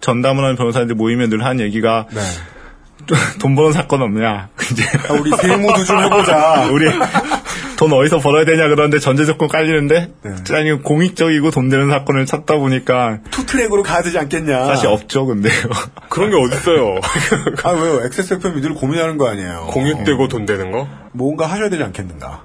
전담을 0.02 0.44
하는 0.44 0.56
변호사들 0.56 0.96
모이면 0.96 1.30
늘 1.30 1.44
하는 1.44 1.64
얘기가 1.66 2.08
네. 2.12 2.22
돈 3.40 3.56
버는 3.56 3.72
사건 3.72 4.02
없냐. 4.02 4.50
이제 4.72 4.84
아, 5.10 5.14
우리 5.14 5.32
세무도 5.32 5.84
좀 5.84 6.04
해보자. 6.04 6.70
우리 6.72 6.86
돈 7.78 7.94
어디서 7.94 8.20
벌어야 8.20 8.46
되냐 8.46 8.68
그러는데 8.68 9.00
전제 9.00 9.26
조건 9.26 9.48
깔리는데 9.48 10.12
네. 10.22 10.56
아니 10.56 10.72
공익적이고 10.84 11.50
돈 11.52 11.70
되는 11.70 11.90
사건을 11.90 12.26
찾다 12.26 12.58
보니까 12.58 13.20
투트랙으로 13.32 13.84
가야 13.84 14.02
되지 14.02 14.18
않겠냐. 14.20 14.66
사실 14.66 14.88
없죠, 14.88 15.26
근데요. 15.26 15.54
그런 16.10 16.30
게 16.30 16.36
어딨어요. 16.36 17.00
아, 17.64 17.70
왜요? 17.72 18.02
XSFM이 18.06 18.62
늘 18.62 18.74
고민하는 18.74 19.18
거 19.18 19.30
아니에요. 19.30 19.68
공익되고 19.72 20.28
돈 20.28 20.46
되는 20.46 20.72
거? 20.72 20.88
뭔가 21.14 21.46
하셔야 21.48 21.70
되지 21.70 21.84
않겠는가. 21.84 22.44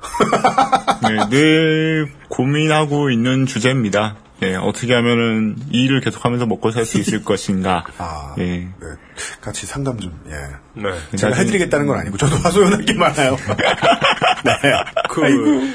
네, 1.03 1.29
늘 1.31 2.09
고민하고 2.29 3.11
있는 3.11 3.47
주제입니다. 3.47 4.17
예, 4.43 4.57
어떻게 4.57 4.93
하면은 4.95 5.57
이 5.71 5.85
일을 5.85 6.01
계속하면서 6.01 6.47
먹고 6.47 6.71
살 6.71 6.85
수 6.85 6.99
있을 6.99 7.23
것인가. 7.25 7.85
아, 7.99 8.35
예. 8.39 8.45
네. 8.45 8.69
같이 9.41 9.67
상담 9.67 9.99
좀, 10.01 10.13
예. 10.29 10.81
네. 10.81 11.17
제가 11.17 11.37
해드리겠다는 11.37 11.87
건 11.87 11.99
아니고, 12.01 12.17
저도 12.17 12.37
하소연할 12.37 12.85
게 12.85 12.95
많아요. 12.95 13.37
네. 14.45 14.53
그 15.09 15.75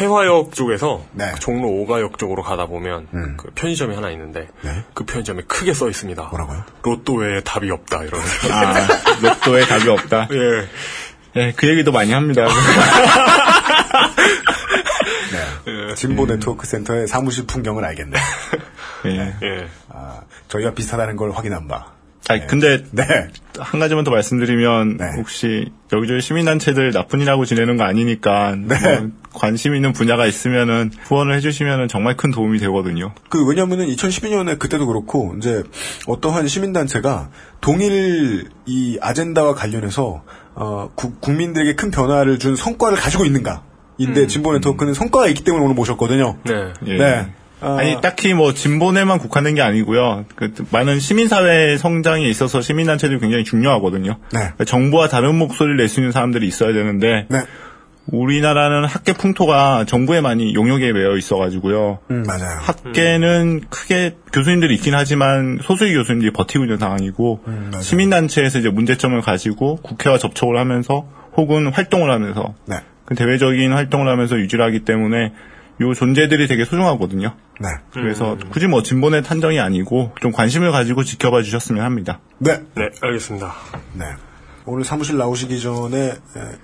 해화역 0.00 0.54
쪽에서 0.54 1.04
네. 1.12 1.32
종로 1.40 1.68
5가역 1.68 2.18
쪽으로 2.18 2.42
가다 2.42 2.66
보면 2.66 3.08
음. 3.12 3.36
그 3.36 3.50
편의점이 3.54 3.94
하나 3.94 4.10
있는데 4.10 4.48
네. 4.62 4.84
그 4.94 5.04
편의점에 5.04 5.42
크게 5.48 5.74
써 5.74 5.88
있습니다. 5.88 6.22
뭐라고요? 6.22 6.64
로또 6.82 7.14
외에 7.14 7.40
답이 7.40 7.70
없다 7.70 8.04
이러면서. 8.04 8.52
아, 8.52 8.86
로또에 9.20 9.64
답이 9.66 9.88
없다. 9.88 10.28
예. 10.32 10.68
예, 11.36 11.52
그 11.56 11.68
얘기도 11.68 11.92
많이 11.92 12.12
합니다. 12.12 12.46
네. 15.88 15.94
진보 15.94 16.26
네트워크 16.26 16.66
센터의 16.66 17.06
사무실 17.06 17.46
풍경을 17.46 17.84
알겠네. 17.84 18.16
예. 19.06 19.34
예. 19.42 19.66
아, 19.88 20.20
저희와 20.48 20.72
비슷하다는 20.74 21.16
걸 21.16 21.30
확인한 21.32 21.68
바. 21.68 21.92
아니, 22.28 22.46
근데 22.46 22.84
네. 22.92 23.02
한 23.58 23.80
가지만 23.80 24.04
더 24.04 24.10
말씀드리면 24.12 24.98
네. 24.98 25.04
혹시 25.16 25.72
여기저기 25.92 26.20
시민단체들 26.20 26.92
나쁜 26.92 27.20
일하고 27.20 27.44
지내는 27.44 27.76
거 27.76 27.84
아니니까 27.84 28.54
네. 28.56 29.00
뭐 29.00 29.10
관심 29.32 29.74
있는 29.74 29.92
분야가 29.92 30.26
있으면은 30.26 30.92
후원을 31.04 31.34
해주시면은 31.36 31.88
정말 31.88 32.16
큰 32.16 32.30
도움이 32.30 32.58
되거든요. 32.60 33.12
그, 33.30 33.44
왜냐면은 33.46 33.86
2012년에 33.88 34.58
그때도 34.60 34.86
그렇고, 34.86 35.34
이제, 35.38 35.64
어떠한 36.06 36.46
시민단체가 36.46 37.30
동일 37.60 38.48
이 38.66 38.98
아젠다와 39.00 39.54
관련해서, 39.54 40.22
어, 40.54 40.90
구- 40.94 41.14
국민들에게 41.14 41.74
큰 41.74 41.90
변화를 41.90 42.38
준 42.38 42.54
성과를 42.54 42.96
가지고 42.98 43.24
있는가. 43.24 43.62
인데, 44.00 44.26
진보 44.26 44.52
네트워크는 44.52 44.94
성과가 44.94 45.28
있기 45.28 45.44
때문에 45.44 45.64
오늘 45.64 45.74
모셨거든요. 45.74 46.36
네. 46.44 46.72
예. 46.86 46.96
네. 46.96 47.26
아, 47.60 47.76
아니 47.78 48.00
딱히 48.00 48.32
뭐 48.32 48.54
진보내만 48.54 49.18
국한된 49.18 49.54
게 49.54 49.60
아니고요. 49.60 50.24
그 50.34 50.52
많은 50.70 50.98
시민사회 50.98 51.76
성장에 51.76 52.26
있어서 52.28 52.62
시민단체들이 52.62 53.20
굉장히 53.20 53.44
중요하거든요. 53.44 54.16
네. 54.32 54.64
정부와 54.64 55.08
다른 55.08 55.36
목소리를 55.36 55.76
낼 55.76 55.88
수 55.88 56.00
있는 56.00 56.10
사람들이 56.12 56.46
있어야 56.46 56.72
되는데 56.72 57.26
네. 57.28 57.42
우리나라는 58.06 58.86
학계 58.86 59.12
풍토가 59.12 59.84
정부에 59.86 60.20
많이 60.20 60.54
용역에 60.54 60.92
매여 60.92 61.16
있어가지고요. 61.16 61.98
음, 62.10 62.24
맞아요. 62.26 62.58
학계는 62.60 63.60
크게 63.68 64.16
교수님들이 64.32 64.74
있긴 64.76 64.94
하지만 64.94 65.58
소수의 65.62 65.94
교수님들이 65.94 66.32
버티고 66.32 66.64
있는 66.64 66.78
상황이고 66.78 67.40
음. 67.46 67.72
시민단체에서 67.80 68.58
이제 68.60 68.70
문제점을 68.70 69.20
가지고 69.20 69.76
국회와 69.82 70.18
접촉을 70.18 70.56
하면서 70.58 71.06
혹은 71.36 71.68
활동을 71.72 72.10
하면서 72.10 72.54
네. 72.66 72.76
그 73.10 73.14
대외적인 73.16 73.72
활동을 73.72 74.08
하면서 74.08 74.38
유지를 74.38 74.64
하기 74.66 74.84
때문에 74.84 75.32
요 75.80 75.94
존재들이 75.94 76.46
되게 76.46 76.64
소중하거든요. 76.64 77.34
네. 77.58 77.68
그래서 77.92 78.36
굳이 78.50 78.66
뭐 78.68 78.82
진본의 78.82 79.24
탄정이 79.24 79.58
아니고 79.58 80.12
좀 80.20 80.30
관심을 80.30 80.70
가지고 80.72 81.02
지켜봐 81.04 81.42
주셨으면 81.42 81.84
합니다. 81.84 82.20
네. 82.38 82.60
네, 82.76 82.88
알겠습니다. 83.02 83.52
네. 83.94 84.04
오늘 84.66 84.84
사무실 84.84 85.16
나오시기 85.16 85.60
전에 85.60 86.12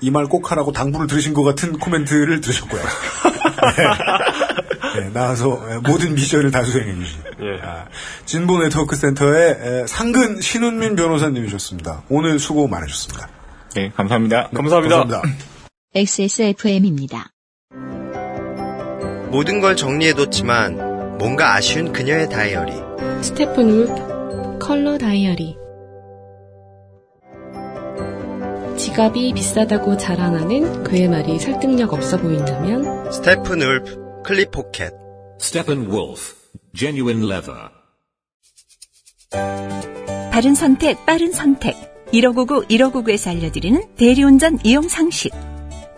이 0.00 0.10
말 0.10 0.26
꼭 0.28 0.52
하라고 0.52 0.70
당부를 0.70 1.08
들으신 1.08 1.34
것 1.34 1.42
같은 1.42 1.72
코멘트를 1.78 2.40
들으셨고요. 2.40 2.80
네. 3.76 5.00
네, 5.00 5.10
나와서 5.12 5.60
에, 5.68 5.78
모든 5.78 6.14
미션을 6.14 6.50
다 6.52 6.62
수행해 6.62 6.94
주신 6.94 7.20
예. 7.42 7.60
아, 7.66 7.86
진보 8.24 8.58
네트워크 8.58 8.94
센터의 8.96 9.50
에, 9.60 9.86
상근 9.86 10.40
신은민 10.40 10.94
변호사님이셨습니다. 10.94 12.02
오늘 12.08 12.38
수고 12.38 12.68
많으셨습니다. 12.68 13.28
네, 13.74 13.90
감사합니다. 13.96 14.50
감사합니다. 14.54 14.98
감사합니다. 15.00 15.55
XSFM입니다. 15.96 17.32
모든 19.30 19.62
걸 19.62 19.76
정리해뒀지만 19.76 21.16
뭔가 21.16 21.54
아쉬운 21.54 21.90
그녀의 21.90 22.28
다이어리. 22.28 22.72
Steppenwolf 23.22 24.58
컬러 24.58 24.98
다이어리 24.98 25.56
지갑이 28.76 29.32
비싸다고 29.32 29.96
자랑하는 29.96 30.84
그의 30.84 31.08
말이 31.08 31.38
설득력 31.38 31.94
없어 31.94 32.18
보인다면 32.18 33.10
Steppenwolf 33.10 34.22
클립 34.22 34.50
포켓. 34.50 34.92
Steppenwolf, 35.40 36.34
genuine 36.74 37.24
leather. 37.24 37.70
바른 40.30 40.54
선택, 40.54 41.06
빠른 41.06 41.32
선택. 41.32 41.74
1599, 42.12 42.66
1599에서 42.68 43.30
알려드리는 43.30 43.96
대리운전 43.96 44.58
이용 44.62 44.88
상식. 44.88 45.32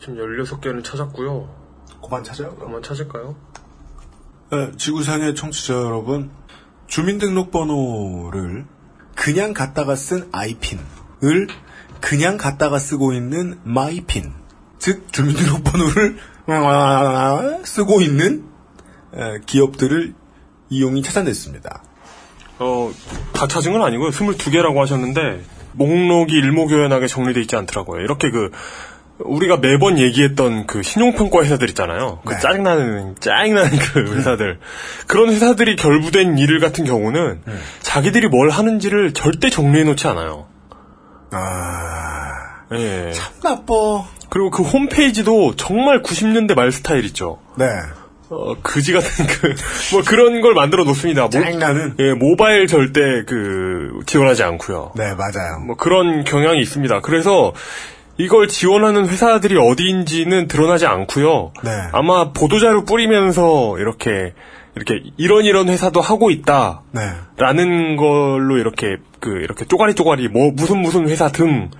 지금 0.00 0.16
16개는 0.16 0.82
찾았고요. 0.82 1.48
그만 2.02 2.24
찾아요. 2.24 2.54
그만 2.56 2.82
찾을까요? 2.82 3.36
네, 4.50 4.72
지구상의 4.76 5.34
청취자 5.34 5.74
여러분, 5.74 6.30
주민등록번호를 6.86 8.64
그냥 9.14 9.52
갖다가 9.52 9.94
쓴 9.94 10.28
아이핀을 10.32 11.48
그냥 12.00 12.38
갖다가 12.38 12.78
쓰고 12.78 13.12
있는 13.12 13.60
마이핀, 13.62 14.32
즉 14.78 15.12
주민등록번호를 15.12 16.16
쓰고 17.64 18.00
있는 18.00 18.46
에, 19.14 19.40
기업들을 19.44 20.14
이용이 20.70 21.02
찾아냈습니다. 21.02 21.82
어, 22.60 22.92
다 23.34 23.46
찾은 23.46 23.72
건 23.72 23.82
아니고요. 23.82 24.10
22개라고 24.10 24.76
하셨는데, 24.78 25.44
목록이 25.72 26.32
일목요연하게 26.32 27.06
정리되어 27.06 27.42
있지 27.42 27.56
않더라고요. 27.56 28.02
이렇게 28.02 28.30
그, 28.30 28.50
우리가 29.24 29.58
매번 29.58 29.98
얘기했던 29.98 30.66
그 30.66 30.82
신용평가 30.82 31.42
회사들 31.42 31.68
있잖아요. 31.70 32.20
그 32.24 32.34
네. 32.34 32.40
짜증나는, 32.40 33.16
짜증나는 33.20 33.70
그 33.70 34.16
회사들. 34.16 34.58
그런 35.06 35.30
회사들이 35.30 35.76
결부된 35.76 36.38
일 36.38 36.60
같은 36.60 36.84
경우는 36.84 37.42
자기들이 37.80 38.28
뭘 38.28 38.50
하는지를 38.50 39.12
절대 39.12 39.50
정리해놓지 39.50 40.06
않아요. 40.08 40.46
아, 41.32 42.64
예. 42.72 43.12
나빠. 43.42 44.04
그리고 44.30 44.50
그 44.50 44.62
홈페이지도 44.62 45.54
정말 45.56 46.02
90년대 46.02 46.54
말 46.54 46.72
스타일 46.72 47.04
있죠. 47.06 47.40
네. 47.56 47.66
어, 48.30 48.54
그지 48.62 48.92
같은 48.92 49.26
그, 49.26 49.54
뭐 49.92 50.02
그런 50.06 50.40
걸 50.40 50.54
만들어 50.54 50.84
놓습니다. 50.84 51.22
모, 51.22 51.30
짜증나는. 51.30 51.96
예, 51.98 52.14
모바일 52.14 52.68
절대 52.68 53.00
그, 53.26 54.00
지원하지 54.06 54.44
않고요. 54.44 54.92
네, 54.94 55.14
맞아요. 55.14 55.58
뭐 55.66 55.76
그런 55.76 56.22
경향이 56.22 56.60
있습니다. 56.60 57.00
그래서 57.00 57.52
이걸 58.20 58.48
지원하는 58.48 59.08
회사들이 59.08 59.56
어디인지는 59.56 60.46
드러나지 60.46 60.84
않고요. 60.84 61.52
네. 61.64 61.70
아마 61.92 62.32
보도자료 62.32 62.84
뿌리면서 62.84 63.78
이렇게 63.78 64.34
이렇게 64.76 65.02
이런 65.16 65.44
이런 65.44 65.68
회사도 65.68 66.02
하고 66.02 66.30
있다. 66.30 66.82
네. 66.92 67.00
라는 67.38 67.96
걸로 67.96 68.58
이렇게 68.58 68.96
그 69.20 69.30
이렇게 69.30 69.64
쪼가리 69.64 69.94
쪼가리 69.94 70.28
뭐 70.28 70.50
무슨 70.52 70.82
무슨 70.82 71.08
회사 71.08 71.28
등 71.28 71.70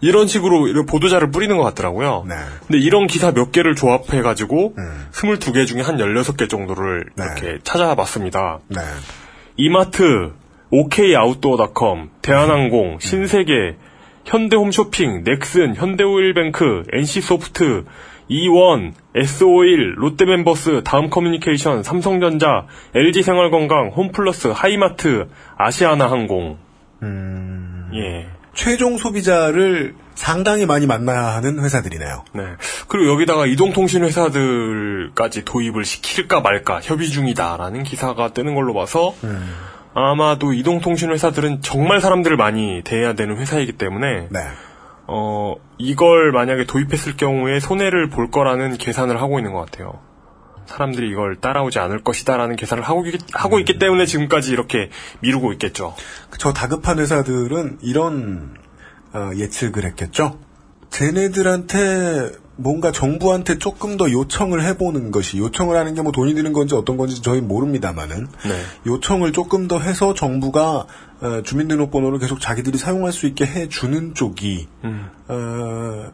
이런 0.00 0.26
식으로 0.26 0.68
이런 0.68 0.86
보도자를 0.86 1.30
뿌리는 1.30 1.54
것 1.58 1.64
같더라고요. 1.64 2.24
네. 2.26 2.34
근데 2.66 2.78
이런 2.78 3.06
기사 3.06 3.32
몇 3.32 3.52
개를 3.52 3.74
조합해 3.74 4.22
가지고 4.22 4.74
음. 4.78 5.06
22개 5.12 5.66
중에 5.66 5.82
한 5.82 5.98
16개 5.98 6.48
정도를 6.48 7.04
네. 7.14 7.24
이렇게 7.24 7.58
찾아봤습니다. 7.62 8.60
네. 8.68 8.80
이마트, 9.58 10.32
OK아웃도어닷컴, 10.70 12.08
대한항공, 12.22 13.00
신세계, 13.00 13.76
현대홈쇼핑, 14.30 15.24
넥슨, 15.24 15.74
현대오일뱅크, 15.74 16.84
NC소프트, 16.92 17.84
E1, 18.30 18.92
S51, 19.16 19.96
롯데멤버스, 19.96 20.82
다음커뮤니케이션, 20.84 21.82
삼성전자, 21.82 22.66
LG생활건강, 22.94 23.88
홈플러스, 23.88 24.48
하이마트, 24.48 25.26
아시아나항공. 25.56 26.58
예. 27.94 28.28
최종 28.54 28.98
소비자를 28.98 29.94
상당히 30.14 30.64
많이 30.64 30.86
만나야 30.86 31.34
하는 31.34 31.58
회사들이네요. 31.60 32.24
네. 32.34 32.42
그리고 32.86 33.12
여기다가 33.12 33.46
이동통신 33.46 34.04
회사들까지 34.04 35.44
도입을 35.44 35.84
시킬까 35.84 36.40
말까 36.40 36.80
협의 36.82 37.08
중이다라는 37.08 37.82
기사가 37.82 38.32
뜨는 38.32 38.54
걸로 38.54 38.74
봐서 38.74 39.12
아마도 39.94 40.52
이동통신 40.52 41.10
회사들은 41.10 41.62
정말 41.62 42.00
사람들을 42.00 42.36
많이 42.36 42.82
대해야 42.84 43.14
되는 43.14 43.36
회사이기 43.36 43.72
때문에 43.72 44.28
네. 44.30 44.40
어 45.06 45.56
이걸 45.78 46.30
만약에 46.32 46.64
도입했을 46.64 47.16
경우에 47.16 47.58
손해를 47.58 48.08
볼 48.10 48.30
거라는 48.30 48.78
계산을 48.78 49.20
하고 49.20 49.38
있는 49.38 49.52
것 49.52 49.60
같아요. 49.70 49.98
사람들이 50.66 51.10
이걸 51.10 51.34
따라오지 51.36 51.80
않을 51.80 52.04
것이다라는 52.04 52.54
계산을 52.54 52.84
하고, 52.84 53.04
있- 53.06 53.20
하고 53.34 53.58
있기 53.58 53.78
때문에 53.80 54.06
지금까지 54.06 54.52
이렇게 54.52 54.90
미루고 55.18 55.52
있겠죠. 55.54 55.96
저 56.38 56.52
다급한 56.52 57.00
회사들은 57.00 57.78
이런 57.82 58.54
어, 59.12 59.30
예측을 59.36 59.84
했겠죠. 59.86 60.38
쟤네들한테 60.90 62.30
뭔가 62.62 62.92
정부한테 62.92 63.58
조금 63.58 63.96
더 63.96 64.10
요청을 64.10 64.62
해보는 64.64 65.10
것이 65.10 65.38
요청을 65.38 65.76
하는 65.76 65.94
게 65.94 66.00
뭐 66.02 66.12
돈이 66.12 66.34
드는 66.34 66.52
건지 66.52 66.74
어떤 66.74 66.96
건지 66.96 67.20
저희 67.22 67.40
모릅니다만은 67.40 68.26
네. 68.44 68.62
요청을 68.86 69.32
조금 69.32 69.68
더 69.68 69.78
해서 69.78 70.14
정부가 70.14 70.86
어, 71.20 71.42
주민등록번호를 71.44 72.18
계속 72.18 72.40
자기들이 72.40 72.78
사용할 72.78 73.12
수 73.12 73.26
있게 73.26 73.44
해주는 73.44 74.14
쪽이 74.14 74.66
음. 74.84 75.10
어, 75.28 76.12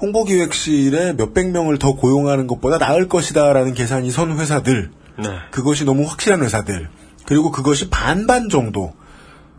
홍보기획실에 0.00 1.12
몇백 1.14 1.50
명을 1.50 1.78
더 1.78 1.94
고용하는 1.94 2.46
것보다 2.46 2.78
나을 2.78 3.08
것이다라는 3.08 3.74
계산이 3.74 4.10
선 4.10 4.38
회사들 4.38 4.90
네. 5.18 5.28
그것이 5.50 5.84
너무 5.84 6.04
확실한 6.04 6.42
회사들 6.42 6.88
그리고 7.26 7.50
그것이 7.50 7.88
반반 7.90 8.48
정도 8.48 8.92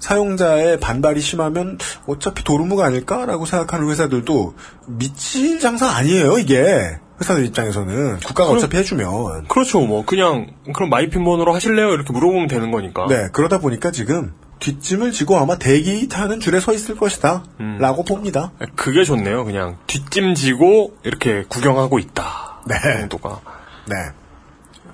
사용자의 0.07 0.81
반발이 0.81 1.21
심하면 1.21 1.77
어차피 2.07 2.43
도루묵 2.43 2.81
아닐까라고 2.81 3.45
생각하는 3.45 3.89
회사들도 3.89 4.53
미칠 4.87 5.61
장사 5.61 5.87
아니에요 5.95 6.37
이게 6.39 6.97
회사들 7.21 7.45
입장에서는 7.45 8.17
국가가 8.17 8.49
그럼- 8.49 8.57
어차피 8.57 8.75
해주면 8.77 9.47
그렇죠. 9.47 9.79
뭐 9.79 10.03
그냥 10.05 10.47
그럼 10.73 10.89
마이핀 10.89 11.23
번호로 11.23 11.53
하실래요? 11.53 11.93
이렇게 11.93 12.11
물어보면 12.11 12.47
되는 12.47 12.69
거니까. 12.71 13.05
네 13.07 13.29
그러다 13.31 13.59
보니까 13.59 13.91
지금 13.91 14.33
뒷짐을 14.59 15.11
지고 15.13 15.37
아마 15.37 15.57
대기 15.57 16.09
타는 16.09 16.41
줄에 16.41 16.59
서 16.59 16.73
있을 16.73 16.95
것이다 16.97 17.43
라고 17.79 18.03
봅니다 18.03 18.51
그게 18.75 19.03
좋네요. 19.05 19.45
그냥 19.45 19.77
뒷짐 19.87 20.35
지고 20.35 20.97
이렇게 21.03 21.43
구경하고 21.47 21.99
있다. 21.99 22.61
네. 22.67 22.75
정도가. 22.99 23.39
네 23.87 23.95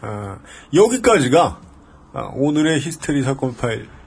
어, 0.03 0.37
여기까지가 0.73 1.59
어, 2.13 2.31
오늘의 2.35 2.79
히스테리 2.79 3.23
사건 3.23 3.55
파일 3.55 3.81
에, 3.83 3.98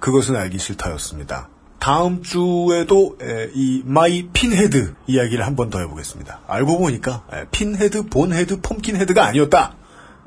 그것은 0.00 0.36
알기 0.36 0.58
싫다였습니다. 0.58 1.48
다음 1.78 2.22
주에도 2.22 3.16
에, 3.20 3.50
이 3.54 3.82
My 3.84 4.28
Pinhead 4.32 4.94
이야기를 5.06 5.44
한 5.46 5.54
번 5.56 5.68
더 5.70 5.80
해보겠습니다. 5.80 6.40
알고 6.46 6.78
보니까 6.78 7.24
에, 7.32 7.44
pinhead, 7.50 8.06
bonehead, 8.06 8.60
pumpkinhead가 8.60 9.24
아니었다. 9.26 9.76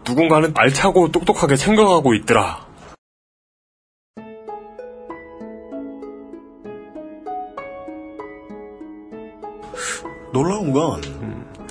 누군가는 0.07 0.53
알차고 0.55 1.11
똑똑하게 1.11 1.55
생각하고 1.55 2.13
있더라. 2.15 2.67
놀라운 10.33 10.71
건 10.71 11.01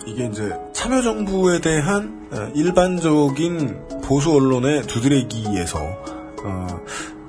이게 0.06 0.26
이제 0.26 0.52
참여정부에 0.72 1.60
대한 1.60 2.28
어, 2.32 2.50
일반적인 2.54 4.00
보수 4.04 4.32
언론의 4.32 4.82
두드레기에서 4.82 5.78
어, 5.80 6.15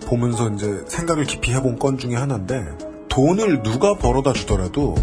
보면서 0.08 0.50
이제 0.50 0.84
생각을 0.88 1.26
깊이 1.26 1.54
해본 1.54 1.80
건 1.80 1.98
중에 1.98 2.16
하나인데 2.16 2.64
돈을 3.10 3.62
누가 3.62 3.96
벌어다 3.96 4.34
주더라도 4.34 4.96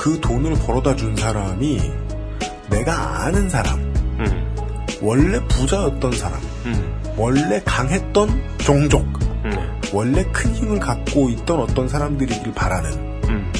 그 0.00 0.20
돈을 0.20 0.54
벌어다 0.54 0.96
준 0.96 1.16
사람이 1.16 1.80
내가 2.70 3.24
아는 3.24 3.48
사람, 3.48 3.78
음, 3.78 4.56
원래 5.00 5.38
부자였던 5.46 6.12
사람, 6.12 6.40
음, 6.66 7.02
원래 7.16 7.62
강했던 7.64 8.58
종족, 8.58 9.02
음, 9.44 9.52
원래 9.92 10.24
큰 10.32 10.54
힘을 10.54 10.80
갖고 10.80 11.28
있던 11.28 11.60
어떤 11.60 11.88
사람들이길 11.88 12.52
바라는 12.52 12.92
음, 13.28 13.52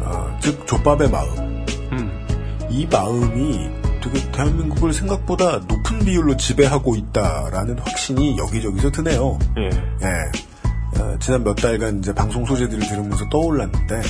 어, 0.00 0.38
즉 0.40 0.66
족밥의 0.66 1.10
마음. 1.10 1.64
음. 1.92 2.26
이 2.70 2.86
마음이 2.86 3.77
되게 4.10 4.30
대한민국을 4.32 4.92
생각보다 4.92 5.58
높은 5.68 5.98
비율로 6.00 6.36
지배하고 6.36 6.96
있다라는 6.96 7.78
확신이 7.78 8.38
여기저기서 8.38 8.90
드네요. 8.90 9.38
예. 9.58 9.64
예. 9.66 11.00
어, 11.00 11.16
지난 11.20 11.44
몇 11.44 11.54
달간 11.54 11.98
이제 11.98 12.14
방송 12.14 12.44
소재들을 12.46 12.86
들으면서 12.88 13.28
떠올랐는데 13.28 14.00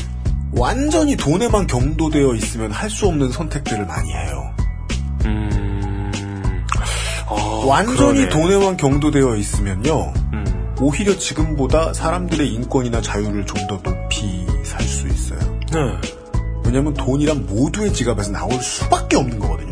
완전히 0.53 1.16
돈에만 1.16 1.66
경도되어 1.66 2.35
있으면 2.35 2.70
할 2.73 2.89
수 2.91 3.07
없는 3.07 3.31
선택들을 3.31 3.87
많이 3.87 4.11
해요. 4.12 4.51
음. 5.27 6.11
아, 7.27 7.35
완전히 7.66 8.27
그러네. 8.27 8.29
돈에만 8.31 8.77
경도되어 8.77 9.37
있으면요. 9.37 10.12
음. 10.33 10.75
오히려 10.81 11.16
지금보다 11.19 11.93
사람들의 11.93 12.49
인권이나 12.55 13.01
자유를 13.03 13.45
좀 13.47 13.66
더 13.69 13.83
높이 13.83 14.47
살 14.65 14.81
수 14.83 15.07
있어요. 15.09 15.39
네. 15.73 15.79
왜냐하면 16.65 16.95
돈이란 16.95 17.47
모두의 17.47 17.93
지갑에서 17.93 18.31
나올 18.33 18.53
수밖에 18.62 19.16
없는 19.16 19.39
거거든요. 19.39 19.68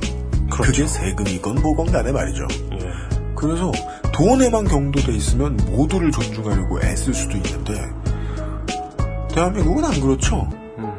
그게 0.62 0.86
세금이건 0.86 1.56
뭐건 1.62 1.92
간에 1.92 2.12
말이죠. 2.12 2.46
예. 2.72 2.90
그래서 3.34 3.70
돈에만 4.12 4.64
경도돼 4.64 5.12
있으면 5.12 5.56
모두를 5.70 6.10
존중하려고 6.10 6.80
애쓸 6.80 7.12
수도 7.12 7.36
있는데 7.36 7.74
대한민국은 9.34 9.84
안 9.84 10.00
그렇죠. 10.00 10.48
음. 10.78 10.92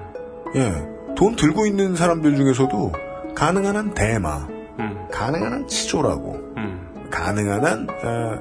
예, 0.56 0.72
돈 1.16 1.36
들고 1.36 1.66
있는 1.66 1.96
사람들 1.96 2.36
중에서도 2.36 2.92
가능한 3.34 3.76
한 3.76 3.94
대마, 3.94 4.48
음. 4.80 5.08
가능한 5.12 5.54
한 5.54 5.68
치졸하고, 5.68 6.34
음. 6.58 7.08
가능한 7.10 7.66
한 7.66 7.88
에, 7.90 8.40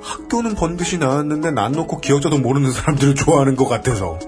학교는 0.00 0.54
번듯이 0.54 0.96
나왔는데 0.98 1.50
난 1.50 1.72
놓고 1.72 2.00
기억자도 2.00 2.38
모르는 2.38 2.72
사람들을 2.72 3.14
좋아하는 3.14 3.56
것 3.56 3.66
같아서 3.66 4.18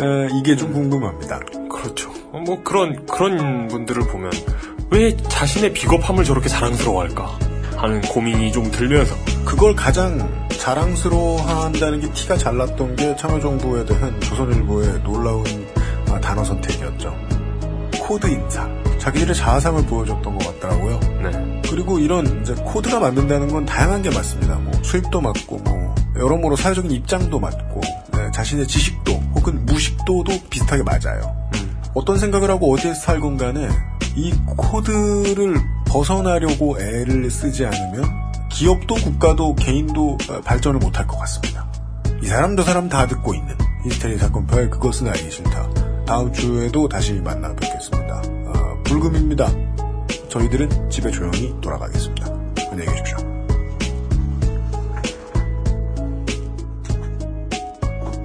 에, 0.00 0.28
이게 0.38 0.54
좀 0.54 0.72
궁금합니다. 0.72 1.40
그렇죠. 1.70 2.12
어, 2.32 2.38
뭐 2.40 2.62
그런 2.62 3.06
그런 3.06 3.68
분들을 3.68 4.06
보면 4.08 4.30
왜 4.90 5.16
자신의 5.16 5.72
비겁함을 5.72 6.24
저렇게 6.24 6.48
자랑스러워할까 6.48 7.38
하는 7.76 8.00
고민이 8.02 8.52
좀 8.52 8.70
들면서 8.70 9.14
그걸 9.44 9.74
가장 9.74 10.48
자랑스러워한다는 10.50 12.00
게 12.00 12.12
티가 12.12 12.36
잘 12.36 12.56
났던 12.56 12.96
게 12.96 13.14
참여정부에 13.16 13.84
대한 13.86 14.20
조선일보의 14.20 15.02
놀라운 15.04 15.44
아, 16.10 16.20
단어 16.20 16.42
선택이었죠. 16.44 17.14
코드 18.00 18.26
인사. 18.26 18.68
자기들의 18.98 19.34
자아상을 19.34 19.86
보여줬던 19.86 20.38
것 20.38 20.60
같더라고요. 20.60 21.00
네. 21.22 21.62
그리고 21.70 21.98
이런 21.98 22.42
이제 22.42 22.54
코드가 22.54 22.98
맞는다는 22.98 23.48
건 23.48 23.64
다양한 23.64 24.02
게 24.02 24.10
맞습니다. 24.10 24.56
뭐 24.56 24.72
수입도 24.82 25.20
맞고 25.20 25.58
뭐 25.58 25.94
여러모로 26.16 26.56
사회적인 26.56 26.90
입장도 26.90 27.38
맞고 27.38 27.80
네, 28.14 28.30
자신의 28.32 28.66
지식도 28.66 29.12
혹은 29.36 29.64
무식도도 29.66 30.32
비슷하게 30.50 30.82
맞아요. 30.82 31.47
어떤 31.98 32.16
생각을 32.16 32.48
하고 32.48 32.72
어디에 32.72 32.94
살건 32.94 33.36
간에 33.38 33.68
이 34.14 34.32
코드를 34.56 35.56
벗어나려고 35.84 36.80
애를 36.80 37.28
쓰지 37.28 37.66
않으면 37.66 38.04
기업도 38.52 38.94
국가도 38.94 39.56
개인도 39.56 40.16
어, 40.30 40.40
발전을 40.42 40.78
못할 40.78 41.08
것 41.08 41.18
같습니다. 41.18 41.68
이 42.22 42.26
사람 42.26 42.56
저 42.56 42.62
사람 42.62 42.88
다 42.88 43.08
듣고 43.08 43.34
있는 43.34 43.52
히스테리 43.84 44.16
사건 44.16 44.46
별 44.46 44.70
그것은 44.70 45.08
알기 45.08 45.28
싫다. 45.28 45.70
다음 46.06 46.32
주에도 46.32 46.88
다시 46.88 47.14
만나 47.14 47.52
뵙겠습니다. 47.56 48.22
어, 48.46 48.82
불금입니다. 48.84 49.48
저희들은 50.28 50.90
집에 50.90 51.10
조용히 51.10 51.52
돌아가겠습니다. 51.60 52.26
안녕히 52.70 52.86
계십시오. 52.92 53.18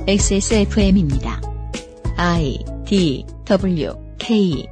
XSFM입니다. 0.06 1.42
I 2.18 2.64
D 2.86 3.33
W 3.46 3.96
K 4.20 4.68